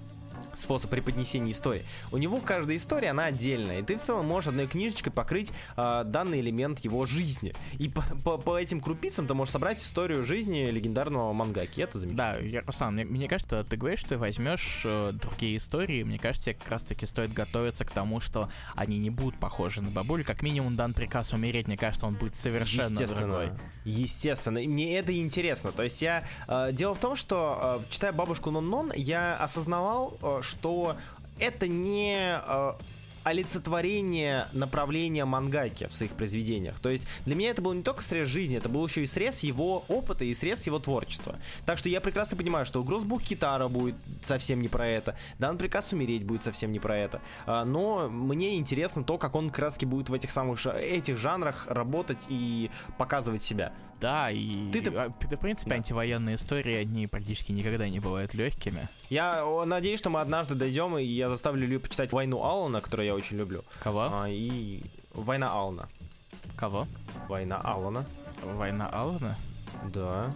способ 0.56 0.90
преподнесения 0.90 1.52
истории. 1.52 1.84
У 2.10 2.18
него 2.18 2.40
каждая 2.40 2.76
история, 2.76 3.10
она 3.10 3.26
отдельная, 3.26 3.80
и 3.80 3.82
ты 3.82 3.96
в 3.96 4.00
целом 4.00 4.26
можешь 4.26 4.48
одной 4.48 4.66
книжечкой 4.66 5.12
покрыть 5.12 5.52
а, 5.76 6.04
данный 6.04 6.40
элемент 6.40 6.80
его 6.80 7.06
жизни. 7.06 7.54
И 7.78 7.88
по, 7.88 8.02
по- 8.24 8.38
по 8.38 8.58
этим 8.58 8.80
крупицам 8.80 9.26
ты 9.26 9.34
можешь 9.34 9.52
собрать 9.52 9.80
историю 9.80 10.24
жизни 10.24 10.70
легендарного 10.70 11.32
мангаки. 11.32 11.80
Это 11.80 11.98
замечательно. 11.98 12.32
Да, 12.34 12.38
я, 12.38 12.62
Руслан, 12.66 12.94
мне, 12.94 13.04
мне 13.04 13.28
кажется, 13.28 13.64
ты 13.64 13.76
говоришь, 13.76 14.00
что 14.00 14.10
ты 14.10 14.18
возьмешь 14.18 14.82
э, 14.84 15.12
другие 15.12 15.56
истории, 15.56 16.02
мне 16.02 16.18
кажется, 16.18 16.46
тебе 16.50 16.54
как 16.56 16.68
раз-таки 16.72 17.06
стоит 17.06 17.32
готовиться 17.32 17.84
к 17.84 17.90
тому, 17.90 18.20
что 18.20 18.48
они 18.74 18.98
не 18.98 19.10
будут 19.10 19.38
похожи 19.38 19.80
на 19.80 19.90
бабулю. 19.90 20.24
Как 20.24 20.42
минимум, 20.42 20.76
дан 20.76 20.92
приказ 20.94 21.32
умереть, 21.32 21.66
мне 21.66 21.76
кажется, 21.76 22.06
он 22.06 22.14
будет 22.14 22.34
совершенно 22.34 23.06
другой. 23.06 23.50
Естественно. 23.84 24.58
И 24.58 24.68
мне 24.68 24.98
это 24.98 25.16
интересно. 25.18 25.72
То 25.72 25.82
есть 25.82 26.02
я... 26.02 26.24
э, 26.48 26.72
дело 26.72 26.94
в 26.94 26.98
том, 26.98 27.16
что, 27.16 27.80
э, 27.82 27.90
читая 27.90 28.12
«Бабушку 28.12 28.50
Нон-Нон», 28.50 28.92
я 28.94 29.36
осознавал, 29.36 30.18
э, 30.22 30.40
что 30.42 30.96
это 31.38 31.66
не... 31.68 32.38
э, 32.46 32.72
олицетворение 33.24 34.46
направления 34.52 35.24
мангаки 35.24 35.86
в 35.86 35.94
своих 35.94 36.12
произведениях. 36.12 36.78
То 36.80 36.88
есть 36.88 37.06
для 37.24 37.34
меня 37.34 37.50
это 37.50 37.62
был 37.62 37.72
не 37.72 37.82
только 37.82 38.02
срез 38.02 38.28
жизни, 38.28 38.56
это 38.56 38.68
был 38.68 38.86
еще 38.86 39.02
и 39.02 39.06
срез 39.06 39.40
его 39.40 39.84
опыта 39.88 40.24
и 40.24 40.34
срез 40.34 40.66
его 40.66 40.78
творчества. 40.78 41.36
Так 41.66 41.78
что 41.78 41.88
я 41.88 42.00
прекрасно 42.00 42.36
понимаю, 42.36 42.66
что 42.66 42.82
Гроссбук 42.82 43.22
Китара 43.22 43.68
будет 43.68 43.94
совсем 44.22 44.60
не 44.60 44.68
про 44.68 44.86
это, 44.86 45.16
Дан 45.38 45.58
Приказ 45.58 45.92
Умереть 45.92 46.24
будет 46.24 46.42
совсем 46.42 46.72
не 46.72 46.78
про 46.78 46.96
это. 46.96 47.20
А, 47.46 47.64
но 47.64 48.08
мне 48.08 48.56
интересно 48.56 49.04
то, 49.04 49.18
как 49.18 49.34
он 49.34 49.50
краски 49.50 49.84
будет 49.84 50.08
в 50.08 50.14
этих 50.14 50.30
самых 50.30 50.64
этих 50.66 51.16
жанрах 51.16 51.66
работать 51.68 52.24
и 52.28 52.70
показывать 52.98 53.42
себя. 53.42 53.72
Да, 54.02 54.32
и 54.32 54.68
ты, 54.72 54.82
ты, 54.82 54.90
в 54.90 55.40
принципе, 55.40 55.70
да. 55.70 55.76
антивоенные 55.76 56.34
истории, 56.34 56.74
они 56.74 57.06
практически 57.06 57.52
никогда 57.52 57.88
не 57.88 58.00
бывают 58.00 58.34
легкими. 58.34 58.88
Я 59.10 59.44
надеюсь, 59.64 60.00
что 60.00 60.10
мы 60.10 60.20
однажды 60.20 60.56
дойдем, 60.56 60.98
и 60.98 61.04
я 61.04 61.28
заставлю 61.28 61.68
Лю 61.68 61.78
почитать 61.78 62.12
«Войну 62.12 62.42
Алана», 62.42 62.80
которую 62.80 63.06
я 63.06 63.14
очень 63.14 63.36
люблю. 63.36 63.62
Кого? 63.80 64.08
А, 64.10 64.28
и 64.28 64.82
«Война 65.14 65.52
Алана». 65.52 65.88
Кого? 66.56 66.88
«Война 67.28 67.60
Алана». 67.62 68.04
«Война 68.42 68.88
Алана»? 68.88 69.36
Да. 69.94 70.34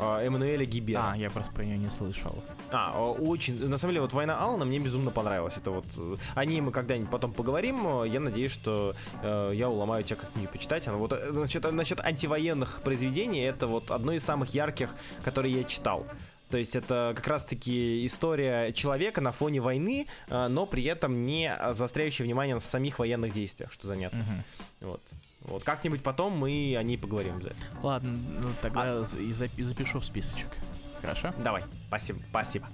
А, 0.00 0.20
Эммануэля 0.20 0.64
Гибера. 0.64 1.12
А, 1.12 1.16
я 1.16 1.30
просто 1.30 1.52
про 1.52 1.64
нее 1.64 1.78
не 1.78 1.92
слышал. 1.92 2.42
А, 2.72 3.12
очень. 3.12 3.68
На 3.68 3.78
самом 3.78 3.92
деле, 3.92 4.02
вот 4.02 4.12
Война 4.12 4.38
Алана 4.38 4.64
мне 4.64 4.78
безумно 4.78 5.10
понравилась. 5.10 5.56
Это 5.56 5.70
вот. 5.70 5.86
Э, 5.96 6.16
о 6.34 6.44
ней 6.44 6.60
мы 6.60 6.72
когда-нибудь 6.72 7.10
потом 7.10 7.32
поговорим. 7.32 8.04
Я 8.04 8.20
надеюсь, 8.20 8.52
что 8.52 8.94
э, 9.22 9.52
я 9.54 9.68
уломаю 9.68 10.04
тебя 10.04 10.16
как-нибудь 10.16 10.50
почитать. 10.50 10.86
Она 10.88 10.96
вот, 10.96 11.12
э, 11.12 11.32
значит, 11.32 11.70
насчет 11.72 12.00
антивоенных 12.00 12.80
произведений, 12.82 13.40
это 13.40 13.66
вот 13.66 13.90
одно 13.90 14.12
из 14.12 14.24
самых 14.24 14.50
ярких, 14.50 14.94
которые 15.24 15.54
я 15.54 15.64
читал. 15.64 16.06
То 16.50 16.58
есть 16.58 16.76
это 16.76 17.12
как 17.16 17.26
раз-таки 17.26 18.06
история 18.06 18.72
человека 18.72 19.20
на 19.20 19.32
фоне 19.32 19.60
войны, 19.60 20.06
э, 20.28 20.48
но 20.48 20.66
при 20.66 20.84
этом 20.84 21.24
не 21.24 21.56
заостряющая 21.72 22.24
внимание 22.24 22.54
на 22.54 22.60
самих 22.60 22.98
военных 22.98 23.32
действиях, 23.32 23.72
что 23.72 23.86
занятно. 23.86 24.20
Угу. 24.20 24.88
Вот. 24.90 25.00
Вот 25.40 25.64
как-нибудь 25.64 26.02
потом 26.02 26.36
мы 26.36 26.74
о 26.76 26.82
ней 26.82 26.98
поговорим. 26.98 27.40
За 27.40 27.52
Ладно, 27.82 28.18
ну, 28.42 28.48
тогда 28.62 28.82
а... 28.82 29.06
и 29.18 29.32
запишу 29.32 30.00
в 30.00 30.04
списочек. 30.04 30.48
Хорошо? 31.00 31.32
Давай. 31.38 31.62
Спасибо. 31.88 32.18
Спасибо. 32.30 32.66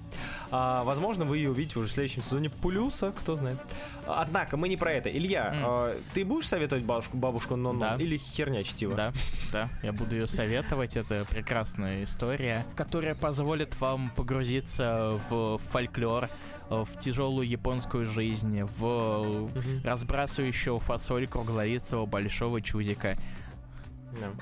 А, 0.50 0.84
возможно, 0.84 1.24
вы 1.24 1.38
ее 1.38 1.50
увидите 1.50 1.78
уже 1.78 1.88
в 1.88 1.92
следующем 1.92 2.22
сезоне 2.22 2.50
плюса, 2.50 3.12
кто 3.12 3.36
знает. 3.36 3.58
Однако, 4.06 4.56
мы 4.56 4.68
не 4.68 4.76
про 4.76 4.92
это. 4.92 5.10
Илья, 5.10 5.52
mm. 5.54 5.62
а, 5.64 5.96
ты 6.14 6.24
будешь 6.24 6.48
советовать 6.48 6.84
бабушку, 6.84 7.16
бабушку 7.16 7.56
но 7.56 7.72
да. 7.74 7.96
или 7.96 8.16
херня 8.16 8.62
чтива? 8.62 8.94
Да, 8.94 9.12
да. 9.52 9.68
Я 9.82 9.92
буду 9.92 10.14
ее 10.14 10.26
советовать. 10.26 10.96
Это 10.96 11.24
прекрасная 11.28 12.04
история, 12.04 12.64
которая 12.74 13.14
позволит 13.14 13.78
вам 13.80 14.10
погрузиться 14.10 15.18
в 15.28 15.58
фольклор 15.70 16.28
в 16.70 16.88
тяжелую 17.00 17.46
японскую 17.46 18.06
жизнь, 18.06 18.62
в 18.78 18.84
угу. 18.84 19.60
разбрасывающего 19.84 20.78
фасоль 20.78 21.28
круглолицего 21.28 22.06
большого 22.06 22.62
чудика. 22.62 23.16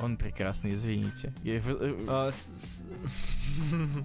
Он 0.01 0.17
прекрасный, 0.17 0.75
извините. 0.75 1.33
Я, 1.43 1.59
uh, 1.59 2.35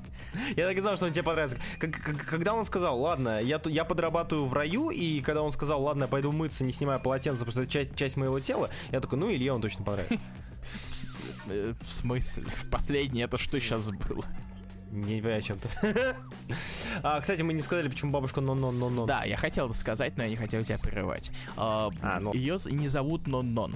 я 0.55 0.67
так 0.67 0.77
и 0.77 0.79
знал, 0.79 0.95
что 0.95 1.05
он 1.05 1.11
тебе 1.11 1.23
понравится. 1.23 1.57
Когда 1.79 2.53
он 2.53 2.65
сказал, 2.65 2.99
ладно, 2.99 3.41
я, 3.41 3.61
я 3.65 3.85
подрабатываю 3.85 4.45
в 4.45 4.53
раю, 4.53 4.89
и 4.89 5.21
когда 5.21 5.41
он 5.41 5.51
сказал, 5.51 5.81
ладно, 5.81 6.03
я 6.03 6.07
пойду 6.07 6.31
мыться, 6.31 6.63
не 6.63 6.71
снимая 6.71 6.99
полотенце, 6.99 7.39
потому 7.39 7.51
что 7.51 7.61
это 7.61 7.71
часть, 7.71 7.95
часть 7.95 8.17
моего 8.17 8.39
тела, 8.39 8.69
я 8.91 8.99
такой, 8.99 9.17
ну, 9.17 9.31
Илье 9.31 9.53
он 9.53 9.61
точно 9.61 9.83
понравится. 9.83 10.19
В 11.45 11.91
смысле? 11.91 12.43
В 12.43 12.69
последнее 12.69 13.25
это 13.25 13.37
что 13.37 13.59
сейчас 13.59 13.89
было? 13.89 14.25
Не 14.95 15.19
понимаю, 15.19 15.39
о 15.39 15.41
чем 15.41 15.57
ты. 15.59 15.69
а, 17.03 17.19
кстати, 17.19 17.41
мы 17.41 17.51
не 17.53 17.61
сказали, 17.61 17.89
почему 17.89 18.11
бабушка 18.11 18.39
Нон-Нон-Нон-Нон. 18.39 19.07
Да, 19.07 19.25
я 19.25 19.35
хотел 19.35 19.73
сказать, 19.73 20.15
но 20.15 20.23
я 20.23 20.29
не 20.29 20.37
хотел 20.37 20.63
тебя 20.63 20.77
прерывать. 20.77 21.31
А, 21.57 21.89
а, 22.01 22.19
ну. 22.21 22.33
Ее 22.33 22.57
не 22.65 22.87
зовут 22.87 23.27
Нон-Нон. 23.27 23.75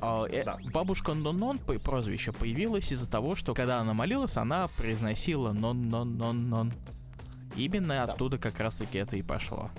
А, 0.00 0.26
э, 0.26 0.44
да. 0.44 0.58
Бабушка 0.72 1.14
Нон-Нон, 1.14 1.58
прозвище, 1.58 2.32
появилась 2.32 2.90
из-за 2.90 3.08
того, 3.08 3.36
что 3.36 3.54
когда 3.54 3.78
она 3.78 3.94
молилась, 3.94 4.36
она 4.36 4.66
произносила 4.76 5.52
Нон-Нон-Нон-Нон. 5.52 6.72
Именно 7.54 8.06
да. 8.06 8.12
оттуда 8.12 8.36
как 8.38 8.58
раз-таки 8.58 8.98
это 8.98 9.16
и 9.16 9.22
пошло. 9.22 9.70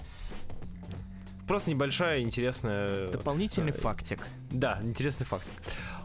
Просто 1.48 1.70
небольшая 1.70 2.22
интересная... 2.22 3.10
Дополнительный 3.10 3.72
э, 3.72 3.76
фактик. 3.76 4.20
Да, 4.52 4.80
интересный 4.84 5.26
фактик. 5.26 5.54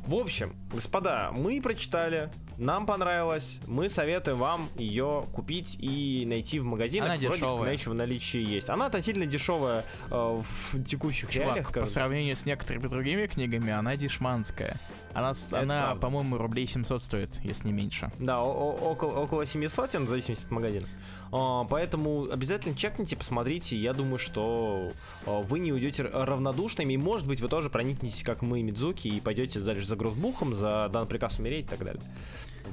В 0.06 0.14
общем, 0.14 0.54
господа, 0.72 1.30
мы 1.32 1.60
прочитали, 1.60 2.30
нам 2.58 2.86
понравилось, 2.86 3.58
мы 3.66 3.88
советуем 3.88 4.38
вам 4.38 4.68
ее 4.76 5.24
купить 5.32 5.76
и 5.80 6.24
найти 6.26 6.58
в 6.60 6.64
магазинах. 6.64 7.10
Она 7.10 7.18
Вроде 7.18 7.36
дешевая. 7.36 7.72
еще 7.72 7.90
в 7.90 7.94
наличии 7.94 8.40
есть. 8.40 8.68
Она 8.68 8.86
относительно 8.86 9.26
дешевая 9.26 9.84
э, 10.10 10.40
в 10.42 10.82
текущих 10.84 11.30
Чувак, 11.30 11.56
реалиях. 11.56 11.72
по 11.72 11.86
сравнению 11.86 12.36
с 12.36 12.44
некоторыми 12.46 12.86
другими 12.88 13.26
книгами, 13.26 13.72
она 13.72 13.96
дешманская. 13.96 14.76
Она, 15.14 15.32
она 15.52 15.94
по-моему, 15.96 16.38
рублей 16.38 16.66
700 16.66 17.02
стоит, 17.02 17.30
если 17.42 17.66
не 17.66 17.72
меньше. 17.72 18.10
Да, 18.18 18.40
около, 18.42 19.10
около 19.10 19.44
700, 19.44 19.94
в 19.94 20.08
зависимости 20.08 20.44
от 20.46 20.50
магазина. 20.50 20.86
А, 21.32 21.64
поэтому 21.64 22.28
обязательно 22.30 22.76
чекните, 22.76 23.16
посмотрите. 23.16 23.76
Я 23.76 23.94
думаю, 23.94 24.18
что 24.18 24.92
а, 25.26 25.40
вы 25.40 25.58
не 25.58 25.72
уйдете 25.72 26.02
равнодушными. 26.02 26.92
И, 26.92 26.96
может 26.98 27.26
быть, 27.26 27.40
вы 27.40 27.48
тоже 27.48 27.70
проникнетесь, 27.70 28.22
как 28.22 28.42
мы, 28.42 28.62
Мидзуки, 28.62 29.08
и 29.08 29.20
пойдете 29.20 29.60
дальше 29.60 29.86
за 29.86 29.96
Гроссбухом, 29.96 30.54
за 30.54 30.88
дан 30.92 31.06
приказ 31.06 31.38
умереть 31.38 31.66
и 31.66 31.68
так 31.68 31.84
далее. 31.84 32.02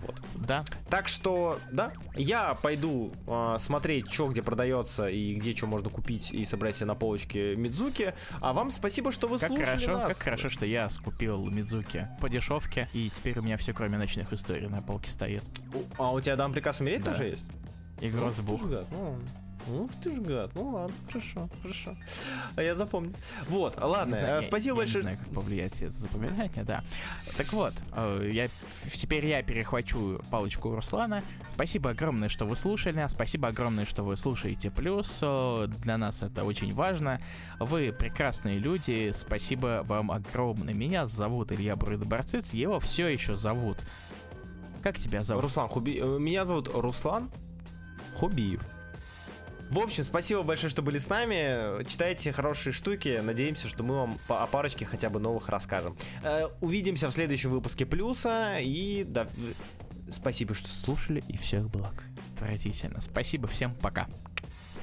Вот. 0.05 0.21
Да. 0.35 0.63
Так 0.89 1.07
что, 1.07 1.59
да, 1.71 1.93
я 2.15 2.55
пойду 2.61 3.13
э, 3.27 3.57
смотреть, 3.59 4.11
что 4.11 4.27
где 4.27 4.41
продается 4.41 5.05
и 5.05 5.35
где 5.35 5.55
что 5.55 5.67
можно 5.67 5.89
купить 5.89 6.31
и 6.31 6.45
собрать 6.45 6.75
себе 6.75 6.87
на 6.87 6.95
полочке 6.95 7.55
Мидзуки. 7.55 8.13
А 8.39 8.53
вам 8.53 8.69
спасибо, 8.69 9.11
что 9.11 9.27
вы 9.27 9.39
как 9.39 9.47
слушали 9.47 9.65
хорошо, 9.65 9.91
нас. 9.91 10.17
Как 10.17 10.23
хорошо, 10.23 10.49
что 10.49 10.65
я 10.65 10.89
скупил 10.89 11.45
Мидзуки 11.45 12.07
по 12.21 12.29
дешевке, 12.29 12.87
и 12.93 13.09
теперь 13.09 13.39
у 13.39 13.41
меня 13.41 13.57
все, 13.57 13.73
кроме 13.73 13.97
ночных 13.97 14.31
историй, 14.31 14.67
на 14.67 14.81
полке 14.81 15.09
стоит. 15.09 15.43
А 15.97 16.11
у 16.11 16.19
тебя 16.21 16.35
дам 16.35 16.53
приказ 16.53 16.79
умереть 16.79 17.03
да. 17.03 17.11
тоже 17.11 17.25
есть? 17.25 17.45
И 18.01 18.09
Грозбух. 18.09 18.61
Ух 19.67 19.91
ты 20.01 20.09
ж 20.09 20.19
гад. 20.19 20.51
Ну 20.55 20.69
ладно, 20.69 20.95
хорошо, 21.07 21.49
хорошо. 21.61 21.95
А 22.55 22.61
я 22.61 22.75
запомню. 22.75 23.13
Вот, 23.49 23.77
ладно, 23.79 24.15
не 24.15 24.19
знаю, 24.19 24.41
э, 24.41 24.43
спасибо 24.43 24.75
я, 24.75 24.77
большое. 24.77 25.03
Я 25.03 25.09
не 25.11 25.15
знаю, 25.15 25.27
как 25.27 25.35
повлиять 25.35 25.81
это 25.81 25.93
запоминание, 25.93 26.63
да. 26.63 26.83
Так 27.37 27.51
вот, 27.53 27.73
э, 27.93 28.29
я, 28.33 28.47
теперь 28.91 29.25
я 29.25 29.43
перехвачу 29.43 30.21
палочку 30.31 30.73
Руслана. 30.73 31.23
Спасибо 31.47 31.91
огромное, 31.91 32.29
что 32.29 32.45
вы 32.45 32.55
слушали. 32.55 33.05
Спасибо 33.09 33.49
огромное, 33.49 33.85
что 33.85 34.03
вы 34.03 34.17
слушаете. 34.17 34.71
Плюс 34.71 35.19
э, 35.21 35.67
для 35.67 35.97
нас 35.97 36.23
это 36.23 36.45
очень 36.45 36.73
важно. 36.73 37.19
Вы 37.59 37.91
прекрасные 37.91 38.57
люди. 38.59 39.11
Спасибо 39.13 39.81
вам 39.83 40.11
огромное. 40.11 40.73
Меня 40.73 41.05
зовут 41.05 41.51
Илья 41.51 41.75
Брудоборцец. 41.75 42.53
Его 42.53 42.79
все 42.79 43.07
еще 43.07 43.35
зовут. 43.35 43.77
Как 44.81 44.97
тебя 44.97 45.23
зовут? 45.23 45.43
Руслан 45.43 45.67
Хуби... 45.67 45.99
Меня 45.99 46.45
зовут 46.45 46.69
Руслан 46.73 47.29
Хубиев. 48.15 48.61
В 49.69 49.77
общем, 49.77 50.03
спасибо 50.03 50.41
большое, 50.41 50.71
что 50.71 50.81
были 50.81 50.97
с 50.97 51.09
нами. 51.09 51.83
Читайте 51.83 52.31
хорошие 52.31 52.73
штуки. 52.73 53.21
Надеемся, 53.21 53.67
что 53.67 53.83
мы 53.83 53.95
вам 53.95 54.17
о 54.27 54.47
парочке 54.47 54.83
хотя 54.83 55.11
бы 55.11 55.19
новых 55.19 55.47
расскажем. 55.49 55.95
Э, 56.23 56.47
увидимся 56.59 57.07
в 57.07 57.11
следующем 57.11 57.51
выпуске 57.51 57.85
Плюса. 57.85 58.57
И 58.59 59.03
да, 59.07 59.27
спасибо, 60.09 60.55
что 60.55 60.69
слушали. 60.69 61.23
И 61.27 61.37
всех 61.37 61.69
благ. 61.69 62.03
Отвратительно. 62.33 62.99
Спасибо 62.99 63.47
всем. 63.47 63.75
Пока. 63.75 64.07